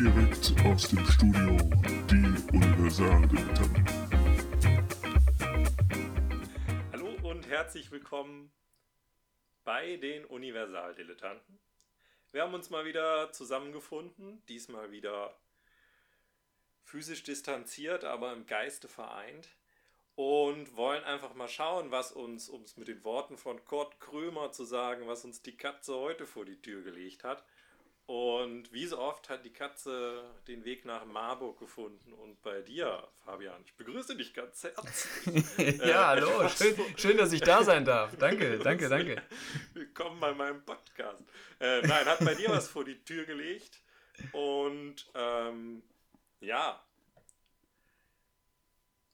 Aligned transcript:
Direkt 0.00 0.54
aus 0.64 0.90
dem 0.90 1.04
Studio, 1.06 1.56
die 2.08 2.56
Universaldilettanten. 2.56 3.84
Hallo 6.92 7.28
und 7.28 7.48
herzlich 7.48 7.90
willkommen 7.90 8.52
bei 9.64 9.96
den 9.96 10.24
Universaldilettanten. 10.24 11.58
Wir 12.30 12.42
haben 12.42 12.54
uns 12.54 12.70
mal 12.70 12.84
wieder 12.84 13.32
zusammengefunden, 13.32 14.40
diesmal 14.46 14.92
wieder 14.92 15.36
physisch 16.84 17.24
distanziert, 17.24 18.04
aber 18.04 18.32
im 18.32 18.46
Geiste 18.46 18.86
vereint 18.86 19.48
und 20.14 20.76
wollen 20.76 21.02
einfach 21.02 21.34
mal 21.34 21.48
schauen, 21.48 21.90
was 21.90 22.12
uns, 22.12 22.48
um 22.48 22.62
es 22.62 22.76
mit 22.76 22.86
den 22.86 23.02
Worten 23.02 23.36
von 23.36 23.64
Kurt 23.64 23.98
Krömer 23.98 24.52
zu 24.52 24.64
sagen, 24.64 25.08
was 25.08 25.24
uns 25.24 25.42
die 25.42 25.56
Katze 25.56 25.96
heute 25.96 26.24
vor 26.24 26.44
die 26.44 26.62
Tür 26.62 26.84
gelegt 26.84 27.24
hat. 27.24 27.44
Und 28.08 28.72
wie 28.72 28.86
so 28.86 28.98
oft 28.98 29.28
hat 29.28 29.44
die 29.44 29.52
Katze 29.52 30.24
den 30.46 30.64
Weg 30.64 30.86
nach 30.86 31.04
Marburg 31.04 31.58
gefunden 31.58 32.14
und 32.14 32.40
bei 32.40 32.62
dir, 32.62 33.06
Fabian, 33.26 33.60
ich 33.66 33.74
begrüße 33.74 34.16
dich 34.16 34.32
ganz 34.32 34.64
herzlich. 34.64 35.44
ja, 35.80 35.84
äh, 35.84 35.92
hallo, 35.92 36.48
schön, 36.58 36.74
schön, 36.96 37.18
dass 37.18 37.32
ich 37.32 37.42
da 37.42 37.62
sein 37.62 37.84
darf. 37.84 38.16
Danke, 38.16 38.58
danke, 38.64 38.88
danke. 38.88 39.22
Willkommen 39.74 40.18
bei 40.20 40.32
meinem 40.32 40.64
Podcast. 40.64 41.22
Äh, 41.60 41.82
nein, 41.82 42.06
hat 42.06 42.24
bei 42.24 42.34
dir 42.34 42.48
was 42.48 42.66
vor 42.66 42.82
die 42.82 42.98
Tür 43.04 43.26
gelegt 43.26 43.82
und 44.32 45.06
ähm, 45.14 45.82
ja, 46.40 46.82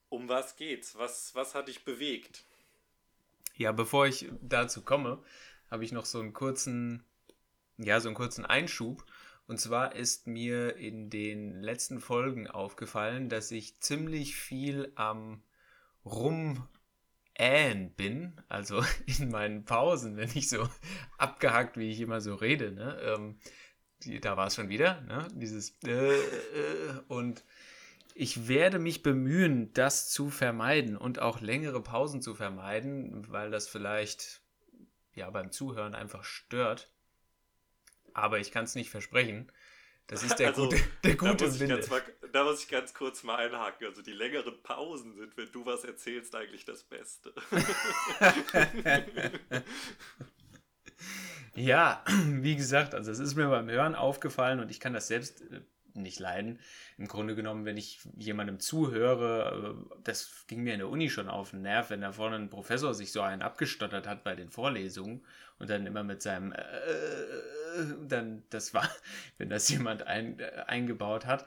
um 0.09 0.29
was 0.29 0.55
geht's? 0.55 0.97
Was, 0.97 1.35
was 1.35 1.57
hat 1.57 1.67
dich 1.67 1.85
bewegt? 1.85 2.45
Ja, 3.57 3.73
bevor 3.73 4.07
ich 4.07 4.29
dazu 4.41 4.83
komme, 4.83 5.21
habe 5.69 5.83
ich 5.83 5.91
noch 5.91 6.05
so 6.05 6.21
einen 6.21 6.33
kurzen, 6.33 7.05
ja, 7.79 8.01
so 8.01 8.09
einen 8.09 8.17
kurzen 8.17 8.45
Einschub. 8.45 9.05
Und 9.47 9.61
zwar 9.61 9.95
ist 9.95 10.27
mir 10.27 10.77
in 10.77 11.11
den 11.11 11.61
letzten 11.61 12.01
Folgen 12.01 12.49
aufgefallen, 12.49 13.29
dass 13.29 13.51
ich 13.51 13.81
ziemlich 13.81 14.37
viel 14.37 14.93
am 14.95 15.43
Rumähen 16.05 16.65
bin, 17.97 18.41
also 18.49 18.83
in 19.07 19.31
meinen 19.31 19.65
Pausen, 19.65 20.17
wenn 20.17 20.31
ich 20.35 20.49
so 20.49 20.69
abgehackt, 21.19 21.77
wie 21.77 21.91
ich 21.91 22.01
immer 22.01 22.21
so 22.21 22.35
rede, 22.35 22.73
ne? 22.73 22.99
Ähm, 23.03 23.39
die, 24.03 24.21
da 24.21 24.37
war 24.37 24.49
es 24.49 24.55
schon 24.55 24.69
wieder, 24.69 25.01
ne? 25.03 25.29
Dieses 25.35 25.75
äh, 25.85 26.15
äh, 26.15 27.01
und 27.09 27.45
ich 28.15 28.47
werde 28.49 28.79
mich 28.79 29.03
bemühen, 29.03 29.73
das 29.73 30.09
zu 30.09 30.31
vermeiden 30.31 30.97
und 30.97 31.19
auch 31.19 31.41
längere 31.41 31.83
Pausen 31.83 32.23
zu 32.23 32.35
vermeiden, 32.35 33.27
weil 33.29 33.51
das 33.51 33.69
vielleicht 33.69 34.41
ja 35.15 35.29
beim 35.31 35.51
Zuhören 35.51 35.95
einfach 35.95 36.23
stört. 36.23 36.94
Aber 38.15 38.39
ich 38.39 38.51
kann 38.51 38.65
es 38.65 38.75
nicht 38.75 38.91
versprechen. 38.91 39.53
Das 40.07 40.23
ist 40.23 40.37
der 40.37 40.49
also, 40.51 40.69
gute, 40.69 40.81
der 41.03 41.17
gute 41.17 41.37
da 41.37 41.45
muss, 41.47 41.61
ich 41.61 41.69
ganz 41.69 41.91
mal, 41.91 42.03
da 42.33 42.45
muss 42.45 42.63
ich 42.63 42.69
ganz 42.69 42.95
kurz 42.95 43.23
mal 43.23 43.37
einhaken. 43.37 43.87
Also 43.87 44.03
die 44.03 44.13
längeren 44.13 44.63
Pausen 44.63 45.15
sind, 45.15 45.37
wenn 45.37 45.51
du 45.53 45.67
was 45.67 45.85
erzählst, 45.85 46.35
eigentlich 46.35 46.65
das 46.65 46.85
Beste. 46.85 47.35
ja, 51.55 52.05
wie 52.27 52.57
gesagt, 52.57 52.95
also 52.95 53.11
es 53.11 53.19
ist 53.19 53.35
mir 53.35 53.49
beim 53.49 53.69
Hören 53.69 53.95
aufgefallen 53.95 54.61
und 54.61 54.71
ich 54.71 54.81
kann 54.81 54.93
das 54.93 55.09
selbst 55.09 55.43
äh, 55.43 55.61
nicht 55.95 56.19
leiden. 56.19 56.59
Im 56.99 57.09
Grunde 57.09 57.35
genommen, 57.35 57.65
wenn 57.65 57.77
ich 57.77 58.01
jemandem 58.17 58.61
zuhöre, 58.61 59.77
äh, 59.91 59.97
das 60.03 60.47
ging 60.47 60.63
mir 60.63 60.75
in 60.75 60.81
der 60.81 60.89
Uni 60.89 61.11
schon 61.11 61.29
auf 61.29 61.51
den 61.51 61.63
Nerv, 61.63 61.91
wenn 61.91 62.01
da 62.01 62.13
vorne 62.13 62.37
ein 62.37 62.51
Professor 62.51 62.95
sich 62.95 63.13
so 63.13 63.21
einen 63.21 63.43
abgestottert 63.43 64.07
hat 64.07 64.25
bei 64.25 64.35
den 64.35 64.51
Vorlesungen 64.51 65.25
und 65.59 65.71
dann 65.71 65.87
immer 65.87 66.03
mit 66.03 66.23
seinem 66.23 66.53
äh, 66.53 66.59
dann, 68.07 68.43
das 68.51 68.75
war, 68.75 68.89
wenn 69.39 69.51
das 69.51 69.69
jemand 69.69 70.07
ein, 70.07 70.39
äh, 70.41 70.65
eingebaut 70.67 71.27
hat. 71.27 71.47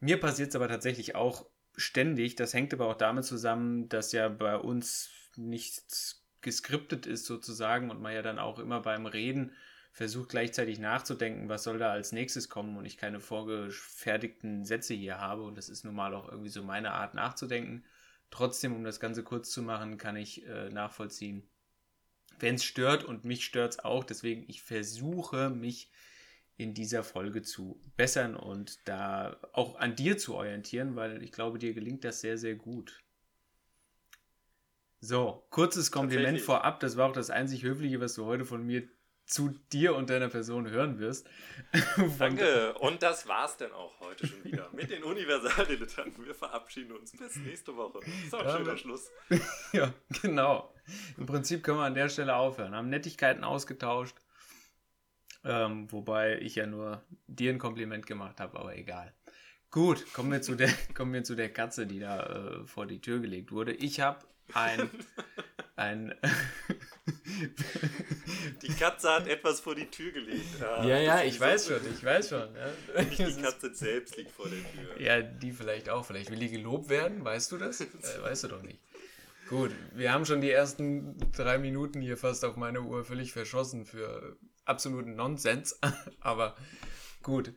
Mir 0.00 0.20
passiert 0.20 0.50
es 0.50 0.56
aber 0.56 0.68
tatsächlich 0.68 1.14
auch 1.14 1.46
ständig. 1.76 2.36
Das 2.36 2.54
hängt 2.54 2.72
aber 2.74 2.86
auch 2.88 2.96
damit 2.96 3.24
zusammen, 3.24 3.88
dass 3.88 4.12
ja 4.12 4.28
bei 4.28 4.56
uns 4.56 5.10
nichts 5.36 6.22
geskriptet 6.40 7.06
ist 7.06 7.26
sozusagen 7.26 7.90
und 7.90 8.00
man 8.00 8.14
ja 8.14 8.22
dann 8.22 8.38
auch 8.38 8.58
immer 8.58 8.80
beim 8.80 9.06
Reden 9.06 9.52
versucht 9.96 10.28
gleichzeitig 10.28 10.78
nachzudenken, 10.78 11.48
was 11.48 11.62
soll 11.62 11.78
da 11.78 11.90
als 11.90 12.12
nächstes 12.12 12.50
kommen 12.50 12.76
und 12.76 12.84
ich 12.84 12.98
keine 12.98 13.18
vorgefertigten 13.18 14.66
Sätze 14.66 14.92
hier 14.92 15.18
habe 15.18 15.42
und 15.42 15.56
das 15.56 15.70
ist 15.70 15.86
nun 15.86 15.94
mal 15.94 16.14
auch 16.14 16.28
irgendwie 16.28 16.50
so 16.50 16.62
meine 16.62 16.92
Art 16.92 17.14
nachzudenken. 17.14 17.82
Trotzdem, 18.30 18.76
um 18.76 18.84
das 18.84 19.00
Ganze 19.00 19.22
kurz 19.22 19.50
zu 19.50 19.62
machen, 19.62 19.96
kann 19.96 20.14
ich 20.16 20.46
äh, 20.46 20.68
nachvollziehen, 20.68 21.48
wenn 22.38 22.56
es 22.56 22.64
stört 22.64 23.04
und 23.04 23.24
mich 23.24 23.46
stört 23.46 23.72
es 23.72 23.78
auch. 23.78 24.04
Deswegen, 24.04 24.44
ich 24.48 24.60
versuche 24.60 25.48
mich 25.48 25.90
in 26.58 26.74
dieser 26.74 27.02
Folge 27.02 27.40
zu 27.40 27.80
bessern 27.96 28.36
und 28.36 28.86
da 28.86 29.38
auch 29.54 29.76
an 29.76 29.96
dir 29.96 30.18
zu 30.18 30.34
orientieren, 30.34 30.94
weil 30.94 31.22
ich 31.22 31.32
glaube, 31.32 31.58
dir 31.58 31.72
gelingt 31.72 32.04
das 32.04 32.20
sehr, 32.20 32.36
sehr 32.36 32.54
gut. 32.54 33.02
So, 35.00 35.46
kurzes 35.48 35.90
Kompliment 35.90 36.38
vorab. 36.42 36.80
Das 36.80 36.98
war 36.98 37.08
auch 37.08 37.14
das 37.14 37.30
einzig 37.30 37.62
Höfliche, 37.62 37.98
was 37.98 38.12
du 38.12 38.26
heute 38.26 38.44
von 38.44 38.62
mir 38.66 38.86
zu 39.26 39.48
dir 39.72 39.96
und 39.96 40.08
deiner 40.08 40.28
Person 40.28 40.70
hören 40.70 40.98
wirst. 40.98 41.28
Danke. 42.18 42.74
Und 42.78 43.02
das 43.02 43.26
war's 43.26 43.56
dann 43.56 43.72
auch 43.72 43.98
heute 44.00 44.26
schon 44.26 44.42
wieder 44.44 44.70
mit 44.72 44.90
den 44.90 45.02
Universaldilettanten. 45.02 46.24
Wir 46.24 46.34
verabschieden 46.34 46.92
uns 46.92 47.10
bis 47.12 47.36
nächste 47.36 47.76
Woche. 47.76 48.00
So 48.30 48.38
ein 48.38 48.56
schöner 48.56 48.76
Schluss. 48.76 49.10
ja, 49.72 49.92
genau. 50.22 50.72
Im 51.18 51.26
Prinzip 51.26 51.64
können 51.64 51.78
wir 51.78 51.84
an 51.84 51.94
der 51.94 52.08
Stelle 52.08 52.36
aufhören. 52.36 52.74
Haben 52.74 52.88
Nettigkeiten 52.88 53.42
ausgetauscht. 53.42 54.16
Ähm, 55.44 55.90
wobei 55.92 56.38
ich 56.40 56.54
ja 56.56 56.66
nur 56.66 57.02
dir 57.26 57.52
ein 57.52 57.58
Kompliment 57.58 58.06
gemacht 58.06 58.40
habe, 58.40 58.58
aber 58.58 58.76
egal. 58.76 59.12
Gut, 59.70 60.12
kommen 60.12 60.30
wir 60.32 60.42
zu 60.42 60.54
der, 60.54 60.70
kommen 60.94 61.12
wir 61.12 61.24
zu 61.24 61.34
der 61.34 61.52
Katze, 61.52 61.86
die 61.86 61.98
da 61.98 62.26
äh, 62.26 62.66
vor 62.66 62.86
die 62.86 63.00
Tür 63.00 63.20
gelegt 63.20 63.50
wurde. 63.52 63.72
Ich 63.72 64.00
habe 64.00 64.24
ein, 64.54 64.88
ein 65.76 66.14
Die 68.62 68.68
Katze 68.68 69.10
hat 69.10 69.26
etwas 69.28 69.60
vor 69.60 69.74
die 69.74 69.86
Tür 69.86 70.12
gelegt. 70.12 70.62
Ah, 70.62 70.84
ja, 70.84 70.98
ja, 70.98 71.22
ich 71.22 71.38
weiß 71.38 71.68
schon, 71.68 71.80
ich 71.92 72.02
weiß 72.02 72.30
schon. 72.30 72.48
Ja. 72.54 73.02
Nicht 73.02 73.18
die 73.18 73.42
Katze 73.42 73.74
selbst 73.74 74.16
liegt 74.16 74.30
vor 74.30 74.46
der 74.48 74.58
Tür. 74.58 75.00
Ja, 75.00 75.22
die 75.22 75.52
vielleicht 75.52 75.88
auch. 75.88 76.04
Vielleicht 76.04 76.30
will 76.30 76.38
die 76.38 76.50
gelobt 76.50 76.88
werden, 76.88 77.24
weißt 77.24 77.52
du 77.52 77.58
das? 77.58 77.80
Äh, 77.80 77.86
weißt 78.22 78.44
du 78.44 78.48
doch 78.48 78.62
nicht. 78.62 78.80
Gut, 79.48 79.70
wir 79.92 80.12
haben 80.12 80.24
schon 80.24 80.40
die 80.40 80.50
ersten 80.50 81.16
drei 81.32 81.58
Minuten 81.58 82.00
hier 82.00 82.16
fast 82.16 82.44
auf 82.44 82.56
meine 82.56 82.82
Uhr 82.82 83.04
völlig 83.04 83.32
verschossen 83.32 83.86
für 83.86 84.36
absoluten 84.64 85.14
Nonsens. 85.14 85.78
Aber 86.20 86.56
gut. 87.22 87.52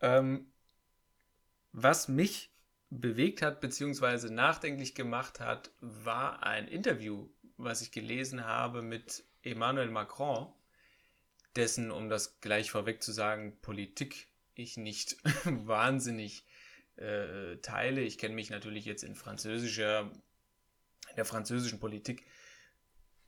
Ähm, 0.00 0.52
was 1.72 2.08
mich 2.08 2.52
bewegt 2.90 3.42
hat, 3.42 3.60
beziehungsweise 3.60 4.32
nachdenklich 4.32 4.94
gemacht 4.94 5.40
hat, 5.40 5.70
war 5.80 6.42
ein 6.42 6.66
Interview, 6.68 7.28
was 7.62 7.82
ich 7.82 7.92
gelesen 7.92 8.44
habe 8.44 8.82
mit 8.82 9.24
Emmanuel 9.42 9.90
Macron, 9.90 10.52
dessen, 11.56 11.90
um 11.90 12.08
das 12.08 12.40
gleich 12.40 12.70
vorweg 12.70 13.02
zu 13.02 13.12
sagen, 13.12 13.58
Politik 13.60 14.28
ich 14.54 14.76
nicht 14.76 15.16
wahnsinnig 15.44 16.44
äh, 16.96 17.56
teile. 17.58 18.02
Ich 18.02 18.18
kenne 18.18 18.34
mich 18.34 18.50
natürlich 18.50 18.84
jetzt 18.84 19.04
in 19.04 19.14
französischer, 19.14 20.10
in 21.10 21.16
der 21.16 21.24
französischen 21.24 21.80
Politik 21.80 22.26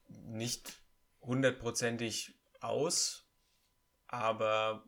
nicht 0.08 0.74
hundertprozentig 1.22 2.34
aus, 2.60 3.26
aber 4.06 4.84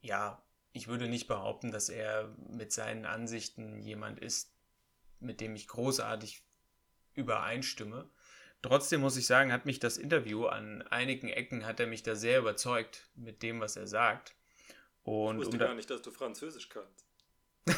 ja, 0.00 0.42
ich 0.72 0.88
würde 0.88 1.08
nicht 1.08 1.26
behaupten, 1.26 1.72
dass 1.72 1.88
er 1.88 2.34
mit 2.38 2.72
seinen 2.72 3.06
Ansichten 3.06 3.80
jemand 3.80 4.20
ist, 4.20 4.52
mit 5.20 5.40
dem 5.40 5.56
ich 5.56 5.66
großartig 5.66 6.44
übereinstimme. 7.14 8.08
Trotzdem 8.62 9.00
muss 9.00 9.16
ich 9.16 9.26
sagen, 9.26 9.52
hat 9.52 9.66
mich 9.66 9.78
das 9.78 9.96
Interview 9.96 10.46
an 10.46 10.82
einigen 10.82 11.28
Ecken, 11.28 11.64
hat 11.64 11.78
er 11.78 11.86
mich 11.86 12.02
da 12.02 12.16
sehr 12.16 12.40
überzeugt 12.40 13.08
mit 13.14 13.42
dem, 13.42 13.60
was 13.60 13.76
er 13.76 13.86
sagt. 13.86 14.34
Und 15.04 15.36
ich 15.36 15.46
wusste 15.46 15.56
um 15.56 15.58
gar 15.60 15.74
nicht, 15.74 15.90
dass 15.90 16.02
du 16.02 16.10
Französisch 16.10 16.68
kannst. 16.68 17.06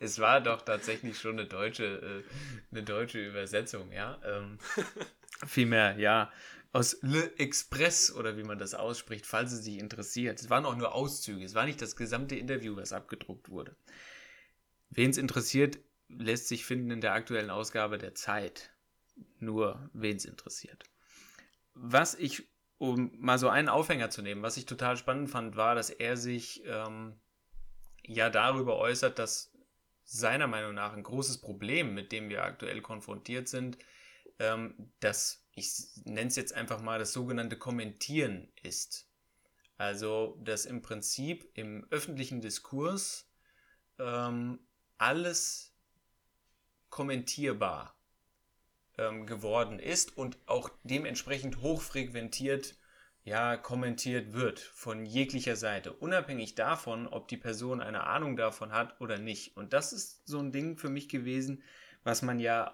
es 0.00 0.18
war 0.18 0.40
doch 0.40 0.62
tatsächlich 0.62 1.18
schon 1.18 1.38
eine 1.38 1.48
deutsche, 1.48 1.84
äh, 1.84 2.22
eine 2.70 2.82
deutsche 2.82 3.26
Übersetzung, 3.26 3.90
ja. 3.92 4.20
Ähm, 4.24 4.58
vielmehr, 5.46 5.98
ja, 5.98 6.30
aus 6.72 6.98
Le 7.02 7.38
Express 7.38 8.12
oder 8.12 8.36
wie 8.36 8.44
man 8.44 8.58
das 8.58 8.74
ausspricht, 8.74 9.26
falls 9.26 9.52
es 9.52 9.64
sich 9.64 9.78
interessiert. 9.78 10.40
Es 10.40 10.50
waren 10.50 10.64
auch 10.64 10.76
nur 10.76 10.94
Auszüge, 10.94 11.44
es 11.44 11.54
war 11.54 11.64
nicht 11.64 11.80
das 11.80 11.96
gesamte 11.96 12.36
Interview, 12.36 12.76
was 12.76 12.92
abgedruckt 12.92 13.48
wurde. 13.48 13.74
Wen 14.90 15.10
es 15.10 15.18
interessiert, 15.18 15.78
lässt 16.08 16.48
sich 16.48 16.64
finden 16.64 16.90
in 16.90 17.00
der 17.00 17.14
aktuellen 17.14 17.50
Ausgabe 17.50 17.98
der 17.98 18.14
Zeit 18.14 18.71
nur 19.38 19.90
wen 19.92 20.16
es 20.16 20.24
interessiert. 20.24 20.84
Was 21.74 22.14
ich, 22.14 22.48
um 22.78 23.10
mal 23.18 23.38
so 23.38 23.48
einen 23.48 23.68
Aufhänger 23.68 24.10
zu 24.10 24.22
nehmen, 24.22 24.42
was 24.42 24.56
ich 24.56 24.66
total 24.66 24.96
spannend 24.96 25.30
fand, 25.30 25.56
war, 25.56 25.74
dass 25.74 25.90
er 25.90 26.16
sich 26.16 26.62
ähm, 26.66 27.20
ja 28.04 28.30
darüber 28.30 28.76
äußert, 28.78 29.18
dass 29.18 29.52
seiner 30.04 30.46
Meinung 30.46 30.74
nach 30.74 30.92
ein 30.92 31.02
großes 31.02 31.40
Problem, 31.40 31.94
mit 31.94 32.12
dem 32.12 32.28
wir 32.28 32.44
aktuell 32.44 32.82
konfrontiert 32.82 33.48
sind, 33.48 33.78
ähm, 34.38 34.92
dass 35.00 35.46
ich 35.54 35.70
nenne 36.04 36.28
es 36.28 36.36
jetzt 36.36 36.54
einfach 36.54 36.80
mal 36.80 36.98
das 36.98 37.12
sogenannte 37.12 37.56
Kommentieren 37.56 38.52
ist. 38.62 39.08
Also, 39.76 40.38
dass 40.42 40.64
im 40.64 40.82
Prinzip 40.82 41.50
im 41.54 41.86
öffentlichen 41.90 42.40
Diskurs 42.40 43.30
ähm, 43.98 44.60
alles 44.98 45.74
kommentierbar 46.88 47.98
ähm, 48.98 49.26
geworden 49.26 49.78
ist 49.78 50.16
und 50.16 50.38
auch 50.46 50.70
dementsprechend 50.84 51.60
hochfrequentiert 51.60 52.76
ja, 53.24 53.56
kommentiert 53.56 54.32
wird 54.32 54.58
von 54.58 55.06
jeglicher 55.06 55.54
Seite, 55.54 55.92
unabhängig 55.92 56.56
davon, 56.56 57.06
ob 57.06 57.28
die 57.28 57.36
Person 57.36 57.80
eine 57.80 58.04
Ahnung 58.04 58.36
davon 58.36 58.72
hat 58.72 59.00
oder 59.00 59.18
nicht. 59.18 59.56
Und 59.56 59.72
das 59.72 59.92
ist 59.92 60.26
so 60.26 60.40
ein 60.40 60.50
Ding 60.50 60.76
für 60.76 60.88
mich 60.88 61.08
gewesen, 61.08 61.62
was 62.02 62.22
man 62.22 62.40
ja 62.40 62.72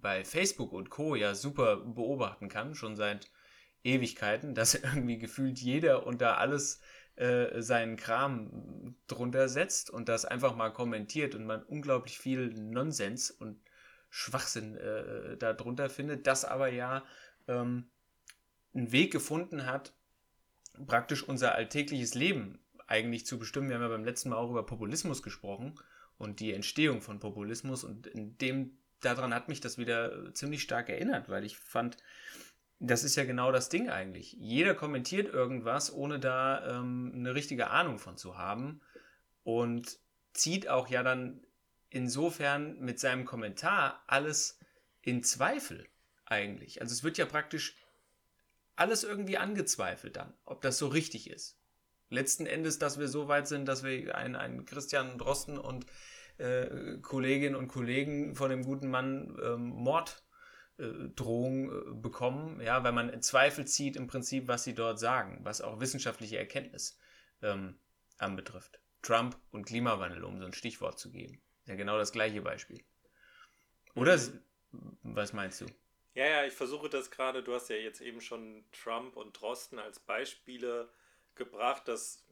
bei 0.00 0.24
Facebook 0.24 0.72
und 0.72 0.88
Co. 0.88 1.14
ja 1.14 1.34
super 1.34 1.76
beobachten 1.76 2.48
kann, 2.48 2.74
schon 2.74 2.96
seit 2.96 3.30
Ewigkeiten, 3.82 4.54
dass 4.54 4.74
irgendwie 4.82 5.18
gefühlt 5.18 5.58
jeder 5.58 6.06
unter 6.06 6.38
alles 6.38 6.80
äh, 7.16 7.60
seinen 7.60 7.96
Kram 7.96 8.96
drunter 9.06 9.48
setzt 9.48 9.90
und 9.90 10.08
das 10.08 10.24
einfach 10.24 10.56
mal 10.56 10.70
kommentiert 10.72 11.34
und 11.34 11.44
man 11.44 11.62
unglaublich 11.62 12.18
viel 12.18 12.48
Nonsens 12.48 13.30
und 13.30 13.60
Schwachsinn 14.16 14.76
äh, 14.76 15.36
darunter 15.36 15.90
findet, 15.90 16.28
das 16.28 16.44
aber 16.44 16.68
ja 16.68 17.02
ähm, 17.48 17.90
einen 18.72 18.92
Weg 18.92 19.12
gefunden 19.12 19.66
hat, 19.66 19.92
praktisch 20.86 21.24
unser 21.24 21.56
alltägliches 21.56 22.14
Leben 22.14 22.60
eigentlich 22.86 23.26
zu 23.26 23.40
bestimmen. 23.40 23.68
Wir 23.68 23.74
haben 23.74 23.82
ja 23.82 23.88
beim 23.88 24.04
letzten 24.04 24.28
Mal 24.28 24.36
auch 24.36 24.50
über 24.50 24.64
Populismus 24.64 25.20
gesprochen 25.20 25.74
und 26.16 26.38
die 26.38 26.52
Entstehung 26.52 27.00
von 27.00 27.18
Populismus 27.18 27.82
und 27.82 28.06
in 28.06 28.38
dem 28.38 28.78
daran 29.00 29.34
hat 29.34 29.48
mich 29.48 29.60
das 29.60 29.78
wieder 29.78 30.32
ziemlich 30.32 30.62
stark 30.62 30.90
erinnert, 30.90 31.28
weil 31.28 31.44
ich 31.44 31.58
fand, 31.58 31.96
das 32.78 33.02
ist 33.02 33.16
ja 33.16 33.24
genau 33.24 33.50
das 33.50 33.68
Ding 33.68 33.90
eigentlich. 33.90 34.34
Jeder 34.34 34.76
kommentiert 34.76 35.34
irgendwas, 35.34 35.92
ohne 35.92 36.20
da 36.20 36.78
ähm, 36.78 37.10
eine 37.16 37.34
richtige 37.34 37.70
Ahnung 37.70 37.98
von 37.98 38.16
zu 38.16 38.38
haben 38.38 38.80
und 39.42 39.98
zieht 40.34 40.68
auch 40.68 40.86
ja 40.86 41.02
dann 41.02 41.40
insofern 41.94 42.78
mit 42.80 42.98
seinem 42.98 43.24
Kommentar 43.24 44.02
alles 44.08 44.58
in 45.02 45.22
Zweifel 45.22 45.88
eigentlich. 46.26 46.80
Also 46.80 46.92
es 46.92 47.04
wird 47.04 47.18
ja 47.18 47.26
praktisch 47.26 47.76
alles 48.76 49.04
irgendwie 49.04 49.38
angezweifelt 49.38 50.16
dann, 50.16 50.34
ob 50.44 50.60
das 50.62 50.76
so 50.78 50.88
richtig 50.88 51.30
ist. 51.30 51.56
Letzten 52.10 52.46
Endes, 52.46 52.78
dass 52.78 52.98
wir 52.98 53.08
so 53.08 53.28
weit 53.28 53.46
sind, 53.46 53.66
dass 53.66 53.84
wir 53.84 54.16
einen, 54.16 54.34
einen 54.34 54.64
Christian 54.64 55.18
Drosten 55.18 55.56
und 55.56 55.86
äh, 56.38 56.98
Kolleginnen 57.00 57.54
und 57.54 57.68
Kollegen 57.68 58.34
von 58.34 58.50
dem 58.50 58.64
guten 58.64 58.90
Mann 58.90 59.38
ähm, 59.40 59.68
Morddrohung 60.78 61.70
äh, 61.70 61.74
äh, 61.74 61.94
bekommen, 61.94 62.60
ja, 62.60 62.82
weil 62.82 62.92
man 62.92 63.08
in 63.08 63.22
Zweifel 63.22 63.66
zieht 63.66 63.94
im 63.94 64.08
Prinzip, 64.08 64.48
was 64.48 64.64
sie 64.64 64.74
dort 64.74 64.98
sagen, 64.98 65.38
was 65.44 65.60
auch 65.60 65.78
wissenschaftliche 65.78 66.38
Erkenntnis 66.38 66.98
ähm, 67.40 67.78
anbetrifft. 68.18 68.80
Trump 69.02 69.38
und 69.52 69.66
Klimawandel, 69.66 70.24
um 70.24 70.40
so 70.40 70.46
ein 70.46 70.54
Stichwort 70.54 70.98
zu 70.98 71.12
geben. 71.12 71.43
Ja, 71.66 71.74
genau 71.74 71.96
das 71.98 72.12
gleiche 72.12 72.42
Beispiel. 72.42 72.82
Oder 73.94 74.18
was 75.02 75.32
meinst 75.32 75.60
du? 75.60 75.66
Ja, 76.14 76.26
ja, 76.26 76.44
ich 76.44 76.54
versuche 76.54 76.88
das 76.88 77.10
gerade, 77.10 77.42
du 77.42 77.54
hast 77.54 77.68
ja 77.70 77.76
jetzt 77.76 78.00
eben 78.00 78.20
schon 78.20 78.64
Trump 78.72 79.16
und 79.16 79.40
Drosten 79.40 79.78
als 79.78 79.98
Beispiele 79.98 80.88
gebracht, 81.34 81.88
dass 81.88 82.24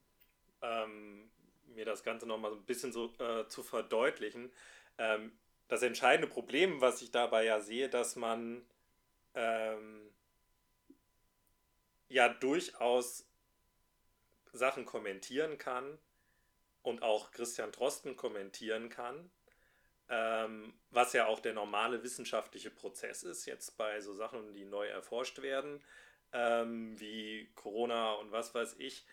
ähm, 0.61 1.31
mir 1.67 1.85
das 1.85 2.05
Ganze 2.05 2.27
nochmal 2.27 2.53
so 2.53 2.59
ein 2.59 2.65
bisschen 2.65 2.93
so 2.93 3.13
äh, 3.19 3.49
zu 3.49 3.63
verdeutlichen. 3.63 4.53
Ähm, 4.99 5.33
das 5.69 5.83
entscheidende 5.83 6.29
Problem, 6.29 6.81
was 6.81 7.03
ich 7.03 7.11
dabei 7.11 7.45
ja 7.45 7.61
sehe, 7.61 7.89
dass 7.89 8.15
man 8.15 8.65
ähm, 9.35 10.11
ja 12.09 12.29
durchaus 12.29 13.27
Sachen 14.53 14.85
kommentieren 14.85 15.59
kann 15.59 15.99
und 16.83 17.03
auch 17.03 17.31
Christian 17.31 17.73
Drosten 17.73 18.17
kommentieren 18.17 18.89
kann 18.89 19.31
ähm, 20.13 20.75
was 20.91 21.15
ja 21.15 21.27
auch 21.27 21.41
der 21.41 21.55
normale 21.55 22.03
wissenschaftliche 22.03 22.71
Prozess 22.71 23.23
ist, 23.23 23.47
jetzt 23.47 23.79
bei 23.79 24.01
so 24.03 24.13
Sachen, 24.13 24.53
die 24.53 24.67
neu 24.67 24.87
erforscht 24.87 25.41
werden, 25.41 25.83
ähm, 26.35 27.01
wie 27.01 27.51
Corona 27.55 28.13
und 28.15 28.31
was 28.31 28.55
weiß 28.55 28.77
ich, 28.79 29.07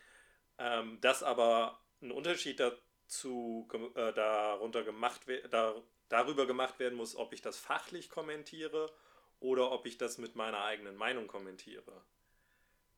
ähm, 0.58 1.00
dass 1.00 1.22
aber 1.22 1.80
ein 2.02 2.12
Unterschied 2.12 2.60
dazu 2.60 3.66
äh, 3.94 4.12
darunter 4.12 4.82
gemacht 4.82 5.22
da, 5.50 5.74
darüber 6.10 6.46
gemacht 6.46 6.78
werden 6.78 6.98
muss, 6.98 7.16
ob 7.16 7.32
ich 7.32 7.40
das 7.40 7.56
fachlich 7.56 8.10
kommentiere 8.10 8.92
oder 9.38 9.72
ob 9.72 9.86
ich 9.86 9.96
das 9.96 10.18
mit 10.18 10.36
meiner 10.36 10.64
eigenen 10.64 10.96
Meinung 10.96 11.28
kommentiere. 11.28 12.04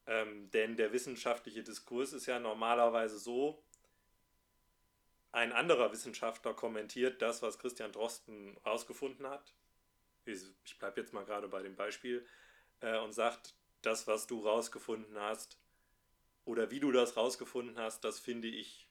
Ähm, 0.09 0.51
denn 0.51 0.77
der 0.77 0.93
wissenschaftliche 0.93 1.63
Diskurs 1.63 2.13
ist 2.13 2.27
ja 2.27 2.41
normalerweise 2.41 3.17
so, 3.21 3.63
ein 5.33 5.53
anderer 5.53 5.91
Wissenschaftler 5.93 6.55
kommentiert 6.55 7.23
das, 7.23 7.43
was 7.43 7.59
Christian 7.59 7.93
Drosten 7.93 8.57
rausgefunden 8.67 9.27
hat. 9.27 9.55
Ich 10.25 10.79
bleibe 10.79 11.01
jetzt 11.01 11.13
mal 11.13 11.25
gerade 11.25 11.49
bei 11.49 11.63
dem 11.63 11.75
Beispiel 11.75 12.25
äh, 12.81 12.99
und 12.99 13.13
sagt, 13.13 13.55
das, 13.81 14.07
was 14.07 14.27
du 14.27 14.47
rausgefunden 14.47 15.19
hast 15.19 15.59
oder 16.45 16.71
wie 16.71 16.81
du 16.81 16.93
das 16.93 17.17
rausgefunden 17.17 17.79
hast, 17.79 18.05
das 18.05 18.21
finde 18.21 18.49
ich, 18.49 18.89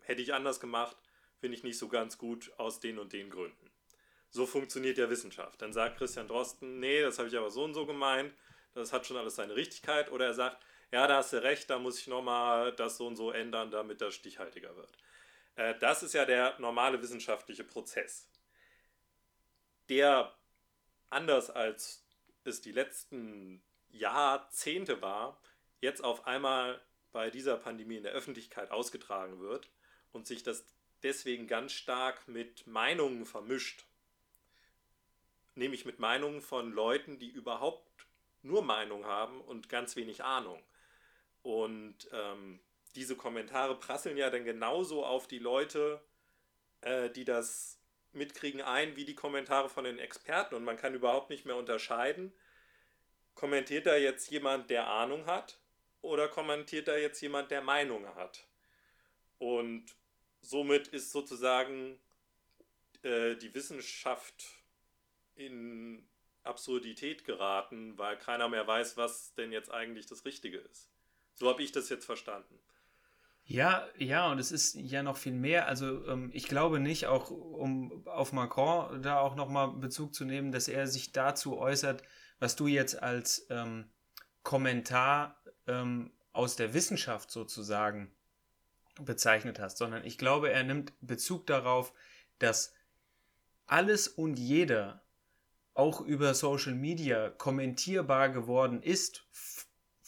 hätte 0.00 0.22
ich 0.22 0.34
anders 0.34 0.60
gemacht, 0.60 0.96
finde 1.38 1.56
ich 1.56 1.64
nicht 1.64 1.78
so 1.78 1.88
ganz 1.88 2.18
gut 2.18 2.52
aus 2.58 2.80
den 2.80 2.98
und 2.98 3.12
den 3.12 3.30
Gründen. 3.30 3.70
So 4.30 4.46
funktioniert 4.46 4.98
ja 4.98 5.08
Wissenschaft. 5.08 5.62
Dann 5.62 5.72
sagt 5.72 5.98
Christian 5.98 6.28
Drosten, 6.28 6.80
nee, 6.80 7.00
das 7.00 7.18
habe 7.18 7.28
ich 7.28 7.36
aber 7.36 7.50
so 7.50 7.64
und 7.64 7.74
so 7.74 7.86
gemeint, 7.86 8.32
das 8.74 8.92
hat 8.92 9.06
schon 9.06 9.16
alles 9.16 9.36
seine 9.36 9.56
Richtigkeit. 9.56 10.12
Oder 10.12 10.26
er 10.26 10.34
sagt, 10.34 10.62
ja, 10.92 11.06
da 11.06 11.16
hast 11.16 11.32
du 11.32 11.42
recht, 11.42 11.70
da 11.70 11.78
muss 11.78 11.98
ich 11.98 12.08
nochmal 12.08 12.72
das 12.72 12.98
so 12.98 13.06
und 13.06 13.16
so 13.16 13.30
ändern, 13.30 13.70
damit 13.70 14.00
das 14.00 14.14
stichhaltiger 14.14 14.76
wird. 14.76 14.98
Äh, 15.58 15.76
das 15.78 16.02
ist 16.02 16.14
ja 16.14 16.24
der 16.24 16.58
normale 16.60 17.02
wissenschaftliche 17.02 17.64
Prozess, 17.64 18.30
der 19.90 20.34
anders 21.10 21.50
als 21.50 22.04
es 22.44 22.60
die 22.62 22.72
letzten 22.72 23.62
Jahrzehnte 23.90 25.02
war, 25.02 25.38
jetzt 25.80 26.02
auf 26.02 26.26
einmal 26.26 26.80
bei 27.12 27.30
dieser 27.30 27.56
Pandemie 27.56 27.96
in 27.96 28.04
der 28.04 28.12
Öffentlichkeit 28.12 28.70
ausgetragen 28.70 29.40
wird 29.40 29.68
und 30.12 30.26
sich 30.26 30.42
das 30.42 30.64
deswegen 31.02 31.46
ganz 31.46 31.72
stark 31.72 32.28
mit 32.28 32.66
Meinungen 32.66 33.26
vermischt. 33.26 33.84
Nämlich 35.54 35.84
mit 35.84 35.98
Meinungen 35.98 36.40
von 36.40 36.70
Leuten, 36.72 37.18
die 37.18 37.28
überhaupt 37.28 38.06
nur 38.42 38.62
Meinung 38.62 39.06
haben 39.06 39.40
und 39.40 39.68
ganz 39.68 39.96
wenig 39.96 40.22
Ahnung. 40.22 40.62
Und 41.42 42.08
ähm, 42.12 42.60
diese 42.94 43.16
Kommentare 43.16 43.78
prasseln 43.78 44.16
ja 44.16 44.30
dann 44.30 44.44
genauso 44.44 45.04
auf 45.04 45.26
die 45.26 45.38
Leute, 45.38 46.00
äh, 46.80 47.10
die 47.10 47.24
das 47.24 47.78
mitkriegen, 48.12 48.60
ein, 48.60 48.96
wie 48.96 49.04
die 49.04 49.14
Kommentare 49.14 49.68
von 49.68 49.84
den 49.84 49.98
Experten. 49.98 50.54
Und 50.54 50.64
man 50.64 50.76
kann 50.76 50.94
überhaupt 50.94 51.30
nicht 51.30 51.44
mehr 51.44 51.56
unterscheiden, 51.56 52.32
kommentiert 53.34 53.86
da 53.86 53.96
jetzt 53.96 54.30
jemand, 54.30 54.70
der 54.70 54.88
Ahnung 54.88 55.26
hat, 55.26 55.60
oder 56.00 56.28
kommentiert 56.28 56.88
da 56.88 56.96
jetzt 56.96 57.20
jemand, 57.20 57.50
der 57.50 57.62
Meinung 57.62 58.06
hat. 58.14 58.46
Und 59.38 59.84
somit 60.40 60.88
ist 60.88 61.12
sozusagen 61.12 61.98
äh, 63.02 63.36
die 63.36 63.54
Wissenschaft 63.54 64.44
in 65.34 66.08
Absurdität 66.42 67.24
geraten, 67.24 67.96
weil 67.98 68.16
keiner 68.18 68.48
mehr 68.48 68.66
weiß, 68.66 68.96
was 68.96 69.34
denn 69.34 69.52
jetzt 69.52 69.70
eigentlich 69.70 70.06
das 70.06 70.24
Richtige 70.24 70.58
ist. 70.58 70.88
So 71.34 71.48
habe 71.48 71.62
ich 71.62 71.72
das 71.72 71.88
jetzt 71.88 72.06
verstanden. 72.06 72.58
Ja, 73.50 73.88
ja, 73.96 74.30
und 74.30 74.38
es 74.38 74.52
ist 74.52 74.74
ja 74.74 75.02
noch 75.02 75.16
viel 75.16 75.32
mehr. 75.32 75.68
Also 75.68 76.06
ähm, 76.06 76.28
ich 76.34 76.48
glaube 76.48 76.80
nicht, 76.80 77.06
auch 77.06 77.30
um 77.30 78.06
auf 78.06 78.34
Macron 78.34 79.00
da 79.02 79.20
auch 79.20 79.36
nochmal 79.36 79.72
Bezug 79.72 80.14
zu 80.14 80.26
nehmen, 80.26 80.52
dass 80.52 80.68
er 80.68 80.86
sich 80.86 81.12
dazu 81.12 81.56
äußert, 81.58 82.02
was 82.40 82.56
du 82.56 82.66
jetzt 82.66 83.02
als 83.02 83.46
ähm, 83.48 83.86
Kommentar 84.42 85.42
ähm, 85.66 86.10
aus 86.34 86.56
der 86.56 86.74
Wissenschaft 86.74 87.30
sozusagen 87.30 88.12
bezeichnet 89.00 89.58
hast, 89.60 89.78
sondern 89.78 90.04
ich 90.04 90.18
glaube, 90.18 90.52
er 90.52 90.62
nimmt 90.62 90.92
Bezug 91.00 91.46
darauf, 91.46 91.94
dass 92.38 92.74
alles 93.66 94.08
und 94.08 94.38
jeder 94.38 95.02
auch 95.72 96.02
über 96.02 96.34
Social 96.34 96.74
Media 96.74 97.30
kommentierbar 97.30 98.28
geworden 98.28 98.82
ist 98.82 99.24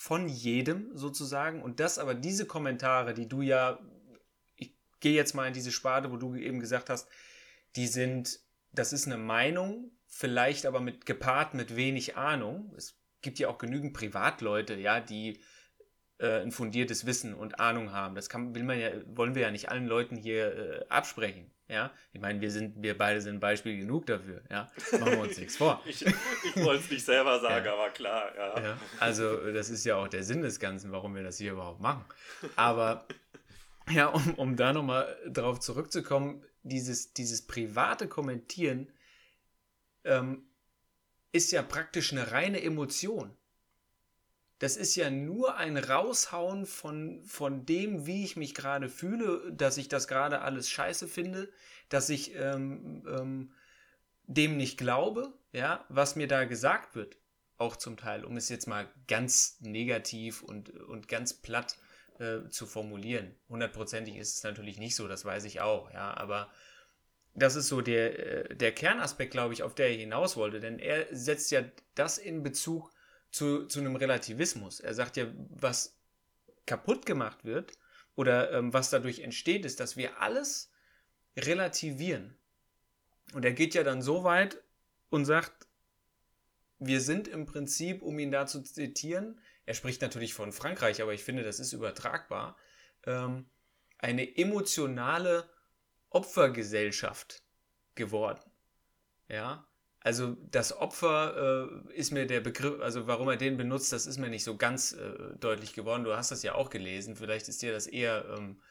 von 0.00 0.30
jedem 0.30 0.96
sozusagen 0.96 1.60
und 1.60 1.78
das 1.78 1.98
aber 1.98 2.14
diese 2.14 2.46
Kommentare, 2.46 3.12
die 3.12 3.28
du 3.28 3.42
ja, 3.42 3.78
ich 4.56 4.72
gehe 5.00 5.12
jetzt 5.12 5.34
mal 5.34 5.46
in 5.46 5.52
diese 5.52 5.72
Sparte, 5.72 6.10
wo 6.10 6.16
du 6.16 6.36
eben 6.36 6.58
gesagt 6.58 6.88
hast, 6.88 7.06
die 7.76 7.86
sind, 7.86 8.40
das 8.72 8.94
ist 8.94 9.04
eine 9.04 9.18
Meinung, 9.18 9.90
vielleicht 10.06 10.64
aber 10.64 10.80
mit 10.80 11.04
gepaart 11.04 11.52
mit 11.52 11.76
wenig 11.76 12.16
Ahnung. 12.16 12.72
Es 12.78 12.98
gibt 13.20 13.38
ja 13.38 13.48
auch 13.48 13.58
genügend 13.58 13.92
Privatleute, 13.92 14.74
ja, 14.76 15.00
die 15.00 15.38
äh, 16.16 16.40
ein 16.40 16.50
fundiertes 16.50 17.04
Wissen 17.04 17.34
und 17.34 17.60
Ahnung 17.60 17.92
haben. 17.92 18.14
Das 18.14 18.30
kann, 18.30 18.54
will 18.54 18.64
man 18.64 18.80
ja, 18.80 18.92
wollen 19.04 19.34
wir 19.34 19.42
ja 19.42 19.50
nicht 19.50 19.68
allen 19.68 19.86
Leuten 19.86 20.16
hier 20.16 20.56
äh, 20.56 20.86
absprechen. 20.88 21.50
Ja, 21.70 21.92
ich 22.12 22.20
meine, 22.20 22.40
wir 22.40 22.50
sind, 22.50 22.82
wir 22.82 22.98
beide 22.98 23.20
sind 23.20 23.38
Beispiel 23.38 23.78
genug 23.78 24.06
dafür. 24.06 24.42
Ja, 24.50 24.70
machen 24.98 25.12
wir 25.12 25.20
uns 25.20 25.38
nichts 25.38 25.56
vor. 25.56 25.80
ich, 25.86 26.04
ich 26.04 26.56
wollte 26.56 26.82
es 26.82 26.90
nicht 26.90 27.04
selber 27.04 27.38
sagen, 27.38 27.64
ja. 27.64 27.72
aber 27.74 27.90
klar. 27.90 28.34
Ja. 28.36 28.60
ja. 28.60 28.78
Also 28.98 29.52
das 29.52 29.70
ist 29.70 29.84
ja 29.84 29.94
auch 29.94 30.08
der 30.08 30.24
Sinn 30.24 30.42
des 30.42 30.58
Ganzen, 30.58 30.90
warum 30.90 31.14
wir 31.14 31.22
das 31.22 31.38
hier 31.38 31.52
überhaupt 31.52 31.80
machen. 31.80 32.04
Aber 32.56 33.06
ja, 33.90 34.06
um, 34.06 34.34
um 34.34 34.56
da 34.56 34.72
nochmal 34.72 35.16
drauf 35.28 35.60
zurückzukommen, 35.60 36.44
dieses, 36.64 37.12
dieses 37.12 37.46
private 37.46 38.08
Kommentieren 38.08 38.90
ähm, 40.02 40.42
ist 41.30 41.52
ja 41.52 41.62
praktisch 41.62 42.10
eine 42.10 42.32
reine 42.32 42.60
Emotion. 42.62 43.36
Das 44.60 44.76
ist 44.76 44.94
ja 44.94 45.10
nur 45.10 45.56
ein 45.56 45.78
Raushauen 45.78 46.66
von, 46.66 47.24
von 47.24 47.64
dem, 47.64 48.06
wie 48.06 48.24
ich 48.24 48.36
mich 48.36 48.54
gerade 48.54 48.90
fühle, 48.90 49.50
dass 49.52 49.78
ich 49.78 49.88
das 49.88 50.06
gerade 50.06 50.42
alles 50.42 50.68
scheiße 50.68 51.08
finde, 51.08 51.50
dass 51.88 52.10
ich 52.10 52.34
ähm, 52.36 53.02
ähm, 53.08 53.52
dem 54.26 54.58
nicht 54.58 54.76
glaube, 54.76 55.32
ja, 55.52 55.84
was 55.88 56.14
mir 56.14 56.28
da 56.28 56.44
gesagt 56.44 56.94
wird, 56.94 57.16
auch 57.56 57.74
zum 57.74 57.96
Teil, 57.96 58.22
um 58.24 58.36
es 58.36 58.50
jetzt 58.50 58.68
mal 58.68 58.86
ganz 59.08 59.56
negativ 59.60 60.42
und, 60.42 60.70
und 60.70 61.08
ganz 61.08 61.32
platt 61.32 61.78
äh, 62.18 62.48
zu 62.50 62.66
formulieren. 62.66 63.34
Hundertprozentig 63.48 64.16
ist 64.16 64.36
es 64.36 64.42
natürlich 64.42 64.78
nicht 64.78 64.94
so, 64.94 65.08
das 65.08 65.24
weiß 65.24 65.44
ich 65.44 65.62
auch, 65.62 65.90
ja, 65.90 66.14
aber 66.14 66.50
das 67.34 67.56
ist 67.56 67.68
so 67.68 67.80
der, 67.80 68.50
äh, 68.50 68.56
der 68.56 68.72
Kernaspekt, 68.72 69.30
glaube 69.30 69.54
ich, 69.54 69.62
auf 69.62 69.74
der 69.74 69.88
er 69.88 69.96
hinaus 69.96 70.36
wollte, 70.36 70.60
denn 70.60 70.78
er 70.78 71.06
setzt 71.16 71.50
ja 71.50 71.62
das 71.94 72.18
in 72.18 72.42
Bezug 72.42 72.90
zu, 73.30 73.66
zu 73.66 73.80
einem 73.80 73.96
Relativismus. 73.96 74.80
Er 74.80 74.94
sagt 74.94 75.16
ja, 75.16 75.26
was 75.50 75.96
kaputt 76.66 77.06
gemacht 77.06 77.44
wird 77.44 77.72
oder 78.14 78.52
ähm, 78.52 78.72
was 78.72 78.90
dadurch 78.90 79.20
entsteht, 79.20 79.64
ist, 79.64 79.80
dass 79.80 79.96
wir 79.96 80.20
alles 80.20 80.70
relativieren. 81.36 82.36
Und 83.32 83.44
er 83.44 83.52
geht 83.52 83.74
ja 83.74 83.84
dann 83.84 84.02
so 84.02 84.24
weit 84.24 84.62
und 85.08 85.24
sagt, 85.24 85.66
wir 86.78 87.00
sind 87.00 87.28
im 87.28 87.46
Prinzip, 87.46 88.02
um 88.02 88.18
ihn 88.18 88.30
da 88.30 88.46
zu 88.46 88.62
zitieren, 88.62 89.40
er 89.66 89.74
spricht 89.74 90.02
natürlich 90.02 90.34
von 90.34 90.52
Frankreich, 90.52 91.00
aber 91.00 91.12
ich 91.12 91.22
finde, 91.22 91.44
das 91.44 91.60
ist 91.60 91.72
übertragbar, 91.72 92.56
ähm, 93.04 93.48
eine 93.98 94.36
emotionale 94.36 95.48
Opfergesellschaft 96.08 97.44
geworden. 97.94 98.42
Ja, 99.28 99.69
also 100.02 100.36
das 100.50 100.76
Opfer 100.76 101.68
äh, 101.68 101.94
ist 101.94 102.10
mir 102.10 102.26
der 102.26 102.40
Begriff, 102.40 102.80
also 102.80 103.06
warum 103.06 103.28
er 103.28 103.36
den 103.36 103.58
benutzt, 103.58 103.92
das 103.92 104.06
ist 104.06 104.18
mir 104.18 104.30
nicht 104.30 104.44
so 104.44 104.56
ganz 104.56 104.92
äh, 104.92 105.36
deutlich 105.38 105.74
geworden. 105.74 106.04
Du 106.04 106.16
hast 106.16 106.30
das 106.30 106.42
ja 106.42 106.54
auch 106.54 106.70
gelesen, 106.70 107.16
vielleicht 107.16 107.48
ist 107.48 107.60
dir 107.60 107.72
das 107.72 107.86
eher 107.86 108.24
ähm, 108.36 108.62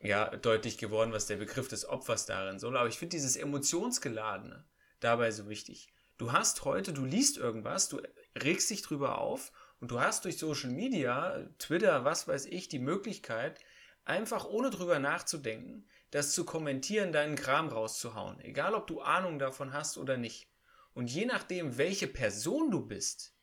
ja, 0.00 0.34
deutlich 0.36 0.78
geworden, 0.78 1.12
was 1.12 1.26
der 1.26 1.36
Begriff 1.36 1.68
des 1.68 1.86
Opfers 1.86 2.24
darin 2.24 2.58
soll. 2.58 2.76
Aber 2.78 2.88
ich 2.88 2.98
finde 2.98 3.16
dieses 3.16 3.36
Emotionsgeladene 3.36 4.64
dabei 5.00 5.30
so 5.30 5.48
wichtig. 5.48 5.92
Du 6.16 6.32
hast 6.32 6.64
heute, 6.64 6.92
du 6.92 7.04
liest 7.04 7.36
irgendwas, 7.36 7.88
du 7.90 8.00
regst 8.42 8.70
dich 8.70 8.82
drüber 8.82 9.18
auf 9.18 9.52
und 9.80 9.90
du 9.90 10.00
hast 10.00 10.24
durch 10.24 10.38
Social 10.38 10.70
Media, 10.70 11.46
Twitter, 11.58 12.04
was 12.04 12.26
weiß 12.26 12.46
ich, 12.46 12.68
die 12.68 12.78
Möglichkeit, 12.78 13.60
einfach 14.04 14.46
ohne 14.46 14.70
drüber 14.70 14.98
nachzudenken, 14.98 15.86
das 16.10 16.32
zu 16.32 16.44
kommentieren, 16.44 17.12
deinen 17.12 17.36
Kram 17.36 17.68
rauszuhauen. 17.68 18.40
Egal, 18.40 18.74
ob 18.74 18.86
du 18.86 19.00
Ahnung 19.00 19.38
davon 19.38 19.72
hast 19.72 19.98
oder 19.98 20.16
nicht. 20.16 20.48
Und 20.94 21.10
je 21.10 21.26
nachdem, 21.26 21.76
welche 21.78 22.08
Person 22.08 22.70
du 22.70 22.86
bist, 22.86 23.34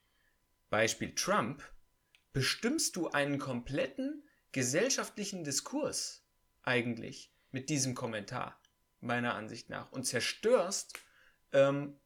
Beispiel 0.69 1.13
Trump, 1.13 1.63
bestimmst 2.33 2.95
du 2.95 3.07
einen 3.09 3.39
kompletten 3.39 4.23
gesellschaftlichen 4.51 5.43
Diskurs 5.43 6.25
eigentlich 6.63 7.31
mit 7.51 7.69
diesem 7.69 7.95
Kommentar, 7.95 8.59
meiner 8.99 9.35
Ansicht 9.35 9.69
nach, 9.69 9.91
und 9.91 10.03
zerstörst 10.03 10.99
ähm, 11.53 11.97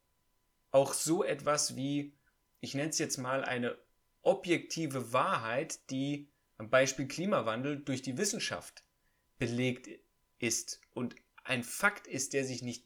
auch 0.70 0.92
so 0.92 1.24
etwas 1.24 1.74
wie, 1.74 2.14
ich 2.60 2.74
nenne 2.74 2.90
es 2.90 2.98
jetzt 2.98 3.16
mal 3.16 3.44
eine 3.44 3.76
objektive 4.22 5.12
Wahrheit, 5.12 5.90
die 5.90 6.30
am 6.58 6.70
Beispiel 6.70 7.08
Klimawandel 7.08 7.82
durch 7.82 8.02
die 8.02 8.18
Wissenschaft 8.18 8.84
belegt 9.38 9.88
ist 10.40 10.80
und 10.92 11.14
ein 11.44 11.62
Fakt 11.62 12.06
ist, 12.06 12.32
der 12.32 12.44
sich 12.44 12.62
nicht, 12.62 12.84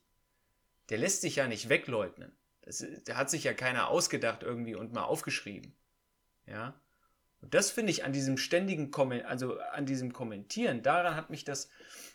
der 0.90 0.98
lässt 0.98 1.22
sich 1.22 1.36
ja 1.36 1.48
nicht 1.48 1.68
wegleugnen. 1.68 2.32
Das, 2.62 2.84
hat 3.12 3.30
sich 3.30 3.44
ja 3.44 3.52
keiner 3.52 3.88
ausgedacht 3.88 4.42
irgendwie 4.42 4.74
und 4.74 4.92
mal 4.92 5.04
aufgeschrieben. 5.04 5.74
Ja. 6.46 6.80
Und 7.42 7.52
das 7.52 7.70
finde 7.70 7.90
ich 7.90 8.04
an 8.04 8.12
diesem 8.12 8.38
ständigen 8.38 8.90
Komment, 8.90 9.26
also 9.26 9.58
an 9.58 9.84
diesem 9.84 10.12
Kommentieren, 10.14 10.82
daran 10.82 11.14
hat 11.14 11.28
mich 11.28 11.44
das, 11.44 11.68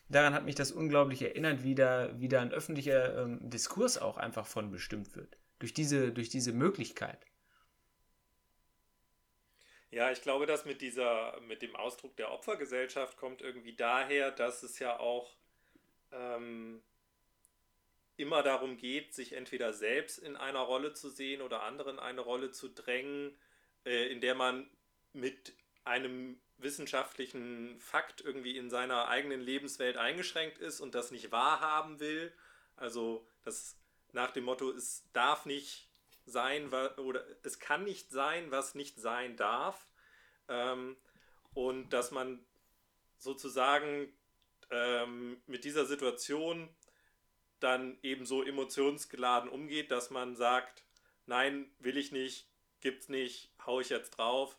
daran 0.10 0.34
hat 0.34 0.46
mich 0.46 0.56
das 0.56 0.72
unglaublich 0.72 1.22
erinnert, 1.22 1.64
wie 1.64 1.76
da, 1.76 2.20
wie 2.20 2.30
da 2.30 2.42
ein 2.42 2.52
öffentlicher 2.52 3.24
ähm, 3.24 3.50
Diskurs 3.50 4.00
auch 4.00 4.18
einfach 4.18 4.48
von 4.48 4.72
bestimmt 4.72 5.16
wird. 5.16 5.38
Durch 5.60 5.74
diese, 5.74 6.12
durch 6.12 6.30
diese 6.30 6.52
Möglichkeit. 6.52 7.20
Ja, 9.92 10.12
ich 10.12 10.22
glaube, 10.22 10.46
dass 10.46 10.66
mit 10.66 10.82
dieser, 10.82 11.40
mit 11.42 11.62
dem 11.62 11.76
Ausdruck 11.76 12.16
der 12.16 12.32
Opfergesellschaft 12.32 13.18
kommt 13.18 13.42
irgendwie 13.42 13.76
daher, 13.76 14.32
dass 14.32 14.62
es 14.62 14.78
ja 14.78 15.00
auch 15.00 15.36
ähm, 16.12 16.84
immer 18.18 18.44
darum 18.44 18.78
geht, 18.78 19.14
sich 19.14 19.34
entweder 19.34 19.74
selbst 19.74 20.20
in 20.20 20.36
einer 20.36 20.60
Rolle 20.60 20.94
zu 20.94 21.10
sehen 21.10 21.42
oder 21.42 21.64
anderen 21.64 21.98
eine 21.98 22.22
Rolle 22.22 22.52
zu 22.52 22.70
drängen, 22.70 23.36
äh, 23.86 24.12
in 24.12 24.22
der 24.22 24.36
man 24.36 24.70
mit 25.14 25.54
einem 25.86 26.40
wissenschaftlichen 26.60 27.80
Fakt 27.80 28.22
irgendwie 28.22 28.58
in 28.58 28.70
seiner 28.70 29.08
eigenen 29.08 29.42
Lebenswelt 29.42 29.98
eingeschränkt 29.98 30.60
ist 30.60 30.82
und 30.82 30.94
das 30.94 31.10
nicht 31.10 31.32
wahrhaben 31.32 32.00
will. 32.00 32.32
Also 32.76 33.26
das 33.44 33.76
nach 34.12 34.32
dem 34.32 34.44
Motto, 34.44 34.70
es 34.72 35.04
darf 35.14 35.46
nicht 35.46 35.89
sein 36.30 36.68
oder 36.74 37.24
es 37.44 37.60
kann 37.60 37.84
nicht 37.84 38.12
sein, 38.12 38.52
was 38.52 38.76
nicht 38.76 39.00
sein 39.00 39.36
darf. 39.36 39.88
Ähm, 40.48 40.98
und 41.54 41.90
dass 41.90 42.12
man 42.12 42.46
sozusagen 43.18 44.14
ähm, 44.72 45.42
mit 45.48 45.66
dieser 45.66 45.86
Situation 45.86 46.70
dann 47.60 47.98
eben 48.02 48.26
so 48.26 48.44
emotionsgeladen 48.44 49.50
umgeht, 49.50 49.92
dass 49.92 50.10
man 50.10 50.36
sagt, 50.36 50.86
nein, 51.26 51.72
will 51.80 51.98
ich 51.98 52.12
nicht, 52.12 52.50
gibt's 52.82 53.10
nicht, 53.10 53.54
hau 53.66 53.80
ich 53.80 53.90
jetzt 53.90 54.12
drauf 54.12 54.58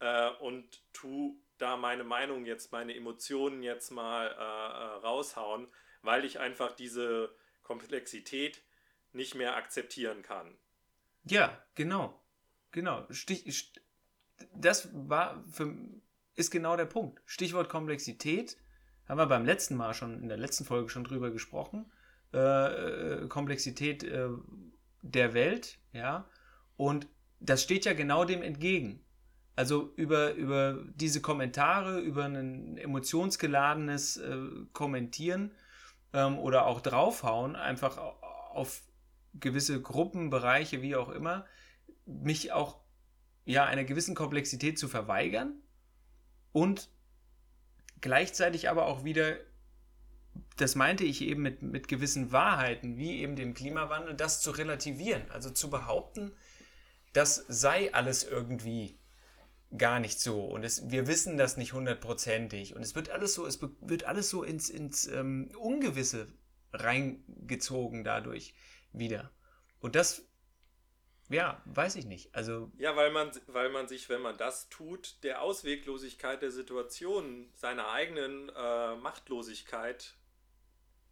äh, 0.00 0.30
und 0.40 0.82
tu 0.92 1.42
da 1.58 1.76
meine 1.76 2.04
Meinung 2.04 2.44
jetzt, 2.44 2.72
meine 2.72 2.94
Emotionen 2.94 3.62
jetzt 3.62 3.90
mal 3.90 4.26
äh, 4.26 4.32
äh 4.32 5.06
raushauen, 5.06 5.68
weil 6.02 6.24
ich 6.24 6.40
einfach 6.40 6.72
diese 6.72 7.34
Komplexität 7.62 8.62
nicht 9.12 9.34
mehr 9.34 9.56
akzeptieren 9.56 10.22
kann. 10.22 10.58
Ja, 11.24 11.56
genau. 11.74 12.20
Genau. 12.72 13.06
Stich, 13.10 13.72
das 14.54 14.88
war 14.92 15.44
für, 15.50 15.74
ist 16.34 16.50
genau 16.50 16.76
der 16.76 16.86
Punkt. 16.86 17.20
Stichwort 17.26 17.68
Komplexität. 17.68 18.56
Haben 19.08 19.18
wir 19.18 19.26
beim 19.26 19.44
letzten 19.44 19.76
Mal 19.76 19.94
schon, 19.94 20.22
in 20.22 20.28
der 20.28 20.38
letzten 20.38 20.64
Folge 20.64 20.88
schon 20.88 21.04
drüber 21.04 21.30
gesprochen. 21.30 21.90
Äh, 22.32 22.38
äh, 23.24 23.28
Komplexität 23.28 24.04
äh, 24.04 24.28
der 25.02 25.34
Welt, 25.34 25.78
ja. 25.92 26.28
Und 26.76 27.06
das 27.40 27.62
steht 27.62 27.84
ja 27.84 27.92
genau 27.92 28.24
dem 28.24 28.42
entgegen. 28.42 29.04
Also 29.54 29.92
über, 29.96 30.32
über 30.32 30.82
diese 30.94 31.20
Kommentare, 31.20 32.00
über 32.00 32.24
ein 32.24 32.78
emotionsgeladenes 32.78 34.16
äh, 34.16 34.38
Kommentieren 34.72 35.52
ähm, 36.14 36.38
oder 36.38 36.66
auch 36.66 36.80
draufhauen, 36.80 37.54
einfach 37.54 37.98
auf 37.98 38.82
gewisse 39.34 39.80
Gruppenbereiche, 39.80 40.82
wie 40.82 40.96
auch 40.96 41.08
immer, 41.08 41.46
mich 42.06 42.52
auch 42.52 42.80
ja 43.44 43.64
einer 43.64 43.84
gewissen 43.84 44.14
Komplexität 44.14 44.78
zu 44.78 44.88
verweigern 44.88 45.54
und 46.52 46.90
gleichzeitig 48.00 48.68
aber 48.68 48.86
auch 48.86 49.04
wieder, 49.04 49.36
das 50.56 50.74
meinte 50.74 51.04
ich 51.04 51.22
eben 51.22 51.42
mit, 51.42 51.62
mit 51.62 51.88
gewissen 51.88 52.32
Wahrheiten, 52.32 52.96
wie 52.96 53.20
eben 53.20 53.36
dem 53.36 53.54
Klimawandel, 53.54 54.14
das 54.14 54.40
zu 54.40 54.50
relativieren, 54.50 55.30
also 55.30 55.50
zu 55.50 55.70
behaupten, 55.70 56.32
das 57.12 57.44
sei 57.48 57.92
alles 57.94 58.24
irgendwie 58.24 58.98
gar 59.76 60.00
nicht 60.00 60.20
so 60.20 60.44
und 60.44 60.64
es, 60.64 60.90
wir 60.90 61.06
wissen 61.06 61.38
das 61.38 61.56
nicht 61.56 61.72
hundertprozentig 61.72 62.76
und 62.76 62.82
es 62.82 62.94
wird 62.94 63.08
alles 63.08 63.34
so, 63.34 63.46
es 63.46 63.60
wird 63.80 64.04
alles 64.04 64.28
so 64.28 64.42
ins, 64.42 64.68
ins 64.68 65.06
ähm, 65.06 65.50
Ungewisse 65.58 66.28
reingezogen 66.74 68.04
dadurch 68.04 68.54
wieder. 68.92 69.30
Und 69.80 69.96
das 69.96 70.26
ja, 71.32 71.62
weiß 71.64 71.96
ich 71.96 72.04
nicht. 72.04 72.34
Also 72.34 72.70
ja, 72.76 72.94
weil 72.94 73.10
man, 73.10 73.30
weil 73.46 73.70
man 73.70 73.88
sich, 73.88 74.08
wenn 74.08 74.20
man 74.20 74.36
das 74.36 74.68
tut, 74.68 75.16
der 75.22 75.40
Ausweglosigkeit 75.40 76.42
der 76.42 76.50
Situation, 76.50 77.50
seiner 77.54 77.88
eigenen 77.88 78.50
äh, 78.50 78.96
Machtlosigkeit, 78.96 80.14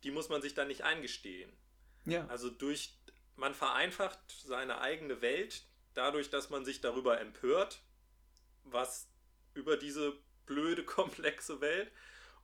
die 0.04 0.10
muss 0.10 0.28
man 0.28 0.42
sich 0.42 0.54
dann 0.54 0.68
nicht 0.68 0.84
eingestehen. 0.84 1.50
Ja. 2.04 2.26
Also 2.28 2.50
durch, 2.50 2.98
man 3.36 3.54
vereinfacht 3.54 4.18
seine 4.28 4.80
eigene 4.80 5.22
Welt 5.22 5.62
dadurch, 5.94 6.28
dass 6.28 6.50
man 6.50 6.64
sich 6.64 6.80
darüber 6.80 7.20
empört, 7.20 7.80
was 8.64 9.08
über 9.54 9.76
diese 9.76 10.12
blöde, 10.44 10.84
komplexe 10.84 11.60
Welt. 11.60 11.90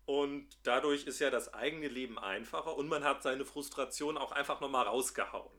Und 0.06 0.48
dadurch 0.62 1.04
ist 1.06 1.18
ja 1.18 1.30
das 1.30 1.52
eigene 1.52 1.88
Leben 1.88 2.18
einfacher 2.18 2.76
und 2.76 2.88
man 2.88 3.02
hat 3.02 3.24
seine 3.24 3.44
Frustration 3.44 4.16
auch 4.16 4.30
einfach 4.32 4.60
nochmal 4.60 4.86
rausgehauen. 4.86 5.52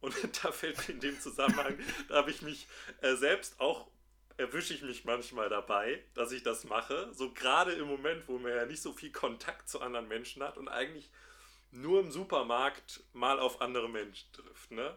Und 0.00 0.14
da 0.44 0.52
fällt 0.52 0.78
mir 0.78 0.94
in 0.94 1.00
dem 1.00 1.20
Zusammenhang, 1.20 1.78
da 2.08 2.16
habe 2.16 2.30
ich 2.30 2.40
mich 2.40 2.68
äh, 3.02 3.16
selbst 3.16 3.58
auch, 3.60 3.88
erwische 4.36 4.74
ich 4.74 4.82
mich 4.82 5.04
manchmal 5.04 5.48
dabei, 5.48 6.04
dass 6.14 6.30
ich 6.30 6.42
das 6.42 6.64
mache. 6.64 7.12
So 7.12 7.32
gerade 7.32 7.72
im 7.72 7.86
Moment, 7.86 8.28
wo 8.28 8.38
man 8.38 8.52
ja 8.52 8.64
nicht 8.64 8.82
so 8.82 8.92
viel 8.92 9.10
Kontakt 9.10 9.68
zu 9.68 9.80
anderen 9.80 10.08
Menschen 10.08 10.42
hat 10.42 10.56
und 10.56 10.68
eigentlich 10.68 11.10
nur 11.72 12.00
im 12.00 12.12
Supermarkt 12.12 13.02
mal 13.12 13.40
auf 13.40 13.60
andere 13.60 13.88
Menschen 13.88 14.32
trifft. 14.32 14.70
Ne? 14.70 14.96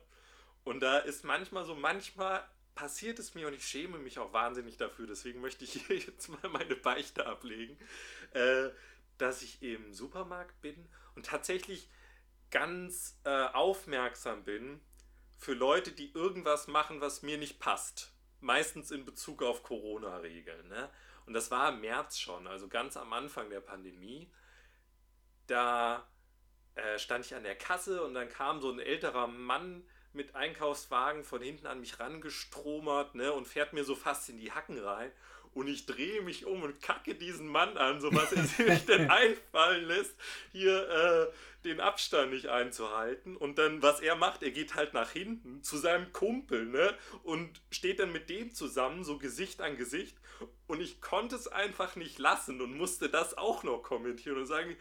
Und 0.63 0.81
da 0.81 0.99
ist 0.99 1.23
manchmal 1.23 1.65
so, 1.65 1.73
manchmal 1.73 2.47
passiert 2.77 3.17
es 3.17 3.33
mir 3.33 3.47
und 3.47 3.53
ich 3.53 3.65
schäme 3.65 3.97
mich 3.97 4.19
auch 4.19 4.31
wahnsinnig 4.33 4.77
dafür. 4.77 5.07
Deswegen 5.07 5.41
möchte 5.41 5.65
ich 5.65 5.73
hier 5.73 5.97
jetzt 5.97 6.29
mal 6.29 6.49
meine 6.49 6.75
Beichte 6.75 7.25
ablegen, 7.25 7.77
äh, 8.31 8.69
dass 9.17 9.41
ich 9.41 9.61
im 9.61 9.93
Supermarkt 9.93 10.61
bin 10.61 10.87
und 11.15 11.25
tatsächlich 11.25 11.89
ganz 12.51 13.19
äh, 13.25 13.47
aufmerksam 13.47 14.43
bin 14.43 14.79
für 15.37 15.53
Leute, 15.53 15.91
die 15.91 16.13
irgendwas 16.13 16.67
machen, 16.67 17.01
was 17.01 17.23
mir 17.23 17.37
nicht 17.37 17.59
passt. 17.59 18.13
Meistens 18.39 18.91
in 18.91 19.05
Bezug 19.05 19.41
auf 19.41 19.63
Corona-Regeln. 19.63 20.67
Ne? 20.67 20.89
Und 21.25 21.33
das 21.33 21.49
war 21.49 21.69
im 21.69 21.81
März 21.81 22.19
schon, 22.19 22.45
also 22.45 22.67
ganz 22.67 22.95
am 22.95 23.11
Anfang 23.11 23.49
der 23.49 23.59
Pandemie. 23.59 24.31
Da 25.47 26.07
äh, 26.75 26.99
stand 26.99 27.25
ich 27.25 27.33
an 27.33 27.43
der 27.43 27.57
Kasse 27.57 28.03
und 28.03 28.13
dann 28.13 28.29
kam 28.29 28.61
so 28.61 28.71
ein 28.71 28.79
älterer 28.79 29.25
Mann 29.25 29.83
mit 30.17 30.35
Einkaufswagen 30.35 31.23
von 31.23 31.41
hinten 31.41 31.67
an 31.67 31.79
mich 31.79 31.99
rangestromert 31.99 33.15
ne, 33.15 33.31
und 33.31 33.47
fährt 33.47 33.71
mir 33.71 33.85
so 33.85 33.95
fast 33.95 34.27
in 34.27 34.37
die 34.37 34.51
Hacken 34.51 34.77
rein. 34.79 35.11
Und 35.53 35.67
ich 35.67 35.87
drehe 35.87 36.21
mich 36.21 36.45
um 36.45 36.61
und 36.61 36.81
kacke 36.83 37.15
diesen 37.15 37.47
Mann 37.47 37.77
an, 37.77 37.99
so 37.99 38.13
was 38.13 38.31
er 38.31 38.43
sich 38.43 38.85
denn 38.85 39.09
einfallen 39.09 39.85
lässt, 39.85 40.15
hier 40.51 40.87
äh, 40.87 41.33
den 41.67 41.79
Abstand 41.79 42.31
nicht 42.31 42.47
einzuhalten. 42.47 43.35
Und 43.35 43.57
dann, 43.57 43.81
was 43.81 43.99
er 43.99 44.15
macht, 44.15 44.43
er 44.43 44.51
geht 44.51 44.75
halt 44.75 44.93
nach 44.93 45.09
hinten 45.09 45.63
zu 45.63 45.77
seinem 45.77 46.13
Kumpel, 46.13 46.65
ne? 46.65 46.93
Und 47.23 47.49
steht 47.71 47.99
dann 47.99 48.11
mit 48.11 48.29
dem 48.29 48.53
zusammen, 48.53 49.03
so 49.03 49.17
Gesicht 49.17 49.61
an 49.61 49.77
Gesicht. 49.77 50.15
Und 50.67 50.79
ich 50.79 51.01
konnte 51.01 51.35
es 51.35 51.47
einfach 51.47 51.95
nicht 51.95 52.19
lassen 52.19 52.61
und 52.61 52.77
musste 52.77 53.09
das 53.09 53.35
auch 53.35 53.63
noch 53.63 53.81
kommentieren 53.81 54.37
und 54.37 54.45
sagen, 54.45 54.75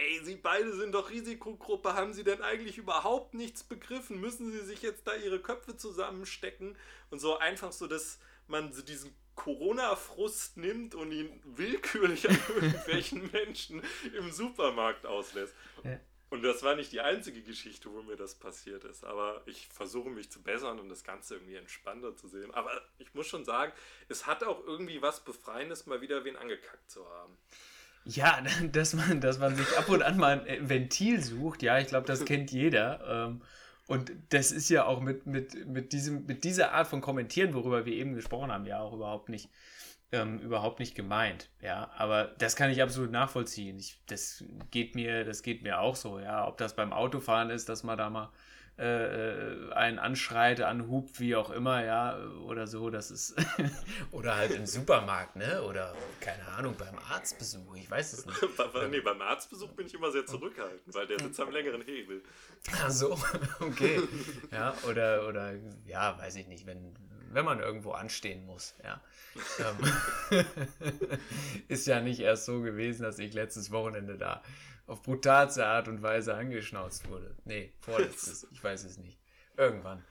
ey, 0.00 0.20
Sie 0.24 0.36
beide 0.36 0.72
sind 0.74 0.92
doch 0.92 1.10
Risikogruppe, 1.10 1.94
haben 1.94 2.14
Sie 2.14 2.24
denn 2.24 2.42
eigentlich 2.42 2.78
überhaupt 2.78 3.34
nichts 3.34 3.62
begriffen? 3.62 4.20
Müssen 4.20 4.50
Sie 4.50 4.60
sich 4.60 4.82
jetzt 4.82 5.06
da 5.06 5.14
Ihre 5.14 5.40
Köpfe 5.40 5.76
zusammenstecken? 5.76 6.76
Und 7.10 7.18
so 7.18 7.38
einfach 7.38 7.72
so, 7.72 7.86
dass 7.86 8.18
man 8.46 8.72
so 8.72 8.82
diesen 8.82 9.14
Corona-Frust 9.36 10.56
nimmt 10.56 10.94
und 10.94 11.12
ihn 11.12 11.40
willkürlich 11.44 12.28
an 12.28 12.38
irgendwelchen 12.54 13.30
Menschen 13.30 13.82
im 14.16 14.30
Supermarkt 14.32 15.06
auslässt. 15.06 15.54
Ja. 15.84 15.98
Und 16.30 16.42
das 16.42 16.62
war 16.62 16.76
nicht 16.76 16.92
die 16.92 17.00
einzige 17.00 17.42
Geschichte, 17.42 17.92
wo 17.92 18.02
mir 18.02 18.16
das 18.16 18.36
passiert 18.36 18.84
ist. 18.84 19.04
Aber 19.04 19.42
ich 19.46 19.66
versuche 19.66 20.10
mich 20.10 20.30
zu 20.30 20.40
bessern 20.42 20.78
und 20.78 20.88
das 20.88 21.02
Ganze 21.02 21.34
irgendwie 21.34 21.56
entspannter 21.56 22.16
zu 22.16 22.28
sehen. 22.28 22.54
Aber 22.54 22.70
ich 22.98 23.12
muss 23.14 23.26
schon 23.26 23.44
sagen, 23.44 23.72
es 24.08 24.26
hat 24.26 24.44
auch 24.44 24.64
irgendwie 24.64 25.02
was 25.02 25.24
Befreiendes, 25.24 25.86
mal 25.86 26.00
wieder 26.00 26.24
wen 26.24 26.36
angekackt 26.36 26.88
zu 26.88 27.04
haben. 27.08 27.36
Ja, 28.16 28.42
dass 28.72 28.94
man, 28.94 29.20
dass 29.20 29.38
man 29.38 29.56
sich 29.56 29.78
ab 29.78 29.88
und 29.88 30.02
an 30.02 30.16
mal 30.16 30.44
ein 30.46 30.68
Ventil 30.68 31.22
sucht, 31.22 31.62
ja, 31.62 31.78
ich 31.78 31.88
glaube, 31.88 32.06
das 32.06 32.24
kennt 32.24 32.50
jeder. 32.50 33.26
Ähm, 33.28 33.42
und 33.86 34.12
das 34.28 34.52
ist 34.52 34.68
ja 34.68 34.84
auch 34.84 35.00
mit, 35.00 35.26
mit, 35.26 35.66
mit, 35.66 35.92
diesem, 35.92 36.26
mit 36.26 36.44
dieser 36.44 36.72
Art 36.72 36.86
von 36.86 37.00
Kommentieren, 37.00 37.54
worüber 37.54 37.84
wir 37.86 37.94
eben 37.94 38.14
gesprochen 38.14 38.52
haben, 38.52 38.64
ja 38.64 38.80
auch 38.80 38.92
überhaupt 38.92 39.28
nicht, 39.28 39.48
ähm, 40.12 40.38
überhaupt 40.38 40.78
nicht 40.78 40.94
gemeint. 40.94 41.48
Ja, 41.60 41.90
aber 41.96 42.26
das 42.38 42.54
kann 42.54 42.70
ich 42.70 42.82
absolut 42.82 43.10
nachvollziehen. 43.10 43.78
Ich, 43.78 44.00
das 44.06 44.44
geht 44.70 44.94
mir, 44.94 45.24
das 45.24 45.42
geht 45.42 45.62
mir 45.62 45.80
auch 45.80 45.96
so, 45.96 46.20
ja. 46.20 46.46
Ob 46.46 46.56
das 46.58 46.76
beim 46.76 46.92
Autofahren 46.92 47.50
ist, 47.50 47.68
dass 47.68 47.82
man 47.82 47.98
da 47.98 48.10
mal 48.10 48.30
äh, 48.80 49.72
einen 49.74 49.98
anschreit, 49.98 50.62
anhubt, 50.62 51.20
wie 51.20 51.36
auch 51.36 51.50
immer, 51.50 51.84
ja, 51.84 52.18
oder 52.46 52.66
so, 52.66 52.88
das 52.88 53.10
ist. 53.10 53.36
oder 54.10 54.36
halt 54.36 54.52
im 54.52 54.64
Supermarkt, 54.64 55.36
ne? 55.36 55.62
Oder, 55.62 55.94
keine 56.20 56.46
Ahnung, 56.48 56.74
beim 56.78 56.98
Arztbesuch, 57.10 57.76
ich 57.76 57.90
weiß 57.90 58.14
es 58.14 58.26
nicht. 58.26 58.40
nee, 58.90 59.00
beim 59.00 59.20
Arztbesuch 59.20 59.72
bin 59.72 59.86
ich 59.86 59.94
immer 59.94 60.10
sehr 60.10 60.24
zurückhaltend, 60.24 60.94
weil 60.94 61.06
der 61.06 61.20
sitzt 61.20 61.38
am 61.40 61.50
längeren 61.50 61.82
Hebel. 61.82 62.22
Ach 62.72 62.90
so, 62.90 63.18
okay. 63.60 64.00
Ja, 64.50 64.74
oder, 64.88 65.28
oder, 65.28 65.52
ja, 65.84 66.18
weiß 66.18 66.36
ich 66.36 66.46
nicht, 66.46 66.66
wenn, 66.66 66.96
wenn 67.32 67.44
man 67.44 67.60
irgendwo 67.60 67.92
anstehen 67.92 68.46
muss, 68.46 68.74
ja. 68.82 69.02
Ähm, 69.58 70.46
ist 71.68 71.86
ja 71.86 72.00
nicht 72.00 72.20
erst 72.20 72.46
so 72.46 72.62
gewesen, 72.62 73.02
dass 73.02 73.18
ich 73.18 73.34
letztes 73.34 73.70
Wochenende 73.70 74.16
da 74.16 74.42
auf 74.90 75.02
brutalste 75.02 75.64
Art 75.64 75.86
und 75.88 76.02
Weise 76.02 76.34
angeschnauzt 76.34 77.08
wurde. 77.08 77.36
Nee, 77.44 77.72
vorletztes, 77.80 78.46
ich 78.50 78.62
weiß 78.62 78.84
es 78.84 78.98
nicht. 78.98 79.18
Irgendwann. 79.56 80.04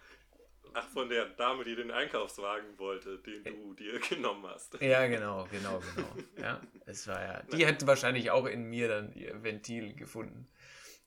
Ach, 0.73 0.87
von 0.89 1.09
der 1.09 1.25
Dame, 1.25 1.65
die 1.65 1.75
den 1.75 1.91
Einkaufswagen 1.91 2.77
wollte, 2.77 3.17
den 3.19 3.43
du 3.43 3.73
dir 3.73 3.99
genommen 4.09 4.45
hast. 4.47 4.79
Ja, 4.81 5.05
genau, 5.07 5.47
genau, 5.51 5.81
genau. 5.95 6.15
Ja, 6.37 6.61
es 6.85 7.07
war 7.07 7.21
ja. 7.21 7.43
Die 7.51 7.65
hätte 7.65 7.87
wahrscheinlich 7.87 8.31
auch 8.31 8.45
in 8.45 8.63
mir 8.63 8.87
dann 8.87 9.11
ihr 9.13 9.43
Ventil 9.43 9.93
gefunden. 9.95 10.47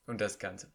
Und 0.05 0.21
das 0.21 0.37
Ganze. 0.37 0.71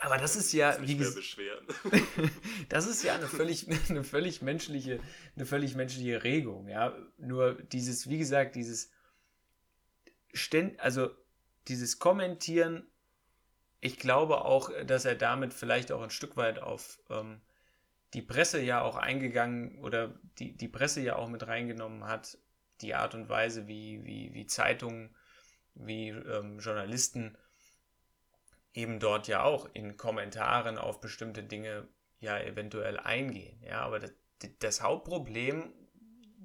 Aber 0.00 0.18
das 0.18 0.36
ist 0.36 0.52
ja, 0.52 0.76
wie 0.80 0.96
gesagt, 0.96 1.38
das 2.68 2.86
ist 2.86 3.02
ja 3.02 3.14
eine 3.14 3.26
völlig, 3.26 3.66
eine 3.88 4.04
völlig 4.04 4.42
menschliche, 4.42 5.00
eine 5.34 5.46
völlig 5.46 5.74
menschliche 5.74 6.22
Regung, 6.22 6.68
ja. 6.68 6.96
Nur 7.18 7.54
dieses, 7.54 8.08
wie 8.08 8.18
gesagt, 8.18 8.54
dieses 8.54 8.90
ständ, 10.32 10.78
also 10.80 11.10
dieses 11.68 11.98
Kommentieren, 11.98 12.86
ich 13.80 13.98
glaube 13.98 14.44
auch, 14.44 14.70
dass 14.86 15.04
er 15.04 15.14
damit 15.14 15.54
vielleicht 15.54 15.92
auch 15.92 16.02
ein 16.02 16.10
Stück 16.10 16.36
weit 16.36 16.60
auf 16.60 17.00
ähm, 17.10 17.40
die 18.14 18.22
Presse 18.22 18.60
ja 18.60 18.82
auch 18.82 18.96
eingegangen 18.96 19.78
oder 19.78 20.14
die, 20.38 20.56
die 20.56 20.68
Presse 20.68 21.00
ja 21.00 21.16
auch 21.16 21.28
mit 21.28 21.46
reingenommen 21.46 22.04
hat, 22.04 22.38
die 22.80 22.94
Art 22.94 23.14
und 23.14 23.28
Weise, 23.28 23.66
wie, 23.66 24.04
wie, 24.04 24.34
wie 24.34 24.46
Zeitungen, 24.46 25.14
wie 25.74 26.08
ähm, 26.08 26.58
Journalisten 26.58 27.36
eben 28.74 29.00
dort 29.00 29.28
ja 29.28 29.42
auch 29.42 29.68
in 29.72 29.96
Kommentaren 29.96 30.78
auf 30.78 31.00
bestimmte 31.00 31.42
Dinge 31.42 31.88
ja 32.20 32.38
eventuell 32.38 32.98
eingehen. 32.98 33.60
Ja, 33.62 33.80
aber 33.80 33.98
das, 33.98 34.12
das 34.58 34.82
Hauptproblem, 34.82 35.72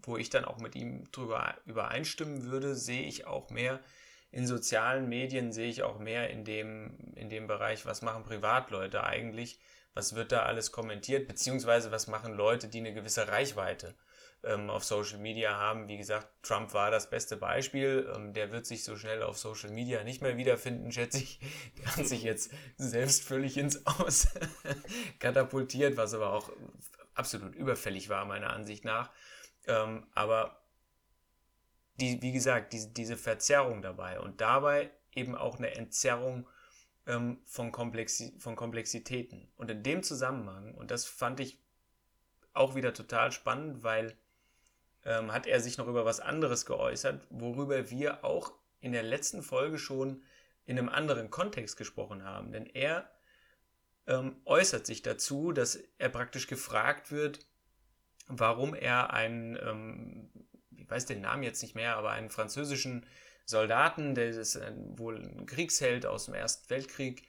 wo 0.03 0.17
ich 0.17 0.29
dann 0.29 0.45
auch 0.45 0.59
mit 0.59 0.75
ihm 0.75 1.09
drüber 1.11 1.55
übereinstimmen 1.65 2.45
würde, 2.45 2.75
sehe 2.75 3.07
ich 3.07 3.25
auch 3.25 3.49
mehr 3.49 3.79
in 4.31 4.45
sozialen 4.45 5.07
Medien 5.09 5.51
sehe 5.51 5.69
ich 5.69 5.83
auch 5.83 5.99
mehr 5.99 6.29
in 6.29 6.43
dem, 6.43 7.13
in 7.15 7.29
dem 7.29 7.47
Bereich, 7.47 7.85
was 7.85 8.01
machen 8.01 8.23
Privatleute 8.23 9.03
eigentlich, 9.03 9.59
was 9.93 10.15
wird 10.15 10.31
da 10.31 10.43
alles 10.43 10.71
kommentiert, 10.71 11.27
beziehungsweise 11.27 11.91
was 11.91 12.07
machen 12.07 12.33
Leute, 12.33 12.67
die 12.67 12.79
eine 12.79 12.93
gewisse 12.93 13.27
Reichweite 13.27 13.95
ähm, 14.43 14.69
auf 14.69 14.83
Social 14.83 15.19
Media 15.19 15.57
haben. 15.57 15.87
Wie 15.87 15.97
gesagt, 15.97 16.27
Trump 16.43 16.73
war 16.73 16.91
das 16.91 17.09
beste 17.09 17.37
Beispiel. 17.37 18.11
Ähm, 18.15 18.33
der 18.33 18.51
wird 18.51 18.65
sich 18.65 18.83
so 18.83 18.95
schnell 18.95 19.23
auf 19.23 19.37
Social 19.37 19.71
Media 19.71 20.03
nicht 20.03 20.21
mehr 20.21 20.37
wiederfinden, 20.37 20.91
schätze 20.91 21.17
ich. 21.17 21.39
Der 21.79 21.95
hat 21.95 22.07
sich 22.07 22.23
jetzt 22.23 22.51
selbst 22.77 23.23
völlig 23.23 23.57
ins 23.57 23.85
Aus 23.85 24.27
katapultiert, 25.19 25.97
was 25.97 26.13
aber 26.13 26.33
auch 26.33 26.51
absolut 27.15 27.55
überfällig 27.55 28.09
war, 28.09 28.25
meiner 28.25 28.51
Ansicht 28.51 28.85
nach. 28.85 29.11
Ähm, 29.65 30.05
aber 30.13 30.61
die, 31.99 32.21
wie 32.21 32.31
gesagt, 32.31 32.73
die, 32.73 32.93
diese 32.93 33.17
Verzerrung 33.17 33.81
dabei 33.81 34.19
und 34.19 34.41
dabei 34.41 34.91
eben 35.13 35.35
auch 35.35 35.57
eine 35.57 35.75
Entzerrung 35.75 36.47
ähm, 37.07 37.39
von, 37.45 37.71
Komplexi 37.71 38.35
von 38.39 38.55
Komplexitäten. 38.55 39.47
Und 39.55 39.71
in 39.71 39.83
dem 39.83 40.03
Zusammenhang, 40.03 40.75
und 40.75 40.91
das 40.91 41.05
fand 41.05 41.39
ich 41.39 41.59
auch 42.53 42.75
wieder 42.75 42.93
total 42.93 43.31
spannend, 43.31 43.83
weil 43.83 44.15
ähm, 45.05 45.31
hat 45.31 45.47
er 45.47 45.59
sich 45.59 45.77
noch 45.77 45.87
über 45.87 46.05
was 46.05 46.19
anderes 46.19 46.65
geäußert, 46.65 47.25
worüber 47.29 47.89
wir 47.89 48.23
auch 48.23 48.53
in 48.79 48.91
der 48.91 49.03
letzten 49.03 49.41
Folge 49.41 49.77
schon 49.77 50.23
in 50.65 50.77
einem 50.77 50.89
anderen 50.89 51.29
Kontext 51.29 51.77
gesprochen 51.77 52.23
haben. 52.23 52.51
Denn 52.51 52.65
er 52.65 53.09
ähm, 54.05 54.37
äußert 54.45 54.85
sich 54.85 55.01
dazu, 55.01 55.51
dass 55.51 55.79
er 55.97 56.09
praktisch 56.09 56.47
gefragt 56.47 57.11
wird, 57.11 57.45
warum 58.27 58.73
er 58.73 59.13
einen 59.13 59.55
ähm, 59.55 60.29
weiß 60.89 61.05
den 61.05 61.21
Namen 61.21 61.43
jetzt 61.43 61.61
nicht 61.61 61.75
mehr, 61.75 61.97
aber 61.97 62.11
einen 62.11 62.29
französischen 62.29 63.05
Soldaten, 63.45 64.15
der 64.15 64.29
ist 64.29 64.59
wohl 64.97 65.17
ein 65.17 65.45
Kriegsheld 65.45 66.05
aus 66.05 66.25
dem 66.25 66.33
Ersten 66.33 66.69
Weltkrieg 66.69 67.23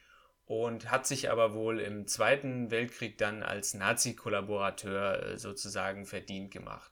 und 0.46 0.90
hat 0.90 1.06
sich 1.06 1.30
aber 1.30 1.54
wohl 1.54 1.78
im 1.78 2.06
Zweiten 2.08 2.70
Weltkrieg 2.70 3.18
dann 3.18 3.42
als 3.42 3.74
Nazi-Kollaborateur 3.74 5.22
äh, 5.22 5.38
sozusagen 5.38 6.06
verdient 6.06 6.50
gemacht. 6.50 6.90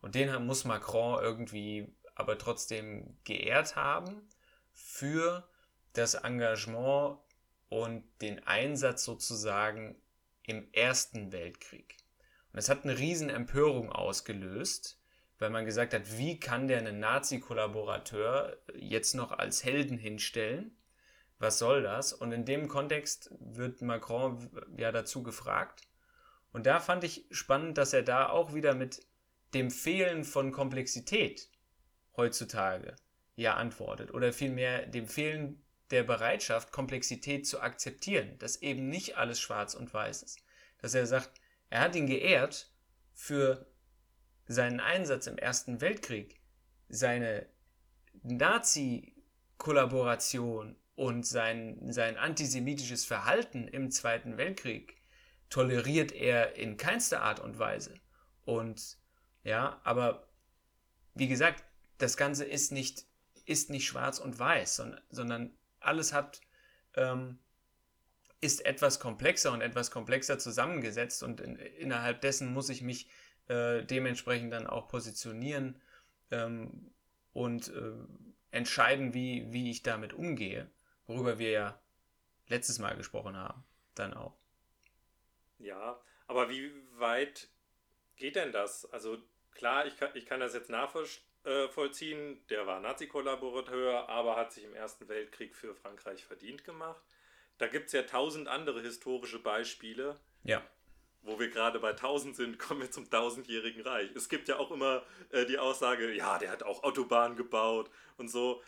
Und 0.00 0.14
den 0.14 0.44
muss 0.44 0.64
Macron 0.64 1.22
irgendwie 1.22 1.94
aber 2.16 2.36
trotzdem 2.36 3.16
geehrt 3.24 3.76
haben 3.76 4.28
für 4.72 5.48
das 5.92 6.14
Engagement 6.14 7.18
und 7.68 8.04
den 8.20 8.46
Einsatz 8.46 9.04
sozusagen 9.04 9.96
im 10.42 10.68
Ersten 10.72 11.32
Weltkrieg. 11.32 11.96
Und 12.52 12.58
es 12.58 12.68
hat 12.68 12.84
eine 12.84 12.98
riesen 12.98 13.30
Empörung 13.30 13.90
ausgelöst 13.90 14.98
weil 15.38 15.50
man 15.50 15.64
gesagt 15.64 15.92
hat, 15.94 16.18
wie 16.18 16.40
kann 16.40 16.68
der 16.68 16.78
einen 16.78 16.98
Nazi-Kollaborateur 16.98 18.56
jetzt 18.74 19.14
noch 19.14 19.32
als 19.32 19.64
Helden 19.64 19.98
hinstellen? 19.98 20.76
Was 21.38 21.58
soll 21.58 21.82
das? 21.82 22.12
Und 22.12 22.32
in 22.32 22.44
dem 22.44 22.68
Kontext 22.68 23.30
wird 23.38 23.82
Macron 23.82 24.50
ja 24.76 24.90
dazu 24.92 25.22
gefragt. 25.22 25.82
Und 26.52 26.64
da 26.64 26.80
fand 26.80 27.04
ich 27.04 27.26
spannend, 27.30 27.76
dass 27.76 27.92
er 27.92 28.02
da 28.02 28.30
auch 28.30 28.54
wieder 28.54 28.74
mit 28.74 29.06
dem 29.52 29.70
Fehlen 29.70 30.24
von 30.24 30.52
Komplexität 30.52 31.50
heutzutage 32.16 32.96
ja 33.34 33.54
antwortet. 33.54 34.14
Oder 34.14 34.32
vielmehr 34.32 34.86
dem 34.86 35.06
Fehlen 35.06 35.62
der 35.90 36.02
Bereitschaft, 36.02 36.72
Komplexität 36.72 37.46
zu 37.46 37.60
akzeptieren, 37.60 38.38
dass 38.38 38.62
eben 38.62 38.88
nicht 38.88 39.18
alles 39.18 39.38
schwarz 39.38 39.74
und 39.74 39.92
weiß 39.92 40.22
ist. 40.22 40.40
Dass 40.78 40.94
er 40.94 41.06
sagt, 41.06 41.30
er 41.68 41.80
hat 41.80 41.94
ihn 41.94 42.06
geehrt 42.06 42.70
für 43.12 43.66
seinen 44.46 44.80
Einsatz 44.80 45.26
im 45.26 45.38
Ersten 45.38 45.80
Weltkrieg, 45.80 46.38
seine 46.88 47.46
Nazi-Kollaboration 48.22 50.76
und 50.94 51.26
sein, 51.26 51.92
sein 51.92 52.16
antisemitisches 52.16 53.04
Verhalten 53.04 53.66
im 53.68 53.90
Zweiten 53.90 54.38
Weltkrieg 54.38 54.96
toleriert 55.50 56.12
er 56.12 56.56
in 56.56 56.76
keinster 56.76 57.22
Art 57.22 57.40
und 57.40 57.58
Weise. 57.58 57.94
Und 58.44 58.98
ja, 59.44 59.80
aber 59.84 60.28
wie 61.14 61.28
gesagt, 61.28 61.64
das 61.98 62.16
Ganze 62.16 62.44
ist 62.44 62.72
nicht, 62.72 63.06
ist 63.44 63.70
nicht 63.70 63.86
schwarz 63.86 64.18
und 64.18 64.38
weiß, 64.38 64.76
sondern, 64.76 65.00
sondern 65.10 65.56
alles 65.80 66.12
hat, 66.12 66.40
ähm, 66.94 67.38
ist 68.40 68.66
etwas 68.66 69.00
komplexer 69.00 69.52
und 69.52 69.60
etwas 69.60 69.90
komplexer 69.90 70.38
zusammengesetzt 70.38 71.22
und 71.22 71.40
in, 71.40 71.56
innerhalb 71.56 72.20
dessen 72.20 72.52
muss 72.52 72.68
ich 72.68 72.82
mich 72.82 73.08
äh, 73.48 73.84
dementsprechend 73.84 74.52
dann 74.52 74.66
auch 74.66 74.88
positionieren 74.88 75.80
ähm, 76.30 76.90
und 77.32 77.68
äh, 77.68 77.92
entscheiden, 78.50 79.14
wie, 79.14 79.52
wie 79.52 79.70
ich 79.70 79.82
damit 79.82 80.12
umgehe, 80.12 80.70
worüber 81.06 81.38
wir 81.38 81.50
ja 81.50 81.80
letztes 82.48 82.78
Mal 82.78 82.96
gesprochen 82.96 83.36
haben, 83.36 83.64
dann 83.94 84.14
auch. 84.14 84.36
Ja, 85.58 86.00
aber 86.26 86.48
wie 86.50 86.72
weit 86.98 87.48
geht 88.16 88.36
denn 88.36 88.52
das? 88.52 88.90
Also 88.92 89.18
klar, 89.52 89.86
ich 89.86 89.96
kann, 89.96 90.10
ich 90.14 90.26
kann 90.26 90.40
das 90.40 90.54
jetzt 90.54 90.70
nachvollziehen, 90.70 92.44
der 92.48 92.66
war 92.66 92.80
Nazi-Kollaborateur, 92.80 94.08
aber 94.08 94.36
hat 94.36 94.52
sich 94.52 94.64
im 94.64 94.74
Ersten 94.74 95.08
Weltkrieg 95.08 95.54
für 95.54 95.74
Frankreich 95.74 96.24
verdient 96.24 96.64
gemacht. 96.64 97.02
Da 97.58 97.68
gibt 97.68 97.86
es 97.86 97.92
ja 97.92 98.02
tausend 98.02 98.48
andere 98.48 98.82
historische 98.82 99.38
Beispiele. 99.38 100.20
Ja 100.44 100.62
wo 101.26 101.38
wir 101.38 101.48
gerade 101.48 101.78
bei 101.78 101.90
1000 101.90 102.36
sind, 102.36 102.58
kommen 102.58 102.80
wir 102.80 102.90
zum 102.90 103.10
tausendjährigen 103.10 103.82
Reich. 103.82 104.10
Es 104.14 104.28
gibt 104.28 104.48
ja 104.48 104.58
auch 104.58 104.70
immer 104.70 105.02
äh, 105.30 105.44
die 105.44 105.58
Aussage, 105.58 106.12
ja, 106.12 106.38
der 106.38 106.50
hat 106.50 106.62
auch 106.62 106.82
Autobahnen 106.82 107.36
gebaut 107.36 107.90
und 108.16 108.28
so. 108.28 108.62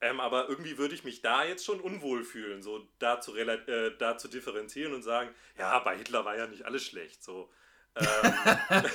Ähm, 0.00 0.20
aber 0.20 0.48
irgendwie 0.48 0.78
würde 0.78 0.94
ich 0.94 1.02
mich 1.02 1.22
da 1.22 1.44
jetzt 1.44 1.64
schon 1.64 1.80
unwohl 1.80 2.22
fühlen, 2.22 2.62
so 2.62 2.86
da 3.00 3.20
zu, 3.20 3.34
äh, 3.34 3.96
da 3.98 4.16
zu 4.16 4.28
differenzieren 4.28 4.94
und 4.94 5.02
sagen, 5.02 5.30
ja, 5.58 5.76
bei 5.80 5.96
Hitler 5.96 6.24
war 6.24 6.36
ja 6.36 6.46
nicht 6.46 6.64
alles 6.64 6.84
schlecht. 6.84 7.24
So. 7.24 7.50
ähm, 7.96 8.04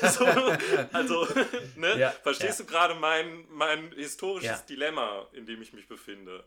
so, 0.10 0.25
also, 0.93 1.27
ne? 1.75 1.99
Ja, 1.99 2.12
verstehst 2.12 2.60
ja. 2.60 2.65
du 2.65 2.71
gerade 2.71 2.95
mein, 2.95 3.45
mein 3.49 3.91
historisches 3.91 4.60
ja. 4.60 4.65
Dilemma, 4.69 5.27
in 5.34 5.45
dem 5.45 5.62
ich 5.62 5.73
mich 5.73 5.89
befinde? 5.89 6.45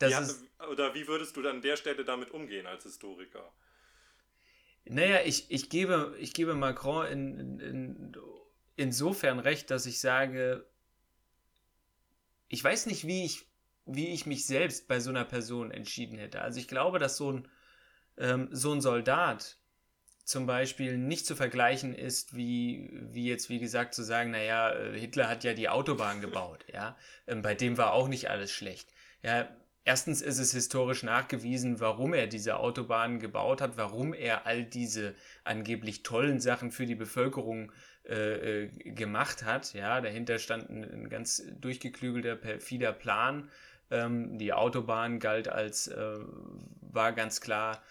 Wie, 0.00 0.12
ist, 0.12 0.42
oder 0.70 0.94
wie 0.94 1.06
würdest 1.06 1.36
du 1.36 1.42
dann 1.42 1.56
an 1.56 1.62
der 1.62 1.76
Stelle 1.76 2.04
damit 2.04 2.30
umgehen 2.30 2.66
als 2.66 2.84
Historiker? 2.84 3.52
Naja, 4.84 5.20
ich, 5.24 5.50
ich, 5.50 5.70
gebe, 5.70 6.16
ich 6.18 6.34
gebe 6.34 6.54
Macron 6.54 7.06
in, 7.06 7.60
in, 7.60 8.16
insofern 8.76 9.38
recht, 9.38 9.70
dass 9.70 9.86
ich 9.86 10.00
sage, 10.00 10.66
ich 12.48 12.62
weiß 12.62 12.86
nicht, 12.86 13.06
wie 13.06 13.24
ich, 13.24 13.46
wie 13.86 14.08
ich 14.08 14.26
mich 14.26 14.46
selbst 14.46 14.88
bei 14.88 15.00
so 15.00 15.10
einer 15.10 15.24
Person 15.24 15.70
entschieden 15.70 16.18
hätte. 16.18 16.42
Also 16.42 16.58
ich 16.58 16.68
glaube, 16.68 16.98
dass 16.98 17.16
so 17.16 17.32
ein, 17.32 17.48
ähm, 18.18 18.48
so 18.50 18.72
ein 18.72 18.80
Soldat 18.80 19.56
zum 20.24 20.46
Beispiel 20.46 20.98
nicht 20.98 21.26
zu 21.26 21.34
vergleichen 21.34 21.94
ist, 21.94 22.36
wie, 22.36 22.90
wie 22.92 23.26
jetzt, 23.26 23.48
wie 23.48 23.58
gesagt, 23.58 23.94
zu 23.94 24.02
sagen, 24.02 24.30
naja, 24.30 24.72
äh, 24.72 24.98
Hitler 24.98 25.28
hat 25.28 25.44
ja 25.44 25.54
die 25.54 25.68
Autobahn 25.68 26.20
gebaut, 26.20 26.64
ja. 26.72 26.96
Ähm, 27.26 27.42
bei 27.42 27.54
dem 27.54 27.76
war 27.76 27.92
auch 27.92 28.08
nicht 28.08 28.30
alles 28.30 28.52
schlecht. 28.52 28.88
Ja, 29.22 29.48
Erstens 29.84 30.22
ist 30.22 30.38
es 30.38 30.52
historisch 30.52 31.02
nachgewiesen, 31.02 31.80
warum 31.80 32.14
er 32.14 32.28
diese 32.28 32.56
Autobahnen 32.56 33.18
gebaut 33.18 33.60
hat, 33.60 33.76
warum 33.76 34.14
er 34.14 34.46
all 34.46 34.64
diese 34.64 35.14
angeblich 35.42 36.04
tollen 36.04 36.38
Sachen 36.38 36.70
für 36.70 36.86
die 36.86 36.94
Bevölkerung 36.94 37.72
äh, 38.04 38.64
äh 38.64 38.68
gemacht 38.92 39.44
hat. 39.44 39.74
Ja, 39.74 40.00
dahinter 40.00 40.38
stand 40.38 40.70
ein, 40.70 40.84
ein 40.84 41.08
ganz 41.08 41.42
durchgeklügelter, 41.60 42.36
perfider 42.36 42.92
Plan. 42.92 43.50
Ähm, 43.90 44.38
die 44.38 44.52
Autobahn 44.52 45.18
galt 45.18 45.48
als, 45.48 45.88
äh, 45.88 46.18
war 46.80 47.12
ganz 47.12 47.40
klar 47.40 47.82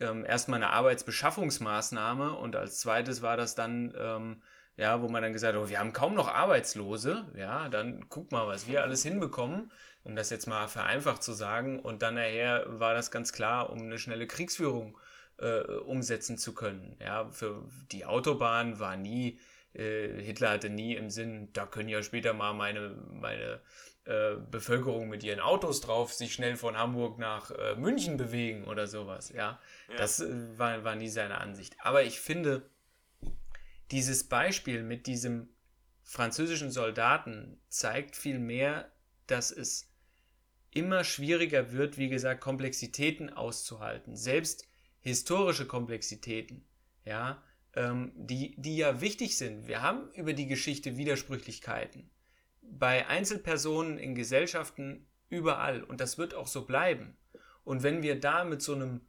ähm, 0.00 0.24
erstmal 0.24 0.62
eine 0.62 0.70
Arbeitsbeschaffungsmaßnahme 0.70 2.34
und 2.34 2.56
als 2.56 2.78
zweites 2.78 3.22
war 3.22 3.36
das 3.36 3.54
dann 3.54 3.94
ähm, 3.98 4.42
ja, 4.78 5.02
wo 5.02 5.08
man 5.08 5.22
dann 5.22 5.34
gesagt 5.34 5.54
hat, 5.54 5.62
oh, 5.62 5.68
wir 5.68 5.78
haben 5.78 5.92
kaum 5.92 6.14
noch 6.14 6.28
Arbeitslose, 6.28 7.26
ja, 7.36 7.68
dann 7.68 8.06
guck 8.08 8.32
mal, 8.32 8.46
was 8.46 8.66
wir 8.66 8.82
alles 8.82 9.02
hinbekommen 9.02 9.70
um 10.08 10.16
das 10.16 10.30
jetzt 10.30 10.46
mal 10.46 10.68
vereinfacht 10.68 11.22
zu 11.22 11.32
sagen. 11.32 11.80
Und 11.80 12.02
dann 12.02 12.14
nachher 12.14 12.64
war 12.66 12.94
das 12.94 13.10
ganz 13.10 13.32
klar, 13.32 13.70
um 13.70 13.78
eine 13.78 13.98
schnelle 13.98 14.26
Kriegsführung 14.26 14.98
äh, 15.38 15.60
umsetzen 15.60 16.38
zu 16.38 16.54
können. 16.54 16.96
Ja, 17.00 17.28
für 17.30 17.68
die 17.92 18.06
Autobahn 18.06 18.80
war 18.80 18.96
nie, 18.96 19.38
äh, 19.74 20.08
Hitler 20.20 20.50
hatte 20.50 20.70
nie 20.70 20.94
im 20.94 21.10
Sinn, 21.10 21.50
da 21.52 21.66
können 21.66 21.90
ja 21.90 22.02
später 22.02 22.32
mal 22.32 22.54
meine, 22.54 22.96
meine 23.12 23.60
äh, 24.04 24.36
Bevölkerung 24.50 25.08
mit 25.08 25.22
ihren 25.22 25.40
Autos 25.40 25.82
drauf 25.82 26.14
sich 26.14 26.32
schnell 26.32 26.56
von 26.56 26.78
Hamburg 26.78 27.18
nach 27.18 27.50
äh, 27.50 27.74
München 27.76 28.16
bewegen 28.16 28.64
oder 28.64 28.86
sowas. 28.86 29.30
Ja, 29.30 29.60
ja. 29.90 29.96
das 29.98 30.20
äh, 30.20 30.58
war, 30.58 30.84
war 30.84 30.96
nie 30.96 31.08
seine 31.08 31.38
Ansicht. 31.38 31.76
Aber 31.80 32.02
ich 32.02 32.18
finde, 32.18 32.62
dieses 33.90 34.24
Beispiel 34.24 34.82
mit 34.82 35.06
diesem 35.06 35.48
französischen 36.02 36.70
Soldaten 36.70 37.60
zeigt 37.68 38.16
vielmehr, 38.16 38.90
dass 39.26 39.50
es 39.50 39.90
immer 40.70 41.04
schwieriger 41.04 41.72
wird, 41.72 41.98
wie 41.98 42.08
gesagt, 42.08 42.40
Komplexitäten 42.40 43.30
auszuhalten. 43.30 44.16
Selbst 44.16 44.68
historische 45.00 45.66
Komplexitäten, 45.66 46.64
ja, 47.04 47.42
ähm, 47.74 48.12
die, 48.14 48.54
die 48.60 48.76
ja 48.76 49.00
wichtig 49.00 49.36
sind. 49.36 49.66
Wir 49.66 49.82
haben 49.82 50.10
über 50.12 50.32
die 50.32 50.46
Geschichte 50.46 50.96
Widersprüchlichkeiten. 50.96 52.10
Bei 52.62 53.06
Einzelpersonen 53.06 53.98
in 53.98 54.14
Gesellschaften 54.14 55.06
überall. 55.28 55.82
Und 55.82 56.00
das 56.00 56.18
wird 56.18 56.34
auch 56.34 56.46
so 56.46 56.64
bleiben. 56.64 57.16
Und 57.64 57.82
wenn 57.82 58.02
wir 58.02 58.18
da 58.18 58.44
mit 58.44 58.62
so 58.62 58.74
einem 58.74 59.02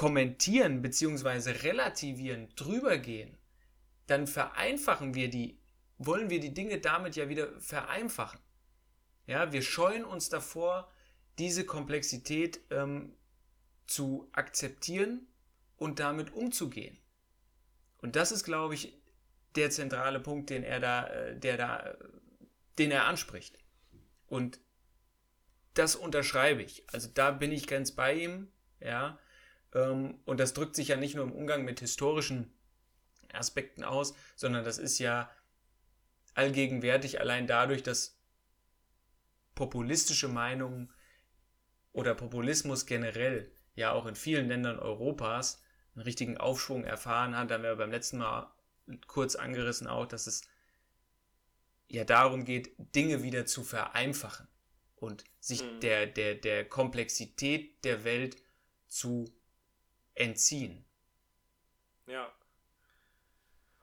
Kommentieren 0.00 0.80
bzw. 0.80 1.50
Relativieren 1.50 2.48
drüber 2.56 2.96
gehen, 2.96 3.36
dann 4.06 4.26
vereinfachen 4.26 5.12
wir 5.12 5.28
die, 5.28 5.60
wollen 5.98 6.30
wir 6.30 6.40
die 6.40 6.54
Dinge 6.54 6.80
damit 6.80 7.16
ja 7.16 7.28
wieder 7.28 7.60
vereinfachen. 7.60 8.40
Ja, 9.26 9.52
wir 9.52 9.60
scheuen 9.60 10.06
uns 10.06 10.30
davor, 10.30 10.90
diese 11.38 11.66
Komplexität 11.66 12.60
ähm, 12.70 13.14
zu 13.86 14.26
akzeptieren 14.32 15.26
und 15.76 16.00
damit 16.00 16.32
umzugehen. 16.32 16.96
Und 17.98 18.16
das 18.16 18.32
ist, 18.32 18.44
glaube 18.44 18.72
ich, 18.72 18.98
der 19.54 19.68
zentrale 19.68 20.18
Punkt, 20.18 20.48
den 20.48 20.64
er 20.64 20.80
da, 20.80 21.08
äh, 21.08 21.38
der 21.38 21.58
da, 21.58 21.94
den 22.78 22.90
er 22.90 23.04
anspricht. 23.04 23.58
Und 24.28 24.60
das 25.74 25.94
unterschreibe 25.94 26.62
ich. 26.62 26.84
Also 26.90 27.10
da 27.12 27.32
bin 27.32 27.52
ich 27.52 27.66
ganz 27.66 27.92
bei 27.92 28.14
ihm, 28.14 28.50
ja. 28.80 29.18
Ähm, 29.74 30.20
und 30.24 30.40
das 30.40 30.54
drückt 30.54 30.76
sich 30.76 30.88
ja 30.88 30.96
nicht 30.96 31.14
nur 31.14 31.24
im 31.24 31.32
Umgang 31.32 31.64
mit 31.64 31.80
historischen 31.80 32.52
Aspekten 33.32 33.84
aus, 33.84 34.14
sondern 34.36 34.64
das 34.64 34.78
ist 34.78 34.98
ja 34.98 35.30
allgegenwärtig 36.34 37.20
allein 37.20 37.46
dadurch, 37.46 37.82
dass 37.82 38.18
populistische 39.54 40.28
Meinungen 40.28 40.92
oder 41.92 42.14
Populismus 42.14 42.86
generell 42.86 43.50
ja 43.74 43.92
auch 43.92 44.06
in 44.06 44.14
vielen 44.14 44.48
Ländern 44.48 44.78
Europas 44.78 45.62
einen 45.94 46.02
richtigen 46.02 46.38
Aufschwung 46.38 46.84
erfahren 46.84 47.36
hat. 47.36 47.50
Da 47.50 47.54
haben 47.54 47.62
wir 47.62 47.76
beim 47.76 47.90
letzten 47.90 48.18
Mal 48.18 48.52
kurz 49.06 49.36
angerissen 49.36 49.86
auch, 49.86 50.06
dass 50.06 50.26
es 50.26 50.42
ja 51.88 52.04
darum 52.04 52.44
geht, 52.44 52.72
Dinge 52.94 53.22
wieder 53.22 53.46
zu 53.46 53.64
vereinfachen 53.64 54.46
und 54.96 55.24
sich 55.40 55.62
mhm. 55.62 55.80
der, 55.80 56.06
der, 56.06 56.34
der 56.36 56.68
Komplexität 56.68 57.84
der 57.84 58.04
Welt 58.04 58.36
zu 58.86 59.32
entziehen. 60.20 60.84
Ja. 62.06 62.32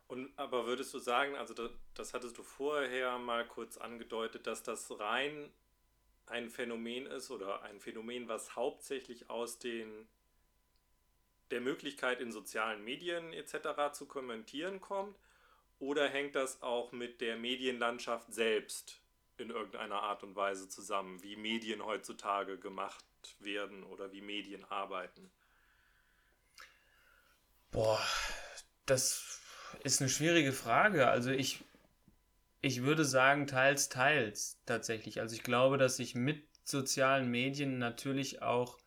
Und 0.08 0.32
aber 0.38 0.66
würdest 0.66 0.94
du 0.94 1.00
sagen, 1.00 1.36
also 1.36 1.54
das, 1.54 1.72
das 1.94 2.14
hattest 2.14 2.38
du 2.38 2.44
vorher 2.44 3.18
mal 3.18 3.46
kurz 3.46 3.78
angedeutet, 3.78 4.48
dass 4.48 4.64
das 4.64 5.00
rein 5.00 5.52
ein 6.26 6.50
Phänomen 6.50 7.06
ist 7.06 7.32
oder 7.32 7.62
ein 7.64 7.80
Phänomen, 7.80 8.28
was 8.28 8.56
hauptsächlich 8.56 9.30
aus 9.30 9.60
den 9.60 10.08
der 11.52 11.62
Möglichkeit 11.62 12.20
in 12.20 12.34
sozialen 12.34 12.84
Medien 12.84 13.32
etc. 13.32 13.94
zu 13.94 14.06
kommentieren 14.06 14.82
kommt? 14.82 15.16
oder 15.80 16.08
hängt 16.08 16.36
das 16.36 16.62
auch 16.62 16.92
mit 16.92 17.22
der 17.22 17.38
Medienlandschaft 17.38 18.34
selbst 18.34 19.00
in 19.38 19.50
irgendeiner 19.52 20.02
Art 20.02 20.24
und 20.24 20.36
Weise 20.36 20.68
zusammen, 20.68 21.22
wie 21.22 21.36
Medien 21.36 21.86
heutzutage 21.86 22.58
gemacht 22.58 23.06
werden 23.40 23.84
oder 23.84 24.12
wie 24.12 24.22
Medien 24.22 24.66
arbeiten? 24.66 25.30
Boah, 27.72 28.00
das 28.86 29.42
ist 29.84 30.02
eine 30.02 30.10
schwierige 30.10 30.54
Frage. 30.54 31.08
Also 31.08 31.32
ich, 31.32 31.64
ich 32.62 32.84
würde 32.84 33.06
sagen, 33.06 33.48
teils, 33.48 33.90
teils 33.90 34.60
tatsächlich. 34.66 35.20
Also 35.20 35.36
ich 35.36 35.44
glaube, 35.44 35.78
dass 35.78 35.98
sich 35.98 36.16
mit 36.16 36.48
sozialen 36.64 37.30
Medien 37.30 37.78
natürlich 37.78 38.42
auch 38.42 38.78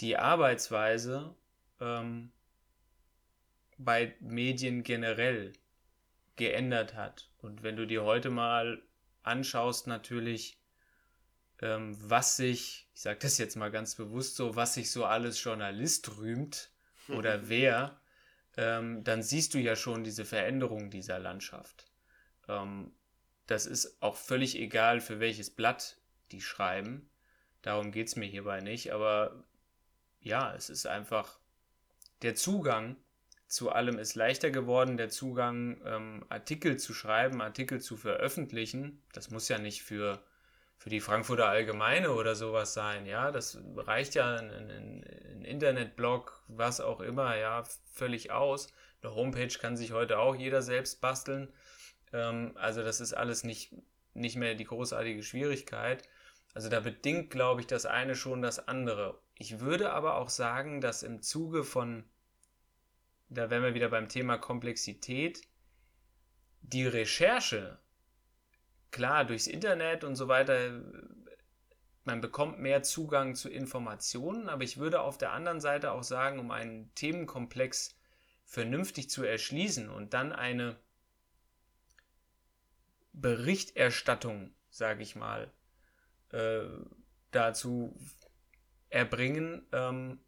die 0.00 0.16
Arbeitsweise 0.16 1.34
ähm, 1.80 2.32
bei 3.76 4.14
Medien 4.20 4.82
generell 4.82 5.52
geändert 6.36 6.94
hat. 6.94 7.30
Und 7.38 7.62
wenn 7.62 7.76
du 7.76 7.86
dir 7.86 8.04
heute 8.04 8.30
mal 8.30 8.82
anschaust, 9.22 9.86
natürlich, 9.86 10.60
ähm, 11.60 11.96
was 11.98 12.36
sich, 12.36 12.88
ich 12.94 13.02
sage 13.02 13.18
das 13.20 13.38
jetzt 13.38 13.56
mal 13.56 13.70
ganz 13.70 13.94
bewusst 13.94 14.36
so, 14.36 14.56
was 14.56 14.74
sich 14.74 14.90
so 14.90 15.04
alles 15.04 15.42
Journalist 15.42 16.16
rühmt 16.16 16.70
oder 17.08 17.48
wer, 17.48 18.00
ähm, 18.56 19.04
dann 19.04 19.22
siehst 19.22 19.54
du 19.54 19.58
ja 19.58 19.76
schon 19.76 20.04
diese 20.04 20.24
Veränderung 20.24 20.90
dieser 20.90 21.18
Landschaft. 21.18 21.86
Ähm, 22.48 22.92
das 23.46 23.66
ist 23.66 24.02
auch 24.02 24.16
völlig 24.16 24.58
egal, 24.58 25.00
für 25.00 25.20
welches 25.20 25.50
Blatt 25.50 25.98
die 26.32 26.40
schreiben. 26.40 27.08
Darum 27.62 27.92
geht 27.92 28.08
es 28.08 28.16
mir 28.16 28.26
hierbei 28.26 28.60
nicht. 28.60 28.92
Aber 28.92 29.44
ja, 30.20 30.54
es 30.54 30.68
ist 30.70 30.86
einfach 30.86 31.38
der 32.22 32.34
Zugang 32.34 32.96
zu 33.48 33.70
allem 33.70 33.98
ist 33.98 34.14
leichter 34.14 34.50
geworden. 34.50 34.96
Der 34.98 35.08
Zugang, 35.08 35.80
ähm, 35.84 36.24
Artikel 36.28 36.76
zu 36.76 36.92
schreiben, 36.92 37.40
Artikel 37.40 37.80
zu 37.80 37.96
veröffentlichen, 37.96 39.02
das 39.12 39.30
muss 39.30 39.48
ja 39.48 39.58
nicht 39.58 39.82
für, 39.82 40.22
für 40.78 40.90
die 40.90 41.00
Frankfurter 41.00 41.48
Allgemeine 41.48 42.12
oder 42.12 42.34
sowas 42.34 42.72
sein. 42.72 43.04
Ja, 43.04 43.30
das 43.30 43.58
reicht 43.76 44.14
ja 44.14 44.36
ein, 44.36 44.50
ein, 44.50 44.70
ein 44.70 45.44
Internetblog, 45.44 46.42
was 46.48 46.80
auch 46.80 47.00
immer, 47.00 47.36
ja, 47.36 47.64
völlig 47.92 48.30
aus. 48.30 48.72
Eine 49.02 49.14
Homepage 49.14 49.58
kann 49.60 49.76
sich 49.76 49.92
heute 49.92 50.18
auch 50.18 50.34
jeder 50.34 50.62
selbst 50.62 51.00
basteln. 51.00 51.52
Ähm, 52.12 52.52
also 52.54 52.82
das 52.82 53.00
ist 53.00 53.12
alles 53.12 53.44
nicht, 53.44 53.74
nicht 54.14 54.36
mehr 54.36 54.54
die 54.54 54.64
großartige 54.64 55.22
Schwierigkeit. 55.22 56.08
Also 56.54 56.68
da 56.68 56.80
bedingt, 56.80 57.30
glaube 57.30 57.60
ich, 57.60 57.66
das 57.66 57.84
eine 57.84 58.14
schon 58.14 58.40
das 58.40 58.66
andere. 58.68 59.20
Ich 59.34 59.60
würde 59.60 59.92
aber 59.92 60.16
auch 60.16 60.30
sagen, 60.30 60.80
dass 60.80 61.02
im 61.02 61.22
Zuge 61.22 61.64
von 61.64 62.04
da 63.30 63.50
wären 63.50 63.62
wir 63.62 63.74
wieder 63.74 63.90
beim 63.90 64.08
Thema 64.08 64.38
Komplexität, 64.38 65.42
die 66.62 66.86
Recherche, 66.86 67.78
klar, 68.90 69.24
durchs 69.24 69.46
Internet 69.46 70.04
und 70.04 70.16
so 70.16 70.28
weiter, 70.28 70.80
man 72.04 72.20
bekommt 72.20 72.58
mehr 72.58 72.82
Zugang 72.82 73.34
zu 73.34 73.50
Informationen, 73.50 74.48
aber 74.48 74.64
ich 74.64 74.78
würde 74.78 75.00
auf 75.00 75.18
der 75.18 75.32
anderen 75.32 75.60
Seite 75.60 75.92
auch 75.92 76.02
sagen, 76.02 76.38
um 76.38 76.50
einen 76.50 76.92
Themenkomplex 76.94 77.96
vernünftig 78.44 79.10
zu 79.10 79.24
erschließen 79.24 79.90
und 79.90 80.14
dann 80.14 80.32
eine 80.32 80.76
Berichterstattung, 83.12 84.54
sage 84.70 85.02
ich 85.02 85.16
mal, 85.16 85.52
äh, 86.30 86.62
dazu 87.30 87.94
erbringen, 88.88 89.66
ähm, 89.72 90.18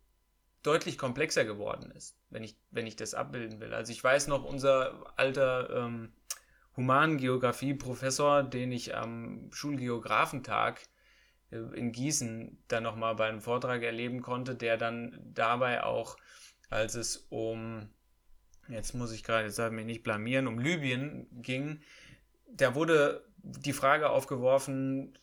deutlich 0.63 0.99
komplexer 0.99 1.45
geworden 1.45 1.91
ist, 1.93 2.19
wenn 2.29 2.45
ich, 2.45 2.57
wenn 2.71 2.87
ich 2.87 2.97
das 2.97 3.15
abbilden 3.15 3.61
will. 3.61 3.73
Also 3.73 3.93
ich 3.93 4.05
weiß 4.05 4.27
noch, 4.27 4.45
unser 4.45 5.15
alter 5.17 5.71
ähm, 5.71 6.13
Humangeografie-Professor, 6.77 8.43
den 8.43 8.73
ich 8.73 8.97
am 8.97 9.51
Schulgeographentag 9.53 10.81
äh, 11.51 11.57
in 11.57 11.93
Gießen 11.93 12.63
dann 12.69 12.83
nochmal 12.83 13.15
bei 13.17 13.29
einem 13.29 13.41
Vortrag 13.41 13.83
erleben 13.83 14.23
konnte, 14.23 14.55
der 14.55 14.77
dann 14.77 15.19
dabei 15.23 15.83
auch, 15.83 16.17
als 16.69 16.95
es 16.95 17.27
um, 17.31 17.89
jetzt 18.69 18.95
muss 18.95 19.13
ich 19.13 19.25
gerade, 19.25 19.47
jetzt 19.47 19.57
soll 19.57 19.71
mich 19.71 19.87
nicht 19.87 20.03
blamieren, 20.03 20.47
um 20.47 20.59
Libyen 20.59 21.27
ging, 21.43 21.81
da 22.53 22.75
wurde 22.75 23.25
die 23.43 23.73
Frage 23.73 24.11
aufgeworfen, 24.11 25.19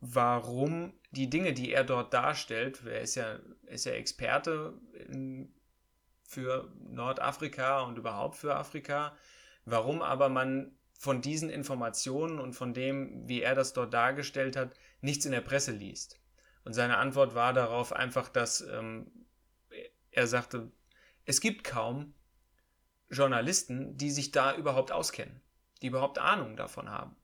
warum 0.00 0.92
die 1.12 1.30
Dinge, 1.30 1.52
die 1.52 1.72
er 1.72 1.84
dort 1.84 2.12
darstellt, 2.12 2.82
er 2.84 3.00
ist 3.00 3.14
ja, 3.14 3.38
ist 3.66 3.86
ja 3.86 3.92
Experte 3.92 4.74
in, 5.08 5.52
für 6.24 6.72
Nordafrika 6.80 7.82
und 7.82 7.98
überhaupt 7.98 8.36
für 8.36 8.56
Afrika, 8.56 9.14
warum 9.64 10.02
aber 10.02 10.28
man 10.28 10.72
von 11.02 11.20
diesen 11.20 11.50
Informationen 11.50 12.38
und 12.38 12.52
von 12.52 12.74
dem, 12.74 13.26
wie 13.26 13.42
er 13.42 13.56
das 13.56 13.72
dort 13.72 13.92
dargestellt 13.92 14.54
hat, 14.54 14.72
nichts 15.00 15.24
in 15.24 15.32
der 15.32 15.40
Presse 15.40 15.72
liest. 15.72 16.20
Und 16.62 16.74
seine 16.74 16.98
Antwort 16.98 17.34
war 17.34 17.52
darauf 17.52 17.92
einfach, 17.92 18.28
dass 18.28 18.60
ähm, 18.60 19.10
er 20.12 20.28
sagte, 20.28 20.70
es 21.24 21.40
gibt 21.40 21.64
kaum 21.64 22.14
Journalisten, 23.10 23.96
die 23.96 24.12
sich 24.12 24.30
da 24.30 24.54
überhaupt 24.54 24.92
auskennen, 24.92 25.40
die 25.82 25.88
überhaupt 25.88 26.20
Ahnung 26.20 26.56
davon 26.56 26.88
haben. 26.88 27.16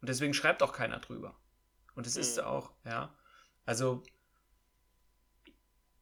Und 0.00 0.08
deswegen 0.08 0.32
schreibt 0.32 0.62
auch 0.62 0.72
keiner 0.72 1.00
drüber. 1.00 1.36
Und 1.96 2.06
es 2.06 2.14
mhm. 2.14 2.20
ist 2.20 2.40
auch, 2.40 2.70
ja. 2.84 3.12
Also, 3.66 4.04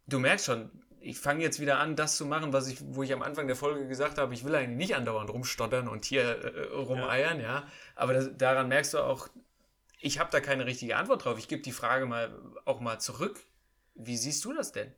du 0.07 0.18
merkst 0.18 0.45
schon, 0.45 0.82
ich 1.03 1.19
fange 1.19 1.43
jetzt 1.43 1.61
wieder 1.61 1.79
an, 1.79 1.97
das 1.97 2.17
zu 2.17 2.25
machen, 2.27 2.53
was 2.53 2.69
ich, 2.69 2.79
wo 2.81 3.03
ich 3.03 3.12
am 3.12 3.23
Anfang 3.23 3.47
der 3.47 3.57
Folge 3.57 3.87
gesagt 3.87 4.19
habe, 4.19 4.33
ich 4.35 4.45
will 4.45 4.55
eigentlich 4.55 4.77
nicht 4.77 4.95
andauernd 4.97 5.31
rumstottern 5.31 5.88
und 5.88 6.05
hier 6.05 6.23
äh, 6.23 6.75
rumeiern, 6.75 7.41
ja. 7.41 7.47
ja. 7.47 7.67
Aber 7.95 8.12
das, 8.12 8.31
daran 8.37 8.69
merkst 8.69 8.95
du 8.95 8.99
auch, 8.99 9.29
ich 10.01 10.19
habe 10.19 10.31
da 10.31 10.41
keine 10.41 10.67
richtige 10.67 10.97
Antwort 10.97 11.25
drauf. 11.25 11.38
Ich 11.38 11.49
gebe 11.49 11.62
die 11.62 11.73
Frage 11.73 12.07
mal 12.07 12.37
auch 12.65 12.81
mal 12.81 12.99
zurück. 12.99 13.41
Wie 13.95 14.17
siehst 14.17 14.45
du 14.45 14.53
das 14.53 14.73
denn? 14.73 14.93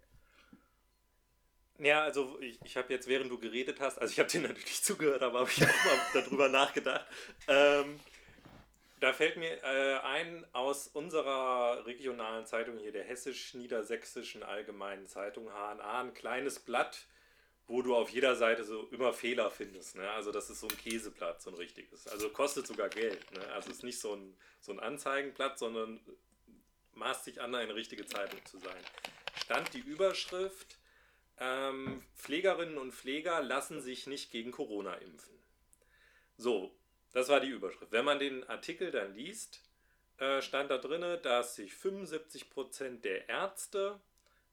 Ja, 1.79 2.03
also 2.03 2.39
ich, 2.41 2.59
ich 2.65 2.77
habe 2.77 2.93
jetzt, 2.93 3.09
während 3.09 3.31
du 3.31 3.39
geredet 3.39 3.81
hast, 3.81 3.99
also 3.99 4.13
ich 4.13 4.19
habe 4.19 4.31
dir 4.31 4.41
natürlich 4.49 4.83
zugehört, 4.83 5.23
aber 5.23 5.41
habe 5.41 5.51
ich 5.51 5.63
auch 5.63 5.67
mal 5.67 6.23
darüber 6.23 6.49
nachgedacht. 6.49 7.07
Ähm, 7.49 8.01
da 9.01 9.13
fällt 9.13 9.37
mir 9.37 9.63
äh, 9.63 9.99
ein 10.01 10.47
aus 10.53 10.89
unserer 10.89 11.85
regionalen 11.87 12.47
Zeitung 12.47 12.79
hier, 12.79 12.93
der 12.93 13.05
Hessisch-Niedersächsischen 13.05 14.43
Allgemeinen 14.43 15.07
Zeitung 15.07 15.49
HNA, 15.49 16.01
ein 16.01 16.15
kleines 16.15 16.61
Blatt, 16.61 17.07
wo 17.67 17.83
du 17.83 17.97
auf 17.97 18.11
jeder 18.11 18.37
Seite 18.37 18.65
so 18.65 18.89
immer 18.91 19.13
Fehler 19.13 19.51
findest. 19.51 19.97
Ne? 19.97 20.09
Also 20.11 20.33
das 20.33 20.51
ist 20.51 20.61
so 20.61 20.69
ein 20.69 20.77
Käseblatt, 20.77 21.43
so 21.43 21.51
ein 21.51 21.57
richtiges. 21.57 22.07
Also 22.07 22.29
kostet 22.29 22.67
sogar 22.67 22.89
Geld. 22.89 23.31
Ne? 23.33 23.41
Also 23.53 23.71
es 23.71 23.79
ist 23.79 23.85
nicht 23.85 24.01
so 24.01 24.15
ein, 24.15 24.37
so 24.61 24.73
ein 24.73 24.81
Anzeigenblatt, 24.81 25.59
sondern 25.59 26.01
maßt 26.93 27.25
sich 27.25 27.41
an, 27.41 27.55
eine 27.55 27.75
richtige 27.75 28.07
Zeitung 28.07 28.45
zu 28.45 28.59
sein. 28.59 28.83
Stand 29.37 29.73
die 29.75 29.81
Überschrift, 29.81 30.79
ähm, 31.39 32.03
Pflegerinnen 32.15 32.79
und 32.79 32.93
Pfleger 32.93 33.43
lassen 33.43 33.81
sich 33.81 34.07
nicht 34.07 34.31
gegen 34.31 34.53
Corona 34.53 34.95
impfen. 34.95 35.35
So, 36.37 36.75
das 37.15 37.29
war 37.29 37.41
die 37.41 37.49
Überschrift. 37.49 37.93
Wenn 37.93 38.05
man 38.05 38.19
den 38.19 38.45
Artikel 38.45 38.91
dann 38.91 39.15
liest, 39.15 39.63
äh, 40.19 40.43
stand 40.43 40.71
da 40.71 40.79
drin, 40.79 41.19
dass 41.23 41.57
sich 41.57 41.73
75% 41.73 43.05
der 43.05 43.29
Ärzte 43.29 43.99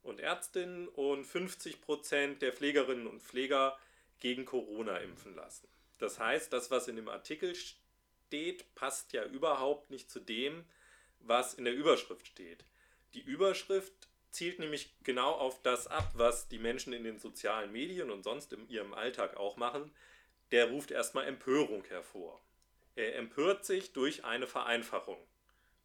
und 0.03 0.19
Ärztinnen 0.19 0.87
und 0.87 1.25
50% 1.25 2.41
der 2.41 2.53
Pflegerinnen 2.53 3.07
und 3.07 3.21
Pfleger 3.21 3.77
gegen 4.19 4.45
Corona 4.45 4.97
impfen 4.97 5.35
lassen. 5.35 5.67
Das 5.97 6.19
heißt, 6.19 6.53
das, 6.53 6.71
was 6.71 6.87
in 6.87 6.95
dem 6.95 7.09
Artikel 7.09 7.53
steht, 7.55 8.73
passt 8.75 9.13
ja 9.13 9.25
überhaupt 9.25 9.89
nicht 9.89 10.09
zu 10.09 10.19
dem, 10.19 10.63
was 11.19 11.53
in 11.53 11.65
der 11.65 11.75
Überschrift 11.75 12.27
steht. 12.27 12.63
Die 13.13 13.21
Überschrift 13.21 13.93
zielt 14.31 14.59
nämlich 14.59 14.95
genau 15.03 15.31
auf 15.31 15.61
das 15.61 15.87
ab, 15.87 16.11
was 16.13 16.47
die 16.47 16.59
Menschen 16.59 16.93
in 16.93 17.03
den 17.03 17.19
sozialen 17.19 17.71
Medien 17.71 18.09
und 18.09 18.23
sonst 18.23 18.53
in 18.53 18.67
ihrem 18.69 18.93
Alltag 18.93 19.37
auch 19.37 19.57
machen. 19.57 19.91
Der 20.51 20.69
ruft 20.69 20.91
erstmal 20.91 21.27
Empörung 21.27 21.83
hervor. 21.85 22.41
Er 22.95 23.15
empört 23.15 23.65
sich 23.65 23.93
durch 23.93 24.25
eine 24.25 24.47
Vereinfachung. 24.47 25.17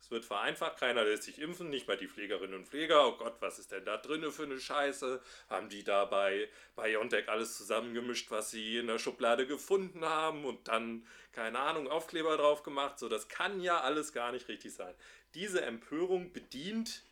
Es 0.01 0.11
wird 0.11 0.25
vereinfacht, 0.25 0.79
keiner 0.79 1.05
lässt 1.05 1.25
sich 1.25 1.41
impfen, 1.41 1.69
nicht 1.69 1.89
mal 1.89 1.97
die 1.97 2.07
Pflegerinnen 2.07 2.55
und 2.55 2.69
Pfleger. 2.69 3.09
Oh 3.09 3.17
Gott, 3.17 3.37
was 3.41 3.59
ist 3.59 3.73
denn 3.73 3.85
da 3.85 3.97
drin 3.97 4.31
für 4.31 4.45
eine 4.45 4.61
Scheiße? 4.61 5.21
Haben 5.49 5.69
die 5.69 5.83
da 5.83 6.05
bei 6.05 6.49
BioNTech 6.77 7.29
alles 7.29 7.57
zusammengemischt, 7.57 8.31
was 8.31 8.51
sie 8.51 8.77
in 8.77 8.87
der 8.87 8.99
Schublade 8.99 9.47
gefunden 9.47 10.05
haben 10.05 10.45
und 10.45 10.69
dann, 10.69 11.05
keine 11.33 11.59
Ahnung, 11.59 11.89
Aufkleber 11.89 12.37
drauf 12.37 12.63
gemacht? 12.63 12.99
So, 12.99 13.09
das 13.09 13.29
kann 13.29 13.61
ja 13.61 13.81
alles 13.81 14.13
gar 14.13 14.31
nicht 14.31 14.47
richtig 14.49 14.75
sein. 14.75 14.95
Diese 15.35 15.63
Empörung 15.63 16.33
bedient 16.33 17.03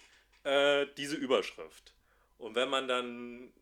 äh, 0.45 0.87
diese 0.97 1.17
Überschrift. 1.17 1.95
Und 2.39 2.55
wenn 2.55 2.69
man 2.69 2.87
dann 2.87 3.53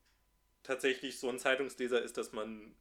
tatsächlich 0.63 1.19
so 1.19 1.29
ein 1.29 1.39
Zeitungsleser 1.39 2.03
ist, 2.03 2.19
dass 2.19 2.33
man 2.33 2.75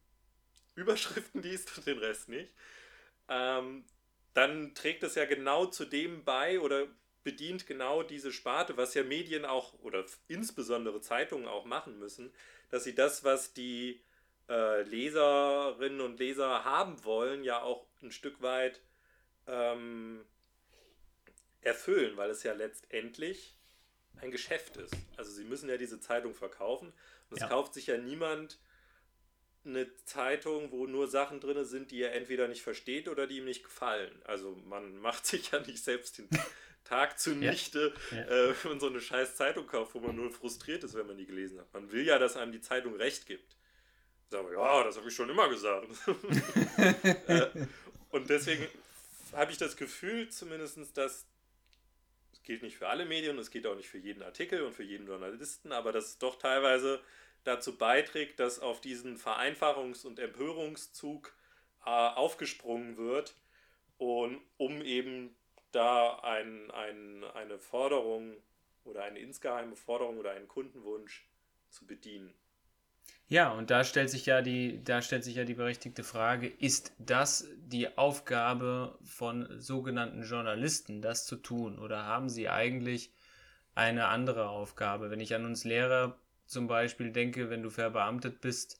Überschriften 0.74 1.42
liest 1.42 1.78
und 1.78 1.86
den 1.86 1.98
Rest 1.98 2.28
nicht, 2.28 2.50
ähm, 3.28 3.84
dann 4.34 4.74
trägt 4.74 5.02
es 5.02 5.14
ja 5.14 5.24
genau 5.26 5.66
zu 5.66 5.84
dem 5.84 6.24
bei 6.24 6.60
oder 6.60 6.86
bedient 7.24 7.66
genau 7.66 8.02
diese 8.02 8.32
Sparte, 8.32 8.76
was 8.76 8.94
ja 8.94 9.04
Medien 9.04 9.44
auch 9.44 9.74
oder 9.80 10.04
insbesondere 10.28 11.00
Zeitungen 11.00 11.46
auch 11.46 11.64
machen 11.64 11.98
müssen, 11.98 12.32
dass 12.70 12.84
sie 12.84 12.94
das, 12.94 13.24
was 13.24 13.52
die 13.52 14.02
äh, 14.48 14.82
Leserinnen 14.82 16.00
und 16.00 16.18
Leser 16.18 16.64
haben 16.64 17.04
wollen, 17.04 17.44
ja 17.44 17.62
auch 17.62 17.86
ein 18.02 18.10
Stück 18.10 18.42
weit 18.42 18.82
ähm, 19.46 20.24
erfüllen, 21.60 22.16
weil 22.16 22.30
es 22.30 22.42
ja 22.42 22.52
letztendlich 22.52 23.56
ein 24.20 24.30
Geschäft 24.30 24.76
ist. 24.76 25.06
Also 25.16 25.32
sie 25.32 25.44
müssen 25.44 25.68
ja 25.68 25.76
diese 25.76 26.00
Zeitung 26.00 26.34
verkaufen 26.34 26.92
und 27.30 27.36
es 27.36 27.40
Ja. 27.40 27.48
kauft 27.48 27.74
sich 27.74 27.86
ja 27.86 27.96
niemand 27.98 28.58
eine 29.64 29.88
Zeitung, 30.04 30.72
wo 30.72 30.86
nur 30.86 31.06
Sachen 31.08 31.40
drin 31.40 31.64
sind, 31.64 31.90
die 31.90 32.02
er 32.02 32.14
entweder 32.14 32.48
nicht 32.48 32.62
versteht 32.62 33.08
oder 33.08 33.26
die 33.26 33.38
ihm 33.38 33.44
nicht 33.44 33.64
gefallen. 33.64 34.12
Also 34.24 34.56
man 34.66 34.98
macht 35.00 35.26
sich 35.26 35.50
ja 35.50 35.60
nicht 35.60 35.82
selbst 35.82 36.18
den 36.18 36.28
Tag 36.84 37.18
zunichte, 37.18 37.94
Ja. 38.10 38.18
äh, 38.18 38.54
wenn 38.62 38.72
man 38.72 38.80
so 38.80 38.88
eine 38.88 39.00
scheiß 39.00 39.36
Zeitung 39.36 39.66
kauft, 39.66 39.94
wo 39.94 40.00
man 40.00 40.16
nur 40.16 40.30
frustriert 40.32 40.82
ist, 40.84 40.94
wenn 40.94 41.06
man 41.06 41.16
die 41.16 41.26
gelesen 41.26 41.60
hat. 41.60 41.72
Man 41.72 41.90
will 41.92 42.04
ja, 42.04 42.18
dass 42.18 42.36
einem 42.36 42.52
die 42.52 42.60
Zeitung 42.60 42.96
recht 42.96 43.26
gibt. 43.26 43.56
Sagen 44.30 44.48
wir, 44.48 44.58
ja, 44.58 44.82
das 44.84 44.96
habe 44.96 45.08
ich 45.08 45.14
schon 45.14 45.28
immer 45.30 45.48
gesagt. 45.48 45.86
äh, 47.28 47.46
und 48.10 48.28
deswegen 48.30 48.66
habe 49.32 49.52
ich 49.52 49.58
das 49.58 49.76
Gefühl 49.76 50.28
zumindest, 50.30 50.78
dass 50.96 51.26
es 52.32 52.42
gilt 52.42 52.62
nicht 52.62 52.76
für 52.76 52.88
alle 52.88 53.04
Medien, 53.04 53.38
es 53.38 53.50
gilt 53.50 53.66
auch 53.66 53.76
nicht 53.76 53.88
für 53.88 53.98
jeden 53.98 54.22
Artikel 54.22 54.62
und 54.62 54.72
für 54.74 54.82
jeden 54.82 55.06
Journalisten, 55.06 55.70
aber 55.70 55.92
dass 55.92 56.06
es 56.06 56.18
doch 56.18 56.36
teilweise 56.38 57.00
dazu 57.44 57.76
beiträgt, 57.76 58.40
dass 58.40 58.58
auf 58.58 58.80
diesen 58.80 59.16
Vereinfachungs- 59.16 60.06
und 60.06 60.18
Empörungszug 60.18 61.34
äh, 61.84 61.90
aufgesprungen 61.90 62.96
wird 62.96 63.34
und 63.98 64.40
um 64.56 64.82
eben 64.82 65.36
da 65.72 66.18
ein, 66.20 66.70
ein, 66.70 67.24
eine 67.34 67.58
Forderung 67.58 68.36
oder 68.84 69.04
eine 69.04 69.18
insgeheime 69.18 69.76
Forderung 69.76 70.18
oder 70.18 70.32
einen 70.32 70.48
Kundenwunsch 70.48 71.28
zu 71.70 71.86
bedienen. 71.86 72.34
Ja, 73.28 73.50
und 73.52 73.70
da 73.70 73.82
stellt 73.82 74.10
sich 74.10 74.26
ja 74.26 74.42
die, 74.42 74.84
da 74.84 75.00
stellt 75.00 75.24
sich 75.24 75.36
ja 75.36 75.44
die 75.44 75.54
berechtigte 75.54 76.04
Frage, 76.04 76.48
ist 76.48 76.92
das 76.98 77.48
die 77.56 77.96
Aufgabe 77.96 78.98
von 79.02 79.48
sogenannten 79.58 80.22
Journalisten, 80.22 81.00
das 81.00 81.24
zu 81.26 81.36
tun? 81.36 81.78
Oder 81.78 82.04
haben 82.04 82.28
sie 82.28 82.48
eigentlich 82.48 83.10
eine 83.74 84.08
andere 84.08 84.50
Aufgabe? 84.50 85.10
Wenn 85.10 85.20
ich 85.20 85.34
an 85.34 85.46
uns 85.46 85.64
Lehrer 85.64 86.18
zum 86.52 86.66
Beispiel 86.68 87.10
denke, 87.10 87.50
wenn 87.50 87.62
du 87.62 87.70
verbeamtet 87.70 88.40
bist, 88.40 88.78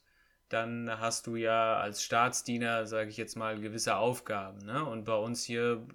dann 0.49 1.01
hast 1.01 1.27
du 1.27 1.37
ja 1.37 1.79
als 1.79 2.03
Staatsdiener, 2.05 2.87
sage 2.87 3.09
ich 3.09 3.17
jetzt 3.17 3.37
mal, 3.37 3.59
gewisse 3.59 3.97
Aufgaben. 3.97 4.59
Ne? 4.59 4.85
Und 4.85 5.05
bei 5.05 5.15
uns 5.15 5.43
hier 5.43 5.87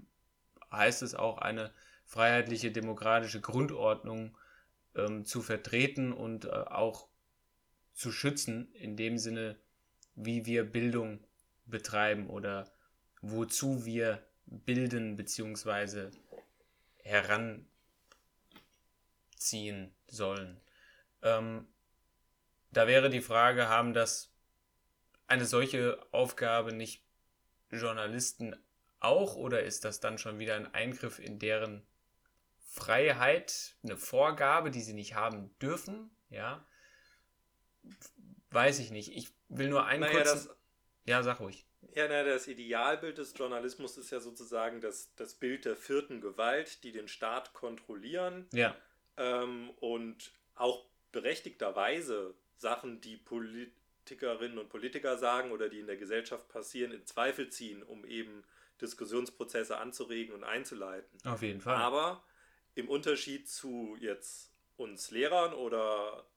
heißt 0.72 1.04
es 1.04 1.13
auch 1.13 1.38
eine 1.38 1.72
freiheitliche 2.06 2.72
demokratische 2.72 3.40
Grundordnung 3.40 4.36
ähm, 4.96 5.26
zu 5.26 5.42
vertreten 5.42 6.12
und 6.12 6.46
äh, 6.46 6.50
auch 6.50 7.08
zu 7.94 8.12
schützen, 8.12 8.72
in 8.74 8.98
dem 8.98 9.18
Sinne, 9.20 9.58
wie 10.16 10.46
wir 10.46 10.63
Bildung 10.63 11.20
betreiben 11.68 12.28
oder 12.28 12.72
wozu 13.22 13.86
wir 13.86 14.24
bilden 14.46 15.16
bzw. 15.16 16.10
heranziehen 17.04 17.68
sollen. 20.08 20.60
Ähm, 21.21 21.67
da 22.71 22.88
wäre 22.88 23.10
die 23.10 23.21
Frage, 23.21 23.69
haben 23.69 23.93
das 23.93 24.34
eine 25.27 25.45
solche 25.45 25.99
Aufgabe 26.12 26.73
nicht 26.73 27.03
Journalisten 27.71 28.56
auch 28.99 29.36
oder 29.36 29.63
ist 29.63 29.86
das 29.86 29.99
dann 29.99 30.17
schon 30.17 30.39
wieder 30.39 30.56
ein 30.56 30.73
Eingriff 30.73 31.19
in 31.19 31.39
deren 31.39 31.86
Freiheit, 32.69 33.75
eine 33.84 33.97
Vorgabe, 33.97 34.71
die 34.71 34.82
sie 34.82 34.93
nicht 34.93 35.15
haben 35.15 35.56
dürfen? 35.60 36.12
Ja, 36.30 36.65
weiß 38.51 38.80
ich 38.80 38.91
nicht. 38.91 39.12
Ich 39.15 39.30
will 39.49 39.69
nur 39.69 39.86
einen 39.86 40.01
Naja, 40.01 40.13
kurzen. 40.13 40.47
das, 40.47 40.58
ja, 41.06 41.23
sag 41.23 41.39
ruhig. 41.39 41.65
ja, 41.93 42.08
na, 42.08 42.23
das 42.23 42.47
Idealbild 42.47 43.17
des 43.17 43.34
Journalismus 43.38 43.97
ist 43.97 44.12
ja 44.12 44.19
sozusagen 44.19 44.82
das, 44.82 45.13
das 45.15 45.36
Bild 45.36 45.65
der 45.65 45.75
vierten 45.75 46.21
Gewalt, 46.21 46.84
die 46.84 46.91
den 46.91 47.08
Staat 47.08 47.53
kontrollieren 47.53 48.47
Ja, 48.53 48.75
ähm, 49.17 49.69
und 49.80 50.32
auch 50.56 50.86
berechtigterweise 51.17 52.36
Sachen, 52.58 53.01
die 53.01 53.17
Politikerinnen 53.17 54.60
und 54.60 54.69
Politiker 54.69 55.17
sagen 55.17 55.51
oder 55.51 55.67
die 55.67 55.80
in 55.80 55.88
der 55.88 55.97
Gesellschaft 55.97 56.47
passieren, 56.47 56.91
in 56.91 57.08
Zweifel 57.08 57.49
ziehen, 57.49 57.82
um 57.82 58.06
eben 58.06 58.43
Diskussionsprozesse 58.82 59.80
anzuregen 59.80 60.36
und 60.36 60.43
einzuleiten. 60.43 61.19
auf 61.25 61.41
jeden 61.41 61.60
Fall. 61.60 61.75
Aber 61.75 62.23
im 62.75 62.88
Unterschied 62.88 63.49
zu 63.49 63.97
jetzt 63.99 64.53
uns 64.75 65.10
Lehrern 65.10 65.56
oder 65.56 66.27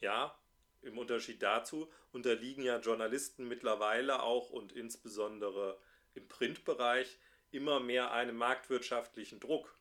ja, 0.00 0.34
im 0.80 0.96
Unterschied 0.96 1.42
dazu 1.42 1.92
unterliegen 2.12 2.64
ja 2.64 2.78
Journalisten 2.78 3.46
mittlerweile 3.46 4.22
auch 4.22 4.48
und 4.48 4.72
insbesondere 4.72 5.78
im 6.14 6.26
Printbereich 6.28 7.18
immer 7.50 7.78
mehr 7.78 8.12
einem 8.12 8.36
marktwirtschaftlichen 8.36 9.38
Druck. 9.38 9.76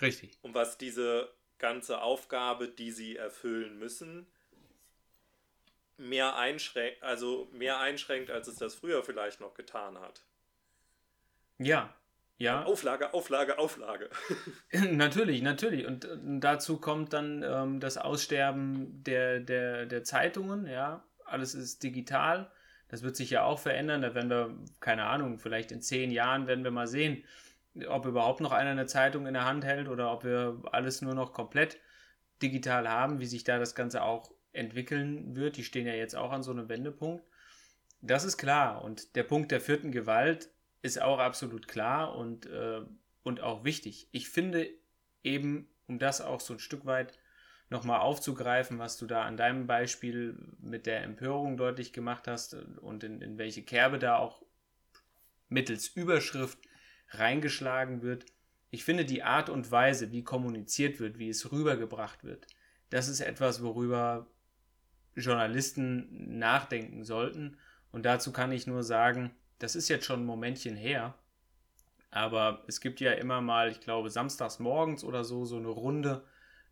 Richtig. 0.00 0.38
Und 0.40 0.54
was 0.54 0.78
diese 0.78 1.34
ganze 1.60 2.02
Aufgabe, 2.02 2.68
die 2.68 2.90
sie 2.90 3.16
erfüllen 3.16 3.78
müssen, 3.78 4.26
mehr 5.96 6.36
einschränkt, 6.36 7.02
also 7.02 7.48
mehr 7.52 7.78
einschränkt, 7.78 8.30
als 8.30 8.48
es 8.48 8.56
das 8.56 8.74
früher 8.74 9.04
vielleicht 9.04 9.40
noch 9.40 9.54
getan 9.54 9.98
hat. 10.00 10.24
Ja, 11.58 11.94
ja. 12.40 12.64
Auflage, 12.64 13.12
Auflage, 13.12 13.58
Auflage. 13.58 14.08
Natürlich, 14.72 15.42
natürlich. 15.42 15.86
Und 15.86 16.06
äh, 16.06 16.16
dazu 16.22 16.80
kommt 16.80 17.12
dann 17.12 17.42
ähm, 17.42 17.80
das 17.80 17.98
Aussterben 17.98 19.04
der, 19.04 19.40
der, 19.40 19.84
der 19.84 20.04
Zeitungen, 20.04 20.66
ja. 20.66 21.04
Alles 21.26 21.54
ist 21.54 21.82
digital. 21.82 22.50
Das 22.88 23.02
wird 23.02 23.14
sich 23.14 23.28
ja 23.28 23.44
auch 23.44 23.58
verändern. 23.58 24.00
Da 24.00 24.14
werden 24.14 24.30
wir, 24.30 24.56
keine 24.80 25.04
Ahnung, 25.04 25.38
vielleicht 25.38 25.70
in 25.70 25.82
zehn 25.82 26.10
Jahren 26.10 26.46
werden 26.46 26.64
wir 26.64 26.70
mal 26.70 26.86
sehen, 26.86 27.24
ob 27.88 28.06
überhaupt 28.06 28.40
noch 28.40 28.52
einer 28.52 28.70
eine 28.70 28.86
Zeitung 28.86 29.26
in 29.26 29.34
der 29.34 29.44
Hand 29.44 29.64
hält 29.64 29.88
oder 29.88 30.12
ob 30.12 30.24
wir 30.24 30.62
alles 30.72 31.02
nur 31.02 31.14
noch 31.14 31.32
komplett 31.32 31.78
digital 32.42 32.88
haben, 32.88 33.20
wie 33.20 33.26
sich 33.26 33.44
da 33.44 33.58
das 33.58 33.74
Ganze 33.74 34.02
auch 34.02 34.30
entwickeln 34.52 35.36
wird. 35.36 35.56
Die 35.56 35.64
stehen 35.64 35.86
ja 35.86 35.94
jetzt 35.94 36.16
auch 36.16 36.32
an 36.32 36.42
so 36.42 36.50
einem 36.50 36.68
Wendepunkt. 36.68 37.24
Das 38.00 38.24
ist 38.24 38.38
klar. 38.38 38.82
Und 38.82 39.14
der 39.16 39.24
Punkt 39.24 39.52
der 39.52 39.60
vierten 39.60 39.92
Gewalt 39.92 40.50
ist 40.82 41.00
auch 41.00 41.18
absolut 41.18 41.68
klar 41.68 42.16
und, 42.16 42.46
äh, 42.46 42.80
und 43.22 43.40
auch 43.40 43.64
wichtig. 43.64 44.08
Ich 44.12 44.28
finde 44.30 44.68
eben, 45.22 45.68
um 45.86 45.98
das 45.98 46.20
auch 46.20 46.40
so 46.40 46.54
ein 46.54 46.60
Stück 46.60 46.86
weit 46.86 47.18
nochmal 47.68 48.00
aufzugreifen, 48.00 48.78
was 48.78 48.96
du 48.96 49.06
da 49.06 49.22
an 49.22 49.36
deinem 49.36 49.66
Beispiel 49.66 50.36
mit 50.60 50.86
der 50.86 51.02
Empörung 51.04 51.56
deutlich 51.56 51.92
gemacht 51.92 52.26
hast 52.26 52.54
und 52.54 53.04
in, 53.04 53.20
in 53.20 53.38
welche 53.38 53.62
Kerbe 53.62 53.98
da 53.98 54.16
auch 54.16 54.42
mittels 55.48 55.88
Überschrift 55.88 56.58
reingeschlagen 57.10 58.02
wird. 58.02 58.26
Ich 58.70 58.84
finde 58.84 59.04
die 59.04 59.22
Art 59.22 59.48
und 59.48 59.70
Weise, 59.70 60.12
wie 60.12 60.22
kommuniziert 60.22 61.00
wird, 61.00 61.18
wie 61.18 61.28
es 61.28 61.50
rübergebracht 61.50 62.24
wird, 62.24 62.46
das 62.90 63.08
ist 63.08 63.20
etwas, 63.20 63.62
worüber 63.62 64.26
Journalisten 65.14 66.38
nachdenken 66.38 67.04
sollten. 67.04 67.56
Und 67.92 68.04
dazu 68.04 68.32
kann 68.32 68.52
ich 68.52 68.66
nur 68.66 68.82
sagen, 68.82 69.30
das 69.58 69.76
ist 69.76 69.88
jetzt 69.88 70.06
schon 70.06 70.20
ein 70.20 70.26
Momentchen 70.26 70.76
her, 70.76 71.14
aber 72.10 72.64
es 72.66 72.80
gibt 72.80 73.00
ja 73.00 73.12
immer 73.12 73.40
mal, 73.40 73.70
ich 73.70 73.80
glaube, 73.80 74.10
samstags 74.10 74.58
morgens 74.58 75.04
oder 75.04 75.24
so, 75.24 75.44
so 75.44 75.56
eine 75.56 75.68
Runde 75.68 76.24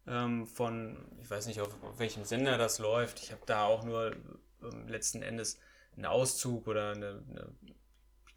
ähm, 0.07 0.47
von, 0.47 0.97
ich 1.21 1.31
weiß 1.31 1.47
nicht, 1.47 1.61
auf, 1.61 1.83
auf 1.83 1.99
welchem 1.99 2.25
Sender 2.25 2.59
das 2.59 2.79
läuft. 2.79 3.21
Ich 3.21 3.31
habe 3.31 3.43
da 3.47 3.65
auch 3.65 3.85
nur 3.85 4.17
ähm, 4.63 4.89
letzten 4.89 5.23
Endes 5.23 5.61
einen 5.95 6.07
Auszug 6.07 6.67
oder 6.67 6.93
eine, 6.93 7.23
eine, 7.31 7.53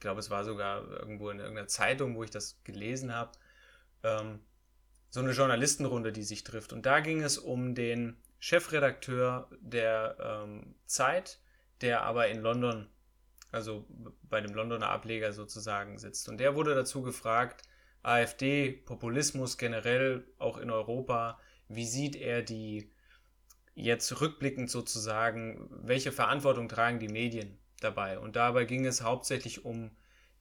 glaube, 0.01 0.19
es 0.19 0.29
war 0.29 0.43
sogar 0.43 0.85
irgendwo 0.89 1.29
in 1.29 1.39
irgendeiner 1.39 1.67
Zeitung, 1.67 2.15
wo 2.15 2.23
ich 2.23 2.31
das 2.31 2.61
gelesen 2.63 3.13
habe. 3.15 3.31
Ähm, 4.03 4.39
so 5.09 5.19
eine 5.19 5.31
Journalistenrunde, 5.31 6.11
die 6.11 6.23
sich 6.23 6.43
trifft. 6.43 6.73
Und 6.73 6.85
da 6.85 6.99
ging 6.99 7.21
es 7.21 7.37
um 7.37 7.75
den 7.75 8.17
Chefredakteur 8.39 9.49
der 9.61 10.17
ähm, 10.19 10.75
Zeit, 10.85 11.39
der 11.81 12.03
aber 12.03 12.27
in 12.27 12.41
London, 12.41 12.87
also 13.51 13.85
bei 14.23 14.41
dem 14.41 14.53
Londoner 14.53 14.89
Ableger 14.89 15.33
sozusagen 15.33 15.97
sitzt. 15.97 16.27
Und 16.29 16.39
der 16.39 16.55
wurde 16.55 16.75
dazu 16.75 17.01
gefragt, 17.01 17.63
AfD, 18.03 18.71
Populismus 18.71 19.57
generell, 19.57 20.25
auch 20.39 20.57
in 20.57 20.71
Europa, 20.71 21.39
wie 21.67 21.85
sieht 21.85 22.15
er 22.15 22.41
die 22.41 22.91
jetzt 23.75 24.21
rückblickend 24.21 24.69
sozusagen, 24.69 25.69
welche 25.69 26.11
Verantwortung 26.11 26.67
tragen 26.67 26.99
die 26.99 27.07
Medien 27.07 27.60
dabei? 27.83 28.19
Und 28.19 28.35
dabei 28.35 28.65
ging 28.65 28.85
es 28.85 29.01
hauptsächlich 29.01 29.65
um 29.65 29.91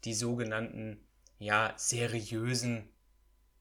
die 0.04 0.14
sogenannten, 0.14 1.04
ja, 1.38 1.74
seriösen 1.76 2.88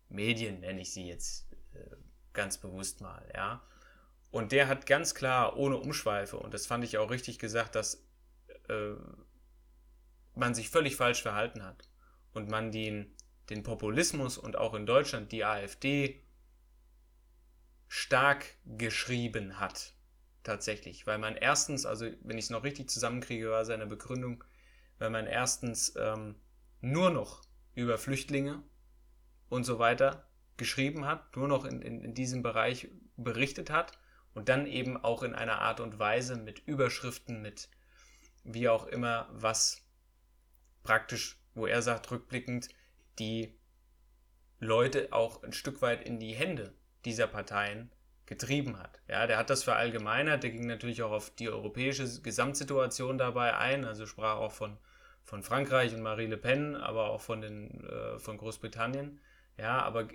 Medien, 0.09 0.61
nenne 0.61 0.82
ich 0.82 0.93
sie 0.93 1.07
jetzt 1.07 1.51
äh, 1.73 1.95
ganz 2.34 2.57
bewusst 2.57 3.01
mal, 3.01 3.30
ja. 3.36 3.63
Und 4.32 4.51
der 4.51 4.67
hat 4.67 4.86
ganz 4.86 5.15
klar, 5.15 5.57
ohne 5.57 5.77
Umschweife, 5.77 6.38
und 6.38 6.53
das 6.53 6.67
fand 6.67 6.84
ich 6.84 6.97
auch 6.97 7.09
richtig 7.09 7.39
gesagt, 7.39 7.75
dass 7.75 8.05
äh, 8.67 8.93
man 10.36 10.53
sich 10.53 10.69
völlig 10.69 10.95
falsch 10.95 11.21
verhalten 11.21 11.63
hat 11.63 11.89
und 12.34 12.49
man 12.49 12.71
den, 12.71 13.15
den 13.49 13.63
Populismus 13.63 14.38
und 14.38 14.55
auch 14.55 14.73
in 14.73 14.86
Deutschland 14.86 15.32
die 15.32 15.43
AfD 15.43 16.23
stark 17.88 18.45
geschrieben 18.65 19.59
hat. 19.59 19.93
Tatsächlich, 20.44 21.06
weil 21.08 21.18
man 21.18 21.36
erstens, 21.36 21.86
also 21.86 22.08
wenn 22.22 22.38
ich 22.38 22.46
es 22.46 22.50
noch 22.50 22.64
richtig 22.64 22.90
zusammenkriege, 22.90 23.50
war 23.50 23.66
seine 23.66 23.86
Begründung, 23.86 24.44
weil 24.98 25.10
man 25.10 25.28
erstens 25.28 25.94
ähm, 25.98 26.36
nur 26.82 27.10
noch 27.10 27.42
über 27.76 27.98
Flüchtlinge 27.98 28.64
und 29.50 29.64
so 29.64 29.80
weiter 29.80 30.28
geschrieben 30.58 31.06
hat, 31.06 31.36
nur 31.36 31.48
noch 31.48 31.66
in, 31.66 31.82
in, 31.82 32.04
in 32.04 32.14
diesem 32.14 32.44
Bereich 32.44 32.90
berichtet 33.18 33.70
hat 33.70 33.98
und 34.34 34.50
dann 34.50 34.68
eben 34.68 34.98
auch 34.98 35.24
in 35.24 35.34
einer 35.34 35.60
Art 35.60 35.80
und 35.80 36.00
Weise 36.00 36.36
mit 36.36 36.60
Überschriften, 36.60 37.42
mit 37.42 37.70
wie 38.44 38.70
auch 38.70 38.88
immer, 38.88 39.30
was 39.32 39.82
praktisch, 40.84 41.40
wo 41.54 41.66
er 41.66 41.82
sagt, 41.82 42.12
rückblickend, 42.12 42.70
die 43.20 43.58
Leute 44.60 45.12
auch 45.12 45.44
ein 45.44 45.54
Stück 45.54 45.82
weit 45.82 46.06
in 46.06 46.20
die 46.20 46.34
Hände 46.34 46.74
dieser 47.06 47.28
Parteien 47.28 47.92
getrieben 48.30 48.77
hat. 48.77 49.01
Ja, 49.07 49.25
der 49.25 49.39
hat 49.39 49.49
das 49.49 49.63
verallgemeinert, 49.63 50.43
der 50.43 50.51
ging 50.51 50.67
natürlich 50.67 51.01
auch 51.01 51.11
auf 51.11 51.32
die 51.32 51.49
europäische 51.49 52.21
Gesamtsituation 52.21 53.17
dabei 53.17 53.57
ein, 53.57 53.86
also 53.86 54.05
sprach 54.05 54.36
auch 54.36 54.51
von, 54.51 54.77
von 55.23 55.41
Frankreich 55.41 55.95
und 55.95 56.03
Marie 56.03 56.27
Le 56.27 56.38
Pen, 56.38 56.75
aber 56.75 57.09
auch 57.09 57.21
von, 57.21 57.41
den, 57.41 57.84
äh, 57.86 58.19
von 58.19 58.38
Großbritannien. 58.38 59.19
Ja, 59.57 59.82
aber 59.82 60.07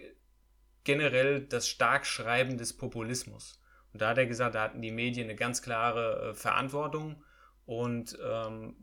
generell 0.84 1.40
das 1.40 1.68
Starkschreiben 1.68 2.56
des 2.56 2.76
Populismus. 2.76 3.60
Und 3.92 4.00
da 4.00 4.10
hat 4.10 4.18
er 4.18 4.26
gesagt, 4.26 4.54
da 4.54 4.62
hatten 4.62 4.80
die 4.80 4.92
Medien 4.92 5.24
eine 5.24 5.34
ganz 5.34 5.60
klare 5.60 6.30
äh, 6.30 6.34
Verantwortung 6.34 7.20
und 7.66 8.16
ähm, 8.24 8.76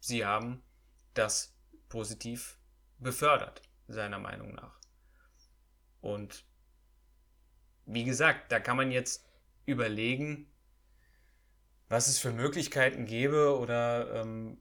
sie 0.00 0.26
haben 0.26 0.62
das 1.14 1.56
positiv 1.88 2.58
befördert, 2.98 3.62
seiner 3.88 4.18
Meinung 4.18 4.54
nach. 4.54 4.78
Und 6.02 6.44
wie 7.86 8.04
gesagt, 8.04 8.52
da 8.52 8.60
kann 8.60 8.76
man 8.76 8.90
jetzt 8.90 9.26
überlegen, 9.66 10.46
was 11.88 12.08
es 12.08 12.18
für 12.18 12.32
Möglichkeiten 12.32 13.04
gäbe 13.04 13.58
oder 13.58 14.22
ähm, 14.22 14.56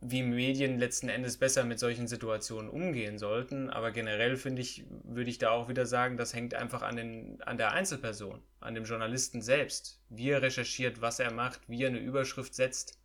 wie 0.00 0.22
Medien 0.22 0.78
letzten 0.78 1.08
Endes 1.08 1.36
besser 1.36 1.64
mit 1.64 1.78
solchen 1.78 2.08
Situationen 2.08 2.70
umgehen 2.70 3.18
sollten. 3.18 3.68
Aber 3.68 3.90
generell 3.90 4.36
finde 4.36 4.62
ich, 4.62 4.84
würde 5.04 5.28
ich 5.28 5.38
da 5.38 5.50
auch 5.50 5.68
wieder 5.68 5.84
sagen, 5.84 6.16
das 6.16 6.32
hängt 6.34 6.54
einfach 6.54 6.82
an, 6.82 6.96
den, 6.96 7.42
an 7.42 7.58
der 7.58 7.72
Einzelperson, 7.72 8.40
an 8.60 8.74
dem 8.74 8.84
Journalisten 8.84 9.42
selbst. 9.42 10.00
Wie 10.08 10.30
er 10.30 10.40
recherchiert, 10.40 11.02
was 11.02 11.20
er 11.20 11.32
macht, 11.32 11.68
wie 11.68 11.82
er 11.82 11.88
eine 11.88 11.98
Überschrift 11.98 12.54
setzt, 12.54 12.98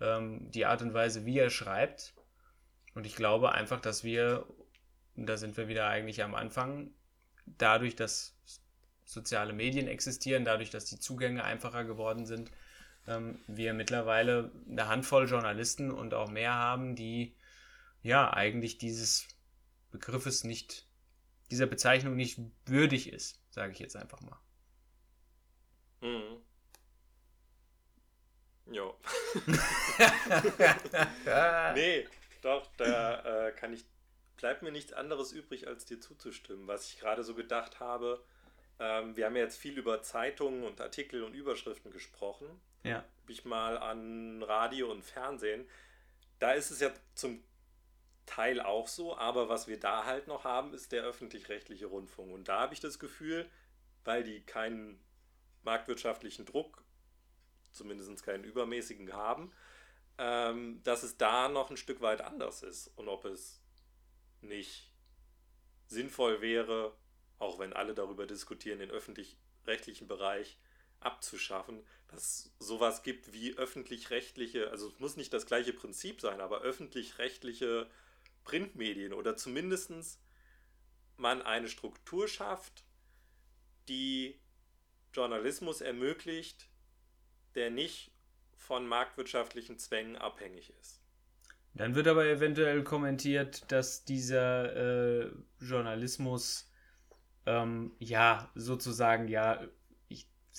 ähm, 0.00 0.50
die 0.50 0.64
Art 0.64 0.80
und 0.80 0.94
Weise, 0.94 1.26
wie 1.26 1.38
er 1.38 1.50
schreibt. 1.50 2.14
Und 2.94 3.04
ich 3.04 3.16
glaube 3.16 3.52
einfach, 3.52 3.80
dass 3.80 4.02
wir, 4.02 4.46
und 5.16 5.26
da 5.26 5.36
sind 5.36 5.56
wir 5.58 5.68
wieder 5.68 5.88
eigentlich 5.88 6.22
am 6.22 6.34
Anfang, 6.34 6.90
dadurch, 7.58 7.96
dass 7.96 8.34
soziale 9.04 9.52
Medien 9.52 9.88
existieren, 9.88 10.44
dadurch, 10.44 10.70
dass 10.70 10.84
die 10.84 10.98
Zugänge 10.98 11.44
einfacher 11.44 11.84
geworden 11.84 12.26
sind, 12.26 12.50
ähm, 13.06 13.40
wir 13.46 13.74
mittlerweile 13.74 14.52
eine 14.68 14.88
Handvoll 14.88 15.28
Journalisten 15.28 15.90
und 15.90 16.14
auch 16.14 16.30
mehr 16.30 16.54
haben, 16.54 16.94
die 16.94 17.34
ja 18.02 18.32
eigentlich 18.32 18.78
dieses 18.78 19.26
Begriffes 19.90 20.44
nicht, 20.44 20.86
dieser 21.50 21.66
Bezeichnung 21.66 22.16
nicht 22.16 22.40
würdig 22.66 23.12
ist, 23.12 23.40
sage 23.50 23.72
ich 23.72 23.78
jetzt 23.78 23.96
einfach 23.96 24.20
mal. 24.20 24.38
Mhm. 26.00 26.36
Jo. 28.72 28.94
nee, 31.74 32.06
doch, 32.42 32.66
da 32.76 33.48
äh, 33.48 33.52
kann 33.52 33.72
ich, 33.72 33.84
bleibt 34.40 34.62
mir 34.62 34.72
nichts 34.72 34.92
anderes 34.92 35.32
übrig, 35.32 35.68
als 35.68 35.84
dir 35.84 36.00
zuzustimmen. 36.00 36.66
Was 36.66 36.88
ich 36.88 36.98
gerade 36.98 37.22
so 37.22 37.34
gedacht 37.34 37.78
habe, 37.80 38.22
ähm, 38.78 39.16
wir 39.16 39.26
haben 39.26 39.36
ja 39.36 39.42
jetzt 39.42 39.58
viel 39.58 39.78
über 39.78 40.02
Zeitungen 40.02 40.64
und 40.64 40.80
Artikel 40.80 41.22
und 41.22 41.34
Überschriften 41.34 41.90
gesprochen. 41.90 42.46
Ja. 42.82 43.04
Ich 43.28 43.44
mal 43.44 43.78
an 43.78 44.42
Radio 44.42 44.90
und 44.90 45.02
Fernsehen. 45.04 45.68
Da 46.38 46.52
ist 46.52 46.70
es 46.70 46.80
ja 46.80 46.90
zum 47.14 47.44
Teil 48.24 48.60
auch 48.60 48.88
so, 48.88 49.16
aber 49.16 49.48
was 49.48 49.68
wir 49.68 49.78
da 49.78 50.06
halt 50.06 50.26
noch 50.26 50.44
haben, 50.44 50.72
ist 50.72 50.92
der 50.92 51.02
öffentlich-rechtliche 51.02 51.86
Rundfunk. 51.86 52.32
Und 52.32 52.48
da 52.48 52.60
habe 52.60 52.74
ich 52.74 52.80
das 52.80 52.98
Gefühl, 52.98 53.48
weil 54.04 54.24
die 54.24 54.40
keinen 54.40 54.98
marktwirtschaftlichen 55.62 56.46
Druck, 56.46 56.82
zumindest 57.72 58.22
keinen 58.24 58.44
übermäßigen 58.44 59.12
haben, 59.12 59.52
ähm, 60.16 60.80
dass 60.84 61.02
es 61.02 61.18
da 61.18 61.48
noch 61.48 61.70
ein 61.70 61.76
Stück 61.76 62.00
weit 62.00 62.22
anders 62.22 62.62
ist. 62.62 62.88
Und 62.96 63.08
ob 63.08 63.24
es 63.26 63.59
nicht 64.42 64.92
sinnvoll 65.86 66.40
wäre, 66.40 66.96
auch 67.38 67.58
wenn 67.58 67.72
alle 67.72 67.94
darüber 67.94 68.26
diskutieren, 68.26 68.78
den 68.78 68.90
öffentlich-rechtlichen 68.90 70.08
Bereich 70.08 70.58
abzuschaffen, 71.00 71.84
dass 72.08 72.52
sowas 72.58 73.02
gibt 73.02 73.32
wie 73.32 73.56
öffentlich-rechtliche, 73.56 74.70
also 74.70 74.88
es 74.88 74.98
muss 74.98 75.16
nicht 75.16 75.32
das 75.32 75.46
gleiche 75.46 75.72
Prinzip 75.72 76.20
sein, 76.20 76.40
aber 76.40 76.60
öffentlich-rechtliche 76.60 77.90
Printmedien 78.44 79.12
oder 79.12 79.36
zumindest 79.36 80.20
man 81.16 81.42
eine 81.42 81.68
Struktur 81.68 82.28
schafft, 82.28 82.84
die 83.88 84.38
Journalismus 85.12 85.80
ermöglicht, 85.80 86.68
der 87.54 87.70
nicht 87.70 88.12
von 88.56 88.86
marktwirtschaftlichen 88.86 89.78
Zwängen 89.78 90.16
abhängig 90.16 90.72
ist. 90.80 90.99
Dann 91.74 91.94
wird 91.94 92.08
aber 92.08 92.26
eventuell 92.26 92.82
kommentiert, 92.82 93.70
dass 93.70 94.04
dieser 94.04 95.22
äh, 95.22 95.30
Journalismus 95.60 96.70
ähm, 97.46 97.92
ja 97.98 98.50
sozusagen 98.54 99.28
ja 99.28 99.60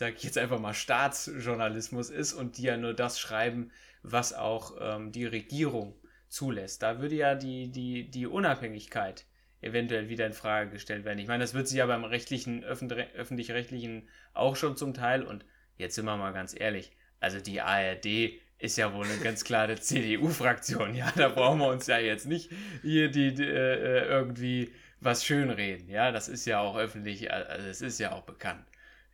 sage 0.01 0.15
ich 0.17 0.23
jetzt 0.23 0.37
einfach 0.37 0.59
mal, 0.59 0.73
Staatsjournalismus 0.73 2.09
ist 2.09 2.33
und 2.33 2.57
die 2.57 2.63
ja 2.63 2.77
nur 2.77 2.93
das 2.93 3.19
schreiben, 3.19 3.71
was 4.03 4.33
auch 4.33 4.75
ähm, 4.79 5.11
die 5.11 5.25
Regierung 5.25 5.95
zulässt. 6.27 6.81
Da 6.81 6.99
würde 7.01 7.15
ja 7.15 7.35
die, 7.35 7.71
die, 7.71 8.09
die 8.09 8.25
Unabhängigkeit 8.25 9.25
eventuell 9.61 10.09
wieder 10.09 10.25
in 10.25 10.33
Frage 10.33 10.71
gestellt 10.71 11.05
werden. 11.05 11.19
Ich 11.19 11.27
meine, 11.27 11.43
das 11.43 11.53
wird 11.53 11.67
sich 11.67 11.77
ja 11.77 11.85
beim 11.85 12.03
rechtlichen, 12.03 12.63
öffentlich-rechtlichen 12.63 14.07
auch 14.33 14.55
schon 14.55 14.75
zum 14.75 14.95
Teil 14.95 15.21
und 15.21 15.45
jetzt 15.77 15.95
sind 15.95 16.05
wir 16.05 16.17
mal 16.17 16.33
ganz 16.33 16.59
ehrlich, 16.59 16.91
also 17.19 17.39
die 17.39 17.61
ARD 17.61 18.31
ist 18.61 18.77
ja 18.77 18.93
wohl 18.93 19.05
eine 19.05 19.17
ganz 19.17 19.43
klare 19.43 19.79
CDU-Fraktion. 19.79 20.93
Ja, 20.95 21.11
da 21.15 21.29
brauchen 21.29 21.59
wir 21.59 21.67
uns 21.67 21.87
ja 21.87 21.97
jetzt 21.97 22.27
nicht 22.27 22.51
hier 22.83 23.09
die, 23.09 23.33
die 23.33 23.43
äh, 23.43 24.05
irgendwie 24.05 24.71
was 24.99 25.25
schönreden. 25.25 25.89
Ja, 25.89 26.11
das 26.11 26.29
ist 26.29 26.45
ja 26.45 26.59
auch 26.59 26.77
öffentlich, 26.77 27.31
also 27.31 27.67
es 27.67 27.81
ist 27.81 27.99
ja 27.99 28.11
auch 28.11 28.21
bekannt. 28.21 28.65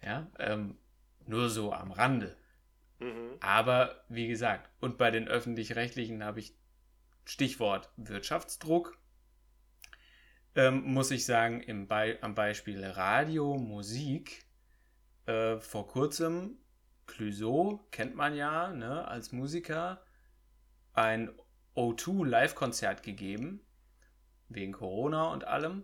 Ja, 0.04 0.28
ähm, 0.38 0.78
nur 1.26 1.50
so 1.50 1.72
am 1.72 1.92
Rande. 1.92 2.36
Mhm. 3.00 3.38
Aber 3.40 4.04
wie 4.10 4.28
gesagt, 4.28 4.70
und 4.82 4.98
bei 4.98 5.12
den 5.12 5.28
öffentlich-rechtlichen 5.28 6.24
habe 6.24 6.40
ich 6.40 6.54
Stichwort 7.26 7.90
Wirtschaftsdruck. 7.96 8.98
Ähm, 10.56 10.82
muss 10.82 11.12
ich 11.12 11.26
sagen, 11.26 11.62
im 11.62 11.88
Be 11.88 12.18
am 12.22 12.36
Beispiel 12.36 12.84
Radio, 12.84 13.58
Musik, 13.58 14.46
äh, 15.26 15.58
vor 15.58 15.88
kurzem, 15.88 16.58
Clouseau 17.08 17.88
kennt 17.92 18.16
man 18.16 18.36
ja 18.36 18.70
ne, 18.70 19.08
als 19.08 19.32
Musiker, 19.32 20.04
ein 20.94 21.32
O2 21.76 22.26
Live-Konzert 22.26 23.04
gegeben, 23.04 23.66
wegen 24.50 24.74
Corona 24.74 25.32
und 25.32 25.46
allem. 25.46 25.84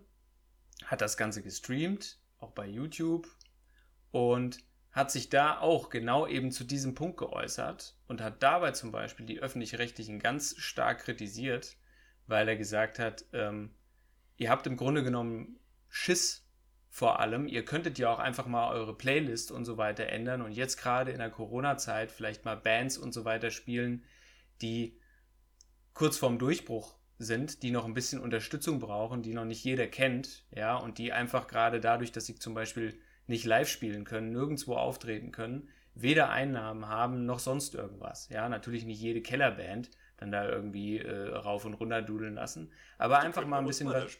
Hat 0.84 1.00
das 1.00 1.16
Ganze 1.16 1.42
gestreamt, 1.42 2.18
auch 2.38 2.52
bei 2.52 2.66
YouTube, 2.66 3.28
und 4.10 4.58
hat 4.92 5.10
sich 5.10 5.28
da 5.28 5.58
auch 5.58 5.88
genau 5.88 6.26
eben 6.26 6.52
zu 6.52 6.62
diesem 6.62 6.94
Punkt 6.94 7.16
geäußert 7.16 7.96
und 8.06 8.20
hat 8.20 8.42
dabei 8.42 8.70
zum 8.70 8.92
Beispiel 8.92 9.26
die 9.26 9.40
öffentlich-rechtlichen 9.40 10.20
ganz 10.20 10.54
stark 10.58 11.00
kritisiert, 11.00 11.76
weil 12.28 12.48
er 12.48 12.56
gesagt 12.56 13.00
hat, 13.00 13.24
ähm, 13.32 13.74
ihr 14.36 14.50
habt 14.50 14.68
im 14.68 14.76
Grunde 14.76 15.02
genommen 15.02 15.58
Schiss 15.88 16.43
vor 16.94 17.18
allem. 17.18 17.48
Ihr 17.48 17.64
könntet 17.64 17.98
ja 17.98 18.08
auch 18.08 18.20
einfach 18.20 18.46
mal 18.46 18.72
eure 18.72 18.96
Playlist 18.96 19.50
und 19.50 19.64
so 19.64 19.76
weiter 19.76 20.06
ändern 20.06 20.42
und 20.42 20.52
jetzt 20.52 20.76
gerade 20.76 21.10
in 21.10 21.18
der 21.18 21.28
Corona-Zeit 21.28 22.12
vielleicht 22.12 22.44
mal 22.44 22.56
Bands 22.56 22.98
und 22.98 23.12
so 23.12 23.24
weiter 23.24 23.50
spielen, 23.50 24.04
die 24.62 24.96
kurz 25.92 26.18
vorm 26.18 26.38
Durchbruch 26.38 26.94
sind, 27.18 27.64
die 27.64 27.72
noch 27.72 27.84
ein 27.84 27.94
bisschen 27.94 28.20
Unterstützung 28.20 28.78
brauchen, 28.78 29.22
die 29.22 29.34
noch 29.34 29.44
nicht 29.44 29.64
jeder 29.64 29.88
kennt, 29.88 30.44
ja, 30.52 30.76
und 30.76 30.98
die 30.98 31.12
einfach 31.12 31.48
gerade 31.48 31.80
dadurch, 31.80 32.12
dass 32.12 32.26
sie 32.26 32.36
zum 32.36 32.54
Beispiel 32.54 32.96
nicht 33.26 33.44
live 33.44 33.68
spielen 33.68 34.04
können, 34.04 34.30
nirgendwo 34.30 34.76
auftreten 34.76 35.32
können, 35.32 35.68
weder 35.96 36.30
Einnahmen 36.30 36.86
haben 36.86 37.26
noch 37.26 37.40
sonst 37.40 37.74
irgendwas. 37.74 38.28
Ja, 38.28 38.48
natürlich 38.48 38.84
nicht 38.84 39.00
jede 39.00 39.20
Kellerband 39.20 39.90
dann 40.16 40.30
da 40.30 40.48
irgendwie 40.48 40.98
äh, 40.98 41.34
rauf 41.34 41.64
und 41.64 41.74
runter 41.74 42.02
dudeln 42.02 42.34
lassen, 42.34 42.70
aber 42.98 43.18
Die 43.18 43.26
einfach 43.26 43.44
mal 43.46 43.58
ein 43.58 43.66
bisschen 43.66 43.88
was 43.88 44.16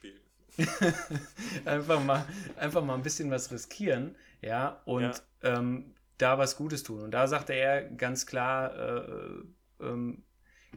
einfach 1.65 2.03
mal 2.03 2.25
einfach 2.57 2.85
mal 2.85 2.95
ein 2.95 3.03
bisschen 3.03 3.31
was 3.31 3.51
riskieren, 3.51 4.15
ja, 4.41 4.81
und 4.85 5.03
ja. 5.03 5.15
Ähm, 5.43 5.95
da 6.19 6.39
was 6.39 6.57
Gutes 6.57 6.83
tun. 6.83 7.01
Und 7.01 7.11
da 7.11 7.27
sagte 7.27 7.55
er 7.55 7.83
ganz 7.83 8.27
klar, 8.27 8.75
äh, 8.77 9.43
ähm, 9.81 10.23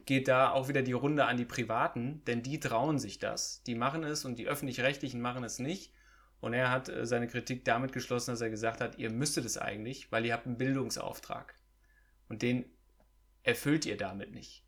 geht 0.04 0.28
da 0.28 0.50
auch 0.50 0.68
wieder 0.68 0.82
die 0.82 0.92
Runde 0.92 1.26
an 1.26 1.36
die 1.36 1.44
Privaten, 1.44 2.22
denn 2.26 2.42
die 2.42 2.60
trauen 2.60 2.98
sich 2.98 3.18
das, 3.18 3.62
die 3.64 3.74
machen 3.74 4.04
es 4.04 4.24
und 4.24 4.38
die 4.38 4.48
öffentlich-rechtlichen 4.48 5.20
machen 5.20 5.44
es 5.44 5.58
nicht. 5.58 5.92
Und 6.40 6.54
er 6.54 6.70
hat 6.70 6.88
äh, 6.88 7.04
seine 7.04 7.28
Kritik 7.28 7.64
damit 7.64 7.92
geschlossen, 7.92 8.30
dass 8.30 8.40
er 8.40 8.50
gesagt 8.50 8.80
hat, 8.80 8.98
ihr 8.98 9.10
müsstet 9.10 9.44
es 9.44 9.58
eigentlich, 9.58 10.10
weil 10.12 10.24
ihr 10.24 10.32
habt 10.32 10.46
einen 10.46 10.58
Bildungsauftrag. 10.58 11.54
Und 12.28 12.42
den 12.42 12.64
erfüllt 13.42 13.86
ihr 13.86 13.96
damit 13.96 14.32
nicht. 14.32 14.64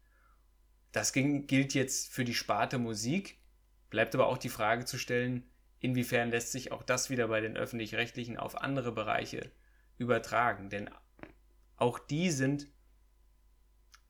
Das 0.93 1.13
ging, 1.13 1.47
gilt 1.47 1.75
jetzt 1.75 2.13
für 2.13 2.25
die 2.25 2.35
Sparte 2.35 2.79
Musik. 2.79 3.39
Bleibt 3.91 4.15
aber 4.15 4.29
auch 4.29 4.39
die 4.39 4.49
Frage 4.49 4.85
zu 4.85 4.99
stellen, 4.99 5.49
inwiefern 5.81 6.31
lässt 6.31 6.53
sich 6.53 6.73
auch 6.73 6.83
das 6.83 7.11
wieder 7.11 7.29
bei 7.29 7.41
den 7.41 7.57
öffentlich-rechtlichen 7.57 8.39
auf 8.39 8.57
andere 8.57 8.93
Bereiche 8.93 9.51
übertragen. 9.99 10.71
Denn 10.71 10.89
auch 11.77 11.99
die 11.99 12.31
sind 12.31 12.69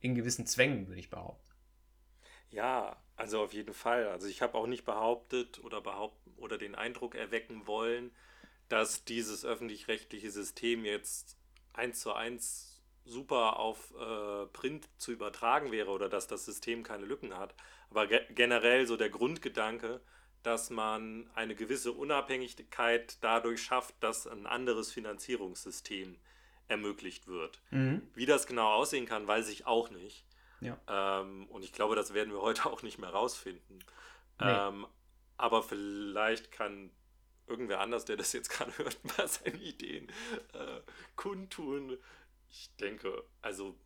in 0.01 0.15
gewissen 0.15 0.47
Zwängen, 0.47 0.87
würde 0.89 1.01
ich 1.01 1.11
behaupten. 1.11 1.49
Ja, 2.51 2.97
also 3.17 3.43
auf 3.43 3.53
jeden 3.53 3.75
Fall. 3.75 4.09
Also 4.09 4.27
ich 4.27 4.43
habe 4.43 4.55
auch 4.55 4.67
nicht 4.67 4.85
behauptet 4.85 5.63
oder 5.63 5.81
behaupten 5.81 6.33
oder 6.37 6.59
den 6.59 6.75
Eindruck 6.75 7.15
erwecken 7.15 7.67
wollen, 7.67 8.11
dass 8.69 9.05
dieses 9.05 9.45
öffentlich-rechtliche 9.45 10.31
System 10.31 10.85
jetzt 10.85 11.37
eins 11.73 12.01
zu 12.01 12.13
eins 12.13 12.70
super 13.05 13.59
auf 13.59 13.93
äh, 13.99 14.47
Print 14.47 14.89
zu 14.99 15.13
übertragen 15.13 15.73
wäre 15.73 15.91
oder 15.91 16.09
dass 16.09 16.27
das 16.27 16.45
System 16.45 16.83
keine 16.83 17.05
Lücken 17.07 17.37
hat. 17.37 17.55
Aber 17.91 18.07
ge 18.07 18.21
generell 18.31 18.87
so 18.87 18.97
der 18.97 19.11
Grundgedanke, 19.11 20.01
dass 20.43 20.71
man 20.71 21.29
eine 21.35 21.55
gewisse 21.55 21.93
Unabhängigkeit 21.93 23.19
dadurch 23.21 23.63
schafft, 23.63 23.95
dass 24.01 24.27
ein 24.27 24.47
anderes 24.47 24.93
Finanzierungssystem 24.93 26.17
ermöglicht 26.69 27.27
wird. 27.27 27.61
Mhm. 27.71 28.03
Wie 28.15 28.27
das 28.27 28.47
genau 28.47 28.73
aussehen 28.73 29.07
kann, 29.07 29.27
weiß 29.27 29.49
ich 29.49 29.67
auch 29.67 29.91
nicht. 29.91 30.25
Ja. 30.61 30.79
Ähm, 30.89 31.47
und 31.49 31.65
ich 31.65 31.73
glaube, 31.73 31.97
das 31.97 32.15
werden 32.15 32.33
wir 32.33 32.41
heute 32.43 32.67
auch 32.67 32.83
nicht 32.83 32.99
mehr 32.99 33.11
rausfinden. 33.11 33.79
Nee. 34.41 34.47
Ähm, 34.47 34.87
aber 35.37 35.63
vielleicht 35.63 36.53
kann 36.53 36.91
irgendwer 37.47 37.81
anders, 37.81 38.05
der 38.05 38.17
das 38.17 38.33
jetzt 38.33 38.49
gerade 38.51 38.73
hört, 38.79 38.99
mal 39.05 39.29
seine 39.29 39.57
Ideen 39.57 40.09
äh, 40.55 40.81
kundtun. 41.17 41.99
Ich 42.51 42.71
denke, 42.77 43.25
also 43.41 43.79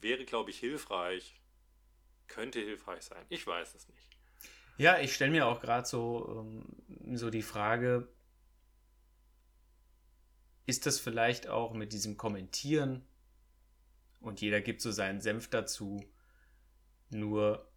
wäre, 0.00 0.24
glaube 0.24 0.50
ich, 0.50 0.58
hilfreich. 0.58 1.40
Könnte 2.26 2.60
hilfreich 2.60 3.02
sein. 3.02 3.24
Ich 3.28 3.46
weiß 3.46 3.74
es 3.74 3.88
nicht. 3.88 4.16
Ja, 4.76 4.98
ich 4.98 5.14
stelle 5.14 5.30
mir 5.30 5.46
auch 5.46 5.60
gerade 5.60 5.86
so, 5.86 6.46
ähm, 6.46 7.16
so 7.16 7.30
die 7.30 7.42
Frage, 7.42 8.08
ist 10.66 10.86
das 10.86 10.98
vielleicht 10.98 11.48
auch 11.48 11.74
mit 11.74 11.92
diesem 11.92 12.16
Kommentieren 12.16 13.06
und 14.20 14.40
jeder 14.40 14.60
gibt 14.60 14.80
so 14.80 14.90
seinen 14.90 15.20
Senf 15.20 15.48
dazu, 15.48 16.02
nur 17.10 17.70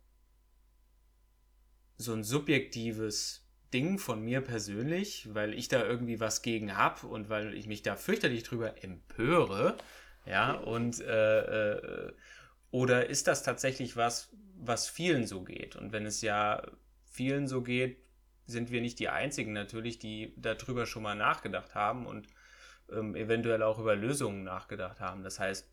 so 1.98 2.14
ein 2.14 2.24
subjektives 2.24 3.46
Ding 3.74 4.00
von 4.00 4.22
mir 4.22 4.42
persönlich, 4.42 5.34
weil 5.34 5.54
ich 5.54 5.68
da 5.68 5.84
irgendwie 5.84 6.20
was 6.20 6.42
gegen 6.42 6.78
hab 6.78 7.04
und 7.04 7.30
weil 7.30 7.54
ich 7.54 7.68
mich 7.68 7.82
da 7.82 7.96
fürchterlich 7.96 8.44
drüber 8.44 8.82
empöre, 8.84 9.78
ja, 10.28 10.54
und 10.54 11.00
äh, 11.02 11.72
äh, 11.72 12.14
oder 12.72 13.10
ist 13.10 13.28
das 13.28 13.44
tatsächlich 13.44 13.96
was, 13.96 14.30
was 14.58 14.88
vielen 14.88 15.26
so 15.26 15.44
geht? 15.44 15.76
Und 15.76 15.92
wenn 15.92 16.06
es 16.06 16.22
ja 16.22 16.64
vielen 17.06 17.48
so 17.48 17.62
geht, 17.62 17.98
sind 18.46 18.72
wir 18.72 18.82
nicht 18.82 19.00
die 19.00 19.10
Einzigen 19.10 19.54
natürlich, 19.54 20.00
die 20.00 20.34
darüber 20.38 20.86
schon 20.86 21.04
mal 21.04 21.16
nachgedacht 21.16 21.76
haben 21.76 22.06
und 22.06 22.28
ähm, 22.92 23.16
eventuell 23.16 23.64
auch 23.64 23.80
über 23.80 23.96
Lösungen 23.96 24.44
nachgedacht 24.44 25.00
haben. 25.00 25.24
Das 25.24 25.40
heißt, 25.40 25.70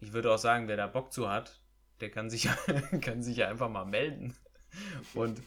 ich 0.00 0.12
würde 0.12 0.32
auch 0.32 0.38
sagen, 0.38 0.68
wer 0.68 0.76
da 0.76 0.86
Bock 0.86 1.12
zu 1.12 1.28
hat, 1.28 1.60
der 2.00 2.10
kann 2.10 2.30
sich, 2.30 2.48
kann 3.00 3.22
sich 3.22 3.38
ja 3.38 3.48
einfach 3.48 3.68
mal 3.68 3.84
melden 3.84 4.36
und 5.14 5.42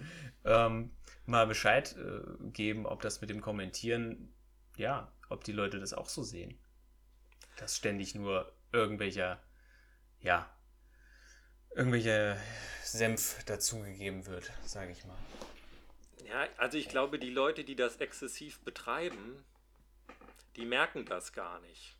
ähm, 0.45 0.91
mal 1.25 1.47
Bescheid 1.47 1.95
äh, 1.97 2.49
geben, 2.49 2.85
ob 2.85 3.01
das 3.01 3.21
mit 3.21 3.29
dem 3.29 3.41
Kommentieren, 3.41 4.33
ja, 4.77 5.11
ob 5.29 5.43
die 5.43 5.51
Leute 5.51 5.79
das 5.79 5.93
auch 5.93 6.09
so 6.09 6.23
sehen. 6.23 6.57
Dass 7.59 7.75
ständig 7.77 8.15
nur 8.15 8.51
irgendwelcher, 8.71 9.41
ja, 10.21 10.49
irgendwelcher 11.75 12.37
Senf 12.83 13.43
dazugegeben 13.45 14.25
wird, 14.25 14.51
sage 14.65 14.91
ich 14.91 15.05
mal. 15.05 15.17
Ja, 16.25 16.47
also 16.57 16.77
ich 16.77 16.89
glaube, 16.89 17.19
die 17.19 17.29
Leute, 17.31 17.63
die 17.63 17.75
das 17.75 17.97
exzessiv 17.97 18.59
betreiben, 18.61 19.43
die 20.55 20.65
merken 20.65 21.05
das 21.05 21.33
gar 21.33 21.59
nicht. 21.61 21.95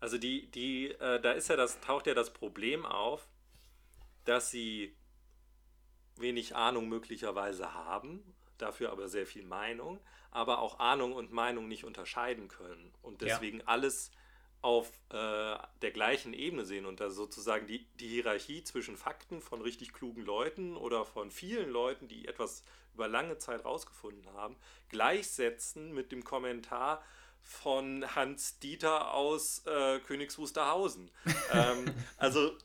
Also 0.00 0.18
die, 0.18 0.50
die, 0.50 0.90
äh, 0.90 1.20
da 1.20 1.32
ist 1.32 1.48
ja 1.48 1.56
das, 1.56 1.80
taucht 1.80 2.06
ja 2.06 2.14
das 2.14 2.32
Problem 2.32 2.84
auf, 2.84 3.26
dass 4.24 4.50
sie 4.50 4.96
wenig 6.16 6.54
Ahnung 6.54 6.88
möglicherweise 6.88 7.72
haben, 7.74 8.34
dafür 8.58 8.90
aber 8.92 9.08
sehr 9.08 9.26
viel 9.26 9.44
Meinung, 9.44 10.00
aber 10.30 10.58
auch 10.58 10.78
Ahnung 10.78 11.12
und 11.12 11.32
Meinung 11.32 11.68
nicht 11.68 11.84
unterscheiden 11.84 12.48
können 12.48 12.92
und 13.02 13.22
Ja. 13.22 13.28
deswegen 13.28 13.62
alles 13.66 14.10
auf 14.64 14.90
äh, 15.10 15.56
der 15.82 15.90
gleichen 15.92 16.32
Ebene 16.32 16.64
sehen 16.64 16.86
und 16.86 16.98
da 16.98 17.10
sozusagen 17.10 17.66
die, 17.66 17.84
die 18.00 18.08
Hierarchie 18.08 18.64
zwischen 18.64 18.96
Fakten 18.96 19.42
von 19.42 19.60
richtig 19.60 19.92
klugen 19.92 20.24
Leuten 20.24 20.74
oder 20.74 21.04
von 21.04 21.30
vielen 21.30 21.68
Leuten, 21.68 22.08
die 22.08 22.26
etwas 22.26 22.64
über 22.94 23.06
lange 23.06 23.36
Zeit 23.36 23.66
rausgefunden 23.66 24.26
haben, 24.32 24.56
gleichsetzen 24.88 25.92
mit 25.92 26.12
dem 26.12 26.24
Kommentar 26.24 27.04
von 27.42 28.06
Hans 28.16 28.58
Dieter 28.58 29.12
aus 29.12 29.66
äh, 29.66 29.98
Königs 30.00 30.38
Wusterhausen. 30.38 31.10
ähm, 31.52 31.94
also, 32.16 32.56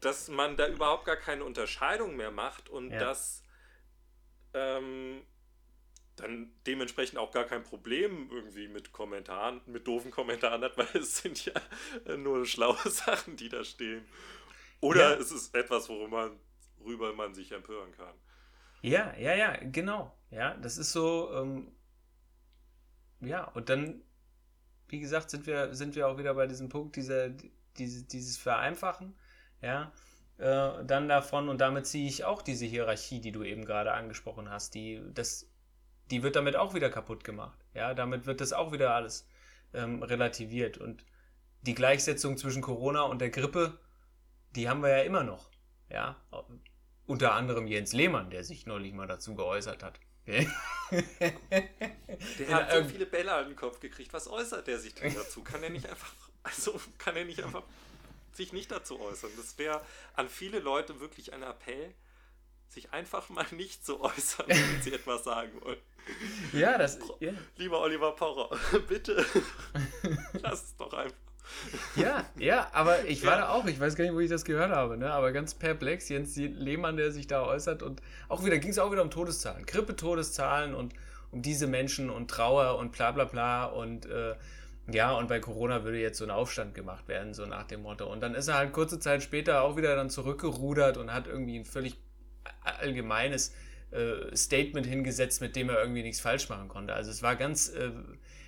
dass 0.00 0.28
man 0.28 0.56
da 0.56 0.68
überhaupt 0.68 1.06
gar 1.06 1.16
keine 1.16 1.42
Unterscheidung 1.42 2.14
mehr 2.14 2.30
macht 2.30 2.68
und 2.68 2.92
Ja. 2.92 3.00
dass 3.00 3.42
ähm, 4.54 5.26
dann 6.20 6.52
dementsprechend 6.66 7.18
auch 7.18 7.30
gar 7.32 7.44
kein 7.44 7.62
Problem 7.64 8.28
irgendwie 8.30 8.68
mit 8.68 8.92
Kommentaren, 8.92 9.60
mit 9.66 9.86
doofen 9.86 10.10
Kommentaren 10.10 10.62
hat, 10.62 10.76
weil 10.78 11.02
es 11.02 11.18
sind 11.18 11.44
ja 11.44 11.54
äh, 12.06 12.16
nur 12.16 12.46
schlaue 12.46 12.78
Sachen, 12.90 13.36
die 13.36 13.48
da 13.48 13.64
stehen. 13.64 14.04
Oder 14.80 15.18
Ja. 15.18 15.20
es 15.20 15.32
ist 15.32 15.54
etwas, 15.54 15.88
worüber 15.88 16.28
man, 16.28 16.40
worüber 16.78 17.14
man 17.14 17.34
sich 17.34 17.52
empören 17.52 17.92
kann. 17.92 18.14
Ja, 18.82 19.14
ja, 19.18 19.34
ja, 19.34 19.56
genau. 19.62 20.12
Ja, 20.30 20.54
das 20.56 20.78
ist 20.78 20.92
so, 20.92 21.30
ähm, 21.34 21.72
ja, 23.20 23.44
und 23.44 23.68
dann, 23.68 24.02
wie 24.88 25.00
gesagt, 25.00 25.30
sind 25.30 25.46
wir, 25.46 25.74
sind 25.74 25.96
wir 25.96 26.08
auch 26.08 26.18
wieder 26.18 26.34
bei 26.34 26.46
diesem 26.48 26.68
Punkt, 26.70 26.96
dieser, 26.96 27.30
diese, 27.78 28.04
dieses 28.04 28.38
Vereinfachen, 28.38 29.16
ja, 29.62 29.92
äh, 30.38 30.84
dann 30.84 31.08
davon, 31.08 31.48
und 31.48 31.60
damit 31.60 31.86
ziehe 31.86 32.08
ich 32.08 32.24
auch 32.24 32.42
diese 32.42 32.66
Hierarchie, 32.66 33.20
die 33.20 33.32
du 33.32 33.44
eben 33.44 33.64
gerade 33.66 33.92
angesprochen 33.92 34.50
hast, 34.50 34.74
die, 34.74 35.02
das, 35.14 35.47
die 36.10 36.22
wird 36.22 36.36
damit 36.36 36.56
auch 36.56 36.74
wieder 36.74 36.90
kaputt 36.90 37.24
gemacht, 37.24 37.58
ja, 37.74 37.94
damit 37.94 38.26
wird 38.26 38.40
das 38.40 38.52
auch 38.52 38.72
wieder 38.72 38.94
alles 38.94 39.26
ähm, 39.74 40.02
relativiert 40.02 40.78
und 40.78 41.04
die 41.62 41.74
Gleichsetzung 41.74 42.36
zwischen 42.38 42.62
Corona 42.62 43.02
und 43.02 43.20
der 43.20 43.30
Grippe, 43.30 43.78
die 44.54 44.68
haben 44.68 44.82
wir 44.82 44.90
ja 44.90 45.02
immer 45.02 45.24
noch, 45.24 45.50
ja, 45.90 46.16
unter 47.06 47.32
anderem 47.34 47.66
Jens 47.66 47.92
Lehmann, 47.92 48.30
der 48.30 48.44
sich 48.44 48.66
neulich 48.66 48.92
mal 48.92 49.06
dazu 49.06 49.34
geäußert 49.34 49.82
hat. 49.82 49.98
Der 50.26 50.46
hat 52.50 52.70
so 52.70 52.76
irgend- 52.76 52.90
viele 52.90 53.06
Bälle 53.06 53.32
an 53.32 53.46
den 53.46 53.56
Kopf 53.56 53.80
gekriegt. 53.80 54.12
Was 54.12 54.28
äußert 54.28 54.66
der 54.66 54.78
sich 54.78 54.94
denn 54.94 55.14
dazu? 55.14 55.42
Kann 55.42 55.62
er 55.62 55.70
nicht 55.70 55.86
einfach, 55.88 56.12
also 56.42 56.78
kann 56.98 57.16
er 57.16 57.24
nicht 57.24 57.42
einfach 57.42 57.62
sich 58.32 58.52
nicht 58.52 58.70
dazu 58.70 59.00
äußern? 59.00 59.30
Das 59.36 59.56
wäre 59.58 59.80
an 60.14 60.28
viele 60.28 60.58
Leute 60.58 61.00
wirklich 61.00 61.32
ein 61.32 61.42
Appell, 61.42 61.94
sich 62.68 62.92
einfach 62.92 63.30
mal 63.30 63.46
nicht 63.52 63.86
zu 63.86 64.00
äußern, 64.02 64.46
wenn 64.48 64.82
sie 64.82 64.92
etwas 64.92 65.24
sagen 65.24 65.58
wollen. 65.62 65.80
ja, 66.52 66.78
das, 66.78 66.98
ja, 67.20 67.32
Lieber 67.56 67.80
Oliver 67.80 68.12
Pocher, 68.12 68.48
bitte 68.88 69.24
lass 70.42 70.64
es 70.64 70.76
doch 70.76 70.92
einfach. 70.92 71.16
ja, 71.96 72.24
ja, 72.36 72.68
aber 72.72 73.04
ich 73.06 73.24
war 73.24 73.34
Ja. 73.34 73.40
da 73.42 73.48
auch, 73.50 73.64
ich 73.66 73.80
weiß 73.80 73.96
gar 73.96 74.04
nicht, 74.04 74.14
wo 74.14 74.20
ich 74.20 74.30
das 74.30 74.44
gehört 74.44 74.70
habe, 74.70 74.96
ne? 74.96 75.10
aber 75.12 75.32
ganz 75.32 75.54
perplex, 75.54 76.08
Jens 76.08 76.36
Lehmann, 76.36 76.96
der 76.96 77.10
sich 77.12 77.26
da 77.26 77.42
äußert 77.42 77.82
und 77.82 78.02
auch 78.28 78.44
wieder, 78.44 78.58
ging 78.58 78.70
es 78.70 78.78
auch 78.78 78.92
wieder 78.92 79.02
um 79.02 79.10
Todeszahlen, 79.10 79.64
Grippe-Todeszahlen 79.66 80.74
und 80.74 80.94
um 81.30 81.42
diese 81.42 81.66
Menschen 81.66 82.10
und 82.10 82.30
Trauer 82.30 82.78
und 82.78 82.92
bla 82.92 83.12
bla 83.12 83.24
bla 83.24 83.66
und 83.66 84.06
äh, 84.06 84.34
ja, 84.90 85.12
und 85.12 85.28
bei 85.28 85.38
Corona 85.38 85.84
würde 85.84 85.98
jetzt 86.00 86.16
so 86.16 86.24
ein 86.24 86.30
Aufstand 86.30 86.74
gemacht 86.74 87.08
werden, 87.08 87.34
so 87.34 87.44
nach 87.44 87.64
dem 87.64 87.82
Motto. 87.82 88.10
Und 88.10 88.22
dann 88.22 88.34
ist 88.34 88.48
er 88.48 88.54
halt 88.56 88.72
kurze 88.72 88.98
Zeit 88.98 89.22
später 89.22 89.60
auch 89.60 89.76
wieder 89.76 89.94
dann 89.94 90.08
zurückgerudert 90.08 90.96
und 90.96 91.12
hat 91.12 91.26
irgendwie 91.26 91.58
ein 91.58 91.66
völlig 91.66 91.98
allgemeines 92.62 93.54
äh, 93.90 94.36
Statement 94.36 94.86
hingesetzt, 94.86 95.40
mit 95.40 95.56
dem 95.56 95.68
er 95.68 95.80
irgendwie 95.80 96.02
nichts 96.02 96.20
falsch 96.20 96.48
machen 96.48 96.68
konnte. 96.68 96.94
Also 96.94 97.10
es 97.10 97.22
war 97.22 97.36
ganz, 97.36 97.68
äh, 97.70 97.90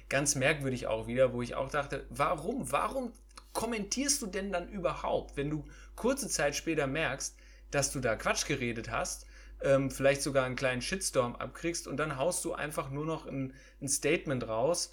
ganz 0.09 0.35
merkwürdig 0.35 0.87
auch 0.87 1.07
wieder, 1.07 1.33
wo 1.33 1.43
ich 1.43 1.55
auch 1.55 1.71
dachte, 1.71 2.05
warum, 2.11 2.71
warum 2.71 3.13
kommentierst 3.53 4.23
du 4.23 4.27
denn 4.27 4.53
dann 4.53 4.69
überhaupt, 4.69 5.37
wenn 5.37 5.51
du 5.51 5.65
kurze 5.97 6.29
Zeit 6.29 6.55
später 6.57 6.87
merkst, 6.87 7.37
dass 7.71 7.93
du 7.93 8.01
da 8.01 8.17
Quatsch 8.17 8.47
geredet 8.47 8.91
hast, 8.91 9.27
ähm, 9.63 9.91
vielleicht 9.91 10.23
sogar 10.23 10.45
einen 10.45 10.57
kleinen 10.57 10.83
Shitstorm 10.83 11.37
abkriegst 11.37 11.87
und 11.87 11.97
dann 11.97 12.17
haust 12.17 12.45
du 12.45 12.53
einfach 12.53 12.91
nur 12.91 13.05
noch 13.05 13.27
ein, 13.27 13.55
ein 13.81 13.89
Statement 13.89 14.47
raus, 14.49 14.93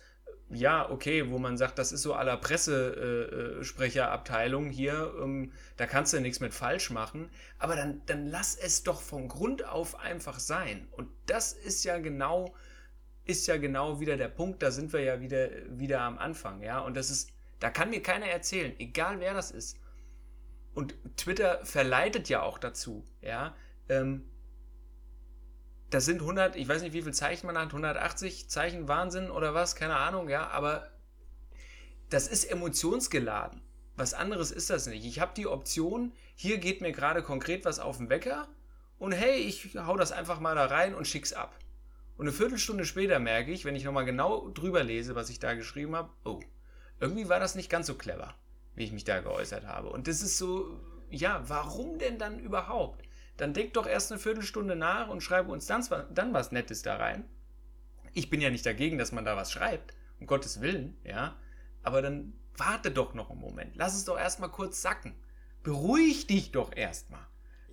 ja, 0.50 0.89
okay, 0.89 1.30
wo 1.30 1.39
man 1.39 1.58
sagt, 1.58 1.78
das 1.78 1.91
ist 1.91 2.04
so 2.04 2.14
aller 2.14 2.38
Pressesprecherabteilung 2.38 4.70
hier, 4.70 5.14
ähm, 5.22 5.52
da 5.76 5.86
kannst 5.86 6.14
du 6.14 6.22
nichts 6.22 6.39
mit 6.39 6.54
falsch 6.54 6.89
machen, 6.89 7.30
aber 7.60 7.76
dann, 7.76 8.02
dann 8.06 8.28
lass 8.28 8.56
es 8.56 8.84
doch 8.84 9.02
von 9.02 9.28
Grund 9.28 9.66
auf 9.66 10.00
einfach 10.00 10.39
sein. 10.39 10.88
Und 10.91 11.10
das 11.26 11.52
ist 11.54 11.84
ja 11.84 11.98
genau 11.98 12.56
ist 13.28 13.48
ja 13.48 13.58
genau 13.58 14.00
wieder 14.00 14.18
der 14.18 14.30
Punkt, 14.30 14.64
da 14.64 14.72
sind 14.72 14.93
wir 14.93 15.02
ja 15.02 15.20
wieder, 15.20 15.50
wieder 15.78 16.02
am 16.02 16.18
Anfang, 16.18 16.62
ja. 16.62 16.80
Und 16.80 16.95
das 16.95 17.10
ist, 17.10 17.32
da 17.60 17.70
kann 17.70 17.89
mir 17.89 18.02
keiner 18.02 18.28
erzählen, 18.28 18.74
egal 18.80 19.20
wer 19.20 19.34
das 19.34 19.52
ist. 19.52 19.78
Und 20.74 20.95
Twitter 21.18 21.64
verleitet 21.66 22.30
ja 22.30 22.41
auch 22.41 22.58
dazu, 22.58 23.06
ja. 23.22 23.56
Ähm, 23.89 24.30
das 25.89 26.05
sind 26.05 26.21
100, 26.21 26.55
ich 26.55 26.67
weiß 26.67 26.81
nicht, 26.81 26.93
wie 26.93 27.01
viel 27.01 27.13
Zeichen 27.13 27.47
man 27.47 27.57
hat, 27.57 27.67
180 27.67 28.49
Zeichen 28.49 28.88
Wahnsinn 28.88 29.31
oder 29.31 29.53
was, 29.53 29.75
keine 29.75 29.95
Ahnung, 29.95 30.29
ja, 30.29 30.47
aber 30.49 30.91
das 32.09 32.27
ist 32.27 32.45
emotionsgeladen. 32.45 33.61
Was 33.95 34.13
anderes 34.13 34.51
ist 34.51 34.69
das 34.69 34.85
nicht. 34.85 35.05
Ich 35.05 35.19
habe 35.19 35.33
die 35.35 35.47
Option, 35.47 36.13
hier 36.35 36.59
geht 36.59 36.81
mir 36.81 36.91
gerade 36.91 37.23
konkret 37.23 37.65
was 37.65 37.79
auf 37.79 37.97
den 37.97 38.09
Wecker 38.09 38.47
und 38.99 39.11
hey, 39.11 39.38
ich 39.38 39.75
hau 39.75 39.97
das 39.97 40.11
einfach 40.11 40.39
mal 40.39 40.55
da 40.55 40.65
rein 40.65 40.93
und 40.93 41.07
schick's 41.07 41.33
ab. 41.33 41.57
Und 42.17 42.27
eine 42.27 42.35
Viertelstunde 42.35 42.85
später 42.85 43.19
merke 43.19 43.51
ich, 43.51 43.63
wenn 43.63 43.75
ich 43.75 43.83
nochmal 43.83 44.05
genau 44.05 44.49
drüber 44.49 44.83
lese, 44.83 45.15
was 45.15 45.29
ich 45.29 45.39
da 45.39 45.53
geschrieben 45.53 45.95
habe, 45.95 46.09
oh, 46.25 46.39
irgendwie 46.99 47.29
war 47.29 47.39
das 47.39 47.55
nicht 47.55 47.69
ganz 47.69 47.88
so 47.88 47.95
clever, 47.95 48.35
wie 48.75 48.83
ich 48.83 48.91
mich 48.91 49.03
da 49.03 49.21
geäußert 49.21 49.65
habe. 49.65 49.89
Und 49.89 50.07
das 50.07 50.21
ist 50.21 50.38
so, 50.38 50.79
ja, 51.09 51.43
warum 51.47 51.99
denn 51.99 52.17
dann 52.17 52.39
überhaupt? 52.39 53.07
Dann 53.38 53.53
denk 53.53 53.73
doch 53.73 53.85
erst 53.85 54.11
eine 54.11 54.19
Viertelstunde 54.19 54.75
nach 54.75 55.07
und 55.09 55.21
schreibe 55.21 55.51
uns 55.51 55.67
dann, 55.67 55.85
dann 56.13 56.33
was 56.33 56.51
Nettes 56.51 56.81
da 56.81 56.97
rein. 56.97 57.23
Ich 58.13 58.29
bin 58.29 58.41
ja 58.41 58.49
nicht 58.49 58.65
dagegen, 58.65 58.97
dass 58.97 59.11
man 59.11 59.25
da 59.25 59.35
was 59.35 59.51
schreibt, 59.51 59.93
um 60.19 60.27
Gottes 60.27 60.61
Willen, 60.61 60.97
ja. 61.03 61.38
Aber 61.83 62.01
dann 62.01 62.33
warte 62.57 62.91
doch 62.91 63.13
noch 63.13 63.29
einen 63.29 63.39
Moment. 63.39 63.75
Lass 63.75 63.95
es 63.95 64.05
doch 64.05 64.17
erstmal 64.17 64.49
kurz 64.49 64.81
sacken. 64.81 65.15
Beruhig 65.63 66.27
dich 66.27 66.51
doch 66.51 66.75
erstmal. 66.75 67.25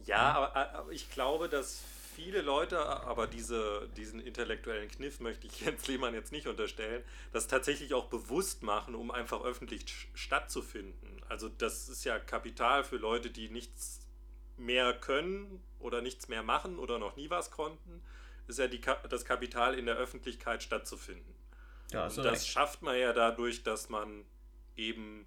Ja, 0.04 0.32
aber, 0.34 0.56
aber 0.74 0.92
ich 0.92 1.10
glaube, 1.10 1.48
dass 1.48 1.82
viele 2.14 2.42
Leute, 2.42 2.78
aber 2.78 3.26
diese, 3.26 3.88
diesen 3.96 4.20
intellektuellen 4.20 4.88
Kniff 4.88 5.20
möchte 5.20 5.46
ich 5.46 5.60
Jens 5.64 5.86
Lehmann 5.88 6.14
jetzt 6.14 6.32
nicht 6.32 6.46
unterstellen, 6.46 7.02
das 7.32 7.48
tatsächlich 7.48 7.94
auch 7.94 8.06
bewusst 8.06 8.62
machen, 8.62 8.94
um 8.94 9.10
einfach 9.10 9.42
öffentlich 9.42 10.08
stattzufinden. 10.14 11.22
Also 11.28 11.48
das 11.48 11.88
ist 11.88 12.04
ja 12.04 12.18
Kapital 12.18 12.84
für 12.84 12.96
Leute, 12.96 13.30
die 13.30 13.48
nichts 13.48 14.00
mehr 14.57 14.94
können 14.94 15.62
oder 15.80 16.00
nichts 16.00 16.28
mehr 16.28 16.42
machen 16.42 16.78
oder 16.78 16.98
noch 16.98 17.16
nie 17.16 17.30
was 17.30 17.50
konnten, 17.50 18.02
ist 18.46 18.59
ja 18.59 18.68
die, 18.68 18.80
das 19.09 19.24
Kapital 19.24 19.74
in 19.74 19.86
der 19.86 19.96
Öffentlichkeit 19.96 20.62
stattzufinden. 20.62 21.34
Ja, 21.90 22.05
Und 22.05 22.16
das 22.18 22.26
recht. 22.26 22.46
schafft 22.46 22.82
man 22.82 22.98
ja 22.98 23.12
dadurch, 23.12 23.62
dass 23.62 23.88
man 23.88 24.24
eben 24.76 25.26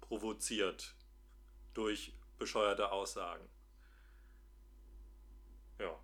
provoziert 0.00 0.94
durch 1.74 2.12
bescheuerte 2.38 2.90
Aussagen. 2.92 3.46
Ja. 5.78 5.98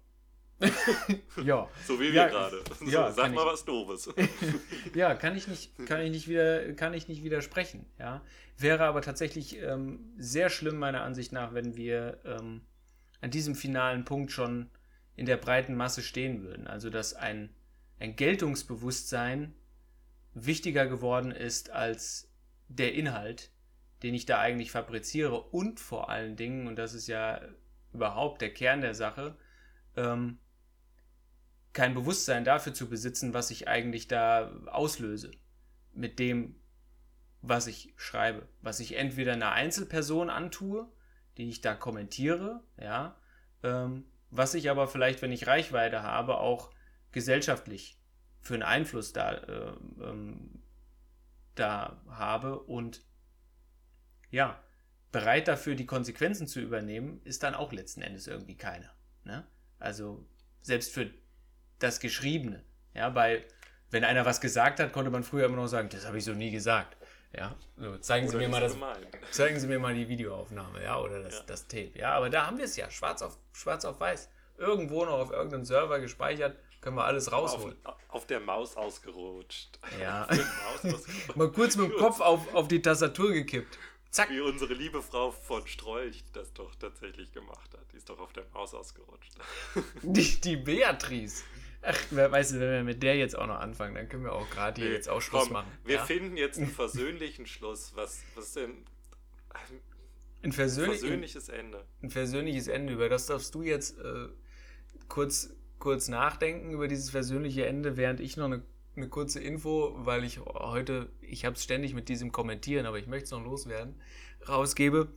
ja. 1.45 1.69
So 1.87 1.99
wie 1.99 2.13
wir 2.13 2.23
ja, 2.23 2.29
gerade. 2.29 2.63
So, 2.79 2.87
ja, 2.87 3.11
sag 3.13 3.35
mal 3.35 3.43
ich, 3.43 3.53
was 3.53 3.65
Doofes. 3.65 4.15
ja, 4.95 5.15
kann 5.15 5.37
ich 5.37 5.49
nicht, 5.49 5.73
kann 5.87 6.01
ich 6.01 6.11
nicht 6.11 6.29
wieder, 6.29 6.73
kann 6.75 6.95
ich 6.95 7.09
nicht 7.09 7.25
widersprechen. 7.25 7.87
Ja, 7.99 8.23
wäre 8.59 8.85
aber 8.85 9.03
tatsächlich 9.03 9.59
ähm, 9.59 10.13
sehr 10.17 10.51
schlimm 10.51 10.79
meiner 10.79 11.03
Ansicht 11.03 11.33
nach, 11.33 11.55
wenn 11.55 11.77
wir 11.77 12.21
ähm, 12.25 12.63
an 13.21 13.31
diesem 13.31 13.55
finalen 13.55 14.05
Punkt 14.05 14.33
schon 14.33 14.71
in 15.17 15.27
der 15.27 15.37
breiten 15.37 15.75
Masse 15.75 16.03
stehen 16.03 16.43
würden. 16.43 16.67
Also 16.67 16.91
dass 16.91 17.15
ein, 17.15 17.51
ein 17.99 18.17
Geltungsbewusstsein 18.17 19.55
wichtiger 20.35 20.87
geworden 20.87 21.31
ist 21.31 21.71
als 21.71 22.31
der 22.69 22.95
Inhalt, 22.95 23.51
den 24.03 24.15
ich 24.15 24.27
da 24.27 24.41
eigentlich 24.41 24.71
fabriziere 24.71 25.41
und 25.41 25.79
vor 25.79 26.09
allen 26.09 26.37
Dingen, 26.37 26.67
und 26.67 26.77
das 26.77 26.95
ist 26.95 27.07
ja 27.07 27.41
überhaupt 27.93 28.41
der 28.41 28.53
Kern 28.53 28.81
der 28.81 28.95
Sache, 28.95 29.37
ähm, 29.97 30.39
kein 31.73 31.95
Bewusstsein 31.95 32.45
dafür 32.45 32.75
zu 32.75 32.89
besitzen, 32.89 33.35
was 33.35 33.51
ich 33.51 33.69
eigentlich 33.69 34.09
da 34.09 34.53
auslöse 34.67 35.31
mit 35.93 36.19
dem, 36.19 36.57
was 37.41 37.67
ich 37.67 37.95
schreibe, 37.97 38.49
was 38.61 38.81
ich 38.81 38.97
entweder 38.97 39.33
einer 39.33 39.53
Einzelperson 39.53 40.31
antue, 40.31 40.91
die 41.37 41.49
ich 41.49 41.61
da 41.61 41.75
kommentiere, 41.75 42.63
ja, 42.81 43.17
ähm, 43.63 44.05
was 44.31 44.55
ich 44.55 44.71
aber 44.71 44.89
vielleicht, 44.89 45.23
wenn 45.23 45.33
ich 45.33 45.47
Reichweite 45.47 46.03
habe, 46.03 46.39
auch 46.39 46.71
gesellschaftlich 47.11 47.99
für 48.41 48.55
einen 48.55 48.63
Einfluss 48.63 49.13
da, 49.13 49.33
äh, 49.35 49.73
ähm, 50.03 50.63
da 51.55 52.03
habe 52.09 52.61
und 52.61 53.03
ja, 54.31 54.63
bereit 55.11 55.49
dafür 55.49 55.75
die 55.75 55.87
Konsequenzen 55.87 56.47
zu 56.47 56.61
übernehmen, 56.61 57.21
ist 57.25 57.43
dann 57.43 57.55
auch 57.55 57.73
letzten 57.73 58.01
Endes 58.01 58.27
irgendwie 58.27 58.57
keiner. 58.57 58.91
Ne? 59.25 59.47
Also 59.79 60.27
selbst 60.63 60.93
für 60.93 61.11
das 61.83 62.01
Geschriebene. 62.01 62.63
Ja, 62.95 63.11
bei, 63.11 63.45
wenn 63.91 64.05
einer 64.05 64.25
was 64.25 64.41
gesagt 64.41 64.81
hat, 64.81 64.93
konnte 64.93 65.11
man 65.11 65.23
früher 65.23 65.47
immer 65.47 65.57
noch 65.57 65.69
sagen, 65.69 65.89
das 65.91 66.07
habe 66.07 66.19
ich 66.19 66.25
so 66.25 66.33
nie 66.33 66.51
gesagt. 66.51 66.97
Ja, 67.37 67.57
so, 67.79 67.97
zeigen 67.97 68.29
Sie 68.29 68.37
mir 68.37 68.49
mal 68.49 68.61
das, 68.61 68.77
zeigen 69.31 69.59
Sie 69.59 69.67
mir 69.67 69.79
mal 69.79 69.95
die 69.95 70.09
Videoaufnahme, 70.09 70.83
ja, 70.83 71.01
oder 71.01 71.23
das, 71.23 71.39
ja. 71.39 71.45
das 71.47 71.67
Tape. 71.67 71.93
Ja, 71.95 72.13
aber 72.13 72.29
da 72.29 72.47
haben 72.47 72.59
wir 72.59 72.67
es 72.67 72.77
ja, 72.77 72.91
schwarz 72.91 73.23
auf, 73.23 73.39
schwarz 73.53 73.85
auf 73.85 73.99
weiß. 74.01 74.29
Irgendwo 74.59 75.05
noch 75.07 75.19
auf 75.19 75.31
irgendeinem 75.31 75.65
Server 75.65 75.99
gespeichert, 75.99 76.57
können 76.83 76.97
wir 76.97 77.05
alles 77.05 77.33
rausholen. 77.33 77.77
Auf, 77.85 77.97
auf 78.09 78.27
der 78.27 78.41
Maus 78.41 78.77
ausgerutscht. 78.77 79.79
Ja. 79.99 80.29
Maus 80.31 80.95
ausgerutscht. 80.95 81.37
mal 81.37 81.51
kurz 81.51 81.77
mit 81.77 81.91
dem 81.91 81.97
Kopf 81.97 82.21
auf, 82.21 82.55
auf 82.55 82.69
die 82.69 82.83
Tastatur 82.83 83.33
gekippt. 83.33 83.79
Zack. 84.11 84.29
Wie 84.29 84.41
unsere 84.41 84.75
liebe 84.75 85.01
Frau 85.01 85.31
von 85.31 85.67
Strolch 85.67 86.23
das 86.35 86.53
doch 86.53 86.75
tatsächlich 86.75 87.33
gemacht 87.33 87.73
hat. 87.73 87.81
Die 87.93 87.97
ist 87.97 88.11
doch 88.11 88.21
auf 88.21 88.35
der 88.35 88.45
Maus 88.53 88.75
ausgerutscht. 88.75 89.33
Die, 90.03 90.39
die 90.39 90.57
Beatrice. 90.57 91.45
Ach, 91.85 91.99
weißt 92.11 92.53
du, 92.53 92.61
wenn 92.61 92.71
wir 92.71 92.85
mit 92.85 93.03
der 93.03 93.17
jetzt 93.17 93.37
auch 93.37 93.47
noch 93.47 93.59
anfangen, 93.59 93.97
dann 93.97 94.09
können 94.09 94.23
wir 94.23 94.33
auch 94.33 94.49
gerade 94.51 94.81
hier 94.81 94.91
nee, 94.91 94.97
jetzt 94.97 95.09
auch 95.09 95.21
Schluss 95.21 95.45
komm, 95.45 95.55
machen. 95.55 95.73
Wir 95.85 95.97
ja? 95.97 96.05
finden 96.05 96.37
jetzt 96.37 96.59
einen 96.59 96.69
versöhnlichen 96.69 97.47
Schluss. 97.47 97.93
Was, 97.97 98.23
was 98.37 98.53
denn? 98.53 98.85
Ein, 100.43 100.53
versöhnlich, 100.53 101.01
versöhnliches 101.01 101.49
Ende. 101.49 101.85
Ein 102.03 102.11
versöhnliches 102.11 102.69
Ende. 102.69 102.93
Über 102.93 103.09
das 103.09 103.27
darfst 103.27 103.55
du 103.55 103.63
jetzt 103.63 103.99
äh, 103.99 104.29
kurz, 105.09 105.55
kurz 105.81 106.07
nachdenken, 106.09 106.71
über 106.71 106.87
dieses 106.87 107.11
versöhnliche 107.11 107.67
Ende, 107.67 107.97
während 107.97 108.21
ich 108.21 108.37
noch 108.37 108.47
eine, 108.47 108.63
eine 108.95 109.09
kurze 109.09 109.41
Info, 109.41 109.93
weil 109.97 110.23
ich 110.23 110.39
heute, 110.39 111.11
ich 111.21 111.45
habe 111.45 111.57
es 111.57 111.65
ständig 111.65 111.95
mit 111.95 112.09
diesem 112.09 112.31
Kommentieren, 112.31 112.87
aber 112.87 112.99
ich 112.99 113.09
möchte 113.09 113.25
es 113.25 113.31
noch 113.33 113.43
loswerden, 113.45 114.01
rausgebe. 114.49 115.09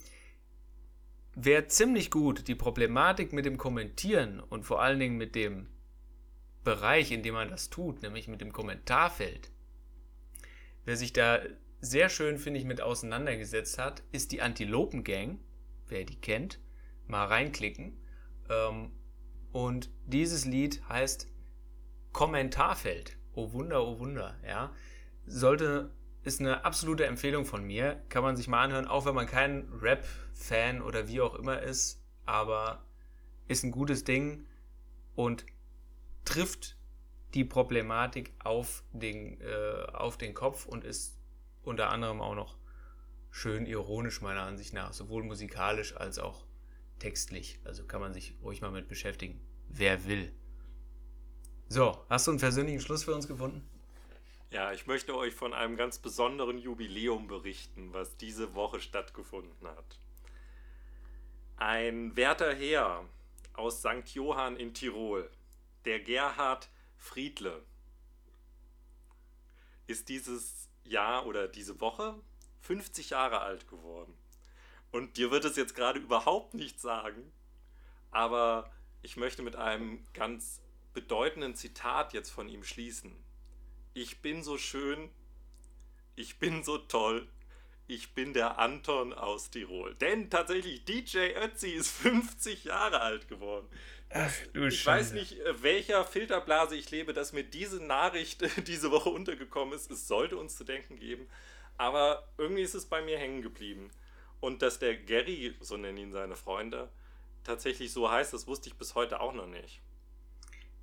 Wer 1.36 1.68
ziemlich 1.68 2.10
gut 2.10 2.48
die 2.48 2.56
Problematik 2.56 3.34
mit 3.34 3.46
dem 3.46 3.58
Kommentieren 3.58 4.40
und 4.40 4.64
vor 4.64 4.82
allen 4.82 5.00
Dingen 5.00 5.18
mit 5.18 5.36
dem 5.36 5.68
Bereich, 6.66 7.12
in 7.12 7.24
dem 7.24 7.36
man 7.36 7.50
das 7.50 7.70
tut, 7.70 8.02
nämlich 8.02 8.28
mit 8.28 8.42
dem 8.42 8.52
Kommentarfeld. 8.52 9.52
Wer 10.84 10.98
sich 10.98 11.14
da 11.14 11.40
sehr 11.80 12.10
schön, 12.10 12.38
finde 12.38 12.60
ich, 12.60 12.66
mit 12.66 12.82
auseinandergesetzt 12.82 13.78
hat, 13.78 14.04
ist 14.12 14.34
die 14.34 14.42
Antilopen 14.42 15.06
Gang. 15.06 15.40
Wer 15.88 16.04
die 16.04 16.20
kennt, 16.20 16.60
mal 17.08 17.26
reinklicken. 17.26 17.98
Ähm, 18.50 18.92
und 19.52 19.90
dieses 20.06 20.46
Lied 20.46 20.82
heißt 20.90 21.28
Kommentarfeld. 22.12 23.18
Oh 23.34 23.54
Wunder, 23.54 23.86
oh 23.86 24.00
Wunder, 24.00 24.36
ja. 24.46 24.74
Sollte, 25.26 25.92
ist 26.24 26.40
eine 26.40 26.66
absolute 26.66 27.06
Empfehlung 27.06 27.46
von 27.46 27.64
mir. 27.64 28.02
Kann 28.10 28.24
man 28.24 28.36
sich 28.36 28.48
mal 28.48 28.64
anhören, 28.64 28.88
auch 28.88 29.06
wenn 29.06 29.16
man 29.16 29.28
kein 29.28 29.70
Rap-Fan 29.82 30.82
oder 30.82 31.08
wie 31.08 31.22
auch 31.22 31.36
immer 31.36 31.62
ist. 31.62 32.02
Aber 32.26 32.84
ist 33.48 33.64
ein 33.64 33.72
gutes 33.72 34.04
Ding. 34.04 34.46
Und 35.16 35.46
trifft 36.26 36.76
die 37.34 37.44
Problematik 37.44 38.34
auf 38.44 38.84
den, 38.92 39.40
äh, 39.42 39.86
auf 39.94 40.18
den 40.18 40.34
Kopf 40.34 40.66
und 40.66 40.84
ist 40.84 41.18
unter 41.64 41.90
anderem 41.90 42.22
auch 42.22 42.36
noch 42.36 42.58
schön 43.32 43.66
ironisch 43.66 44.22
meiner 44.22 44.44
Ansicht 44.44 44.74
nach, 44.74 44.94
sowohl 44.94 45.24
musikalisch 45.24 45.96
als 45.96 46.20
auch 46.20 46.46
textlich. 47.00 47.60
Also 47.64 47.86
kann 47.86 48.02
man 48.02 48.14
sich 48.14 48.36
ruhig 48.42 48.62
mal 48.62 48.72
mit 48.72 48.88
beschäftigen, 48.88 49.42
wer 49.68 50.06
will. 50.06 50.34
So, 51.68 52.06
hast 52.10 52.28
du 52.28 52.32
einen 52.32 52.40
persönlichen 52.40 52.80
Schluss 52.80 53.04
für 53.04 53.14
uns 53.14 53.28
gefunden? 53.28 53.68
Ja, 54.52 54.72
ich 54.72 54.88
möchte 54.88 55.16
euch 55.18 55.34
von 55.34 55.54
einem 55.54 55.76
ganz 55.76 56.00
besonderen 56.00 56.60
Jubiläum 56.60 57.28
berichten, 57.28 57.92
was 57.92 58.16
diese 58.16 58.54
Woche 58.56 58.80
stattgefunden 58.80 59.68
hat. 59.68 60.00
Ein 61.58 62.16
werter 62.16 62.54
Herr 62.54 63.04
aus 63.54 63.80
St. 63.80 64.08
Johann 64.14 64.56
in 64.56 64.74
Tirol 64.74 65.30
der 65.86 66.00
Gerhard 66.00 66.70
Friedle 66.98 67.64
ist 69.88 70.10
dieses 70.10 70.70
Jahr 70.84 71.26
oder 71.26 71.48
diese 71.48 71.80
Woche 71.80 72.16
50 72.62 73.12
Jahre 73.12 73.42
alt 73.42 73.68
geworden. 73.68 74.14
Und 74.92 75.18
dir 75.18 75.32
wird 75.32 75.46
es 75.46 75.56
jetzt 75.56 75.76
gerade 75.76 76.00
überhaupt 76.00 76.54
nichts 76.54 76.82
sagen, 76.82 77.32
aber 78.12 78.72
ich 79.02 79.18
möchte 79.18 79.44
mit 79.44 79.56
einem 79.56 80.06
ganz 80.14 80.62
bedeutenden 80.94 81.56
Zitat 81.56 82.14
jetzt 82.14 82.32
von 82.32 82.48
ihm 82.48 82.64
schließen. 82.64 83.16
Ich 83.94 84.22
bin 84.22 84.44
so 84.44 84.58
schön, 84.58 85.10
ich 86.16 86.40
bin 86.40 86.64
so 86.64 86.78
toll, 86.78 87.28
ich 87.88 88.14
bin 88.14 88.34
der 88.34 88.58
Anton 88.58 89.14
aus 89.14 89.52
Tirol. 89.52 89.96
Denn 89.96 90.30
tatsächlich, 90.30 90.86
DJ 90.86 91.34
Ötzi 91.36 91.70
ist 91.70 91.92
50 91.92 92.64
Jahre 92.64 93.02
alt 93.02 93.28
geworden. 93.28 93.68
Ach, 94.18 94.32
du 94.54 94.68
Ich 94.68 94.86
weiß 94.86 95.12
nicht, 95.12 95.40
äh, 95.42 95.62
welcher 95.62 96.06
Filterblase 96.06 96.76
ich 96.76 96.90
lebe, 96.90 97.12
dass 97.12 97.34
mir 97.34 97.44
diese 97.44 97.84
Nachricht 97.84 98.42
diese 98.68 98.90
Woche 98.90 99.10
untergekommen 99.10 99.74
ist. 99.74 99.92
Es 99.92 100.08
sollte 100.08 100.38
uns 100.38 100.56
zu 100.56 100.64
denken 100.64 100.96
geben. 100.96 101.28
Aber 101.78 102.26
irgendwie 102.38 102.62
ist 102.62 102.76
es 102.76 102.86
bei 102.86 103.02
mir 103.02 103.18
hängen 103.18 103.42
geblieben. 103.42 103.92
Und 104.40 104.62
dass 104.62 104.80
der 104.80 104.96
Gary, 104.96 105.54
so 105.60 105.76
nennen 105.76 105.98
ihn 105.98 106.12
seine 106.14 106.38
Freunde, 106.38 106.90
tatsächlich 107.44 107.92
so 107.92 108.10
heißt, 108.10 108.34
das 108.34 108.48
wusste 108.48 108.70
ich 108.70 108.76
bis 108.76 108.96
heute 108.96 109.20
auch 109.20 109.34
noch 109.34 109.48
nicht. 109.48 109.82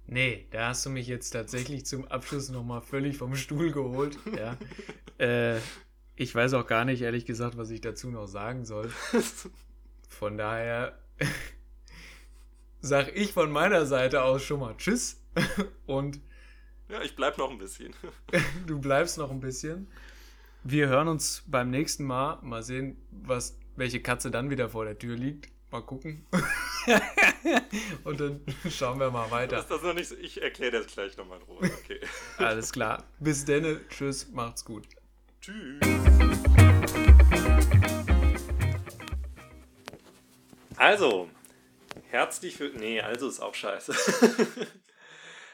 Nee, 0.06 0.46
da 0.50 0.68
hast 0.68 0.84
du 0.84 0.90
mich 0.90 1.06
jetzt 1.06 1.30
tatsächlich 1.30 1.86
zum 1.86 2.06
Abschluss 2.08 2.50
nochmal 2.50 2.82
völlig 2.82 3.16
vom 3.16 3.34
Stuhl 3.34 3.72
geholt. 3.72 4.18
Ja. 4.36 4.58
äh, 5.24 5.58
ich 6.16 6.34
weiß 6.34 6.52
auch 6.52 6.66
gar 6.66 6.84
nicht, 6.84 7.00
ehrlich 7.00 7.24
gesagt, 7.24 7.56
was 7.56 7.70
ich 7.70 7.80
dazu 7.80 8.10
noch 8.10 8.26
sagen 8.26 8.66
soll. 8.66 8.92
Von 10.08 10.36
daher 10.36 10.98
sag 12.82 13.16
ich 13.16 13.32
von 13.32 13.50
meiner 13.50 13.86
Seite 13.86 14.22
aus 14.22 14.42
schon 14.42 14.60
mal 14.60 14.76
Tschüss 14.76 15.22
und 15.86 16.20
Ja, 16.88 17.00
ich 17.02 17.16
bleib 17.16 17.38
noch 17.38 17.50
ein 17.50 17.58
bisschen. 17.58 17.94
du 18.66 18.78
bleibst 18.78 19.16
noch 19.16 19.30
ein 19.30 19.40
bisschen. 19.40 19.88
Wir 20.64 20.88
hören 20.88 21.08
uns 21.08 21.44
beim 21.46 21.70
nächsten 21.70 22.04
Mal. 22.04 22.38
Mal 22.42 22.62
sehen, 22.62 23.00
was, 23.10 23.58
welche 23.76 24.02
Katze 24.02 24.30
dann 24.30 24.50
wieder 24.50 24.68
vor 24.68 24.84
der 24.84 24.98
Tür 24.98 25.16
liegt. 25.16 25.48
Mal 25.70 25.80
gucken. 25.80 26.26
und 28.04 28.20
dann 28.20 28.40
schauen 28.68 29.00
wir 29.00 29.10
mal 29.10 29.30
weiter. 29.30 29.58
Ist 29.58 29.70
das 29.70 29.82
noch 29.82 29.94
nicht 29.94 30.08
so? 30.08 30.16
Ich 30.16 30.42
erkläre 30.42 30.82
das 30.82 30.86
gleich 30.86 31.16
nochmal 31.16 31.38
in 31.38 31.44
Ruhe. 31.44 31.70
Okay. 31.82 32.00
Alles 32.36 32.70
klar. 32.72 33.04
Bis 33.20 33.44
denne. 33.44 33.80
Tschüss. 33.88 34.30
Macht's 34.32 34.64
gut. 34.64 34.86
Tschüss. 35.40 35.80
Also, 40.76 41.30
herzlich 42.12 42.56
für. 42.56 42.68
Nee, 42.68 43.00
also 43.00 43.28
ist 43.28 43.40
auch 43.40 43.54
scheiße. 43.54 43.94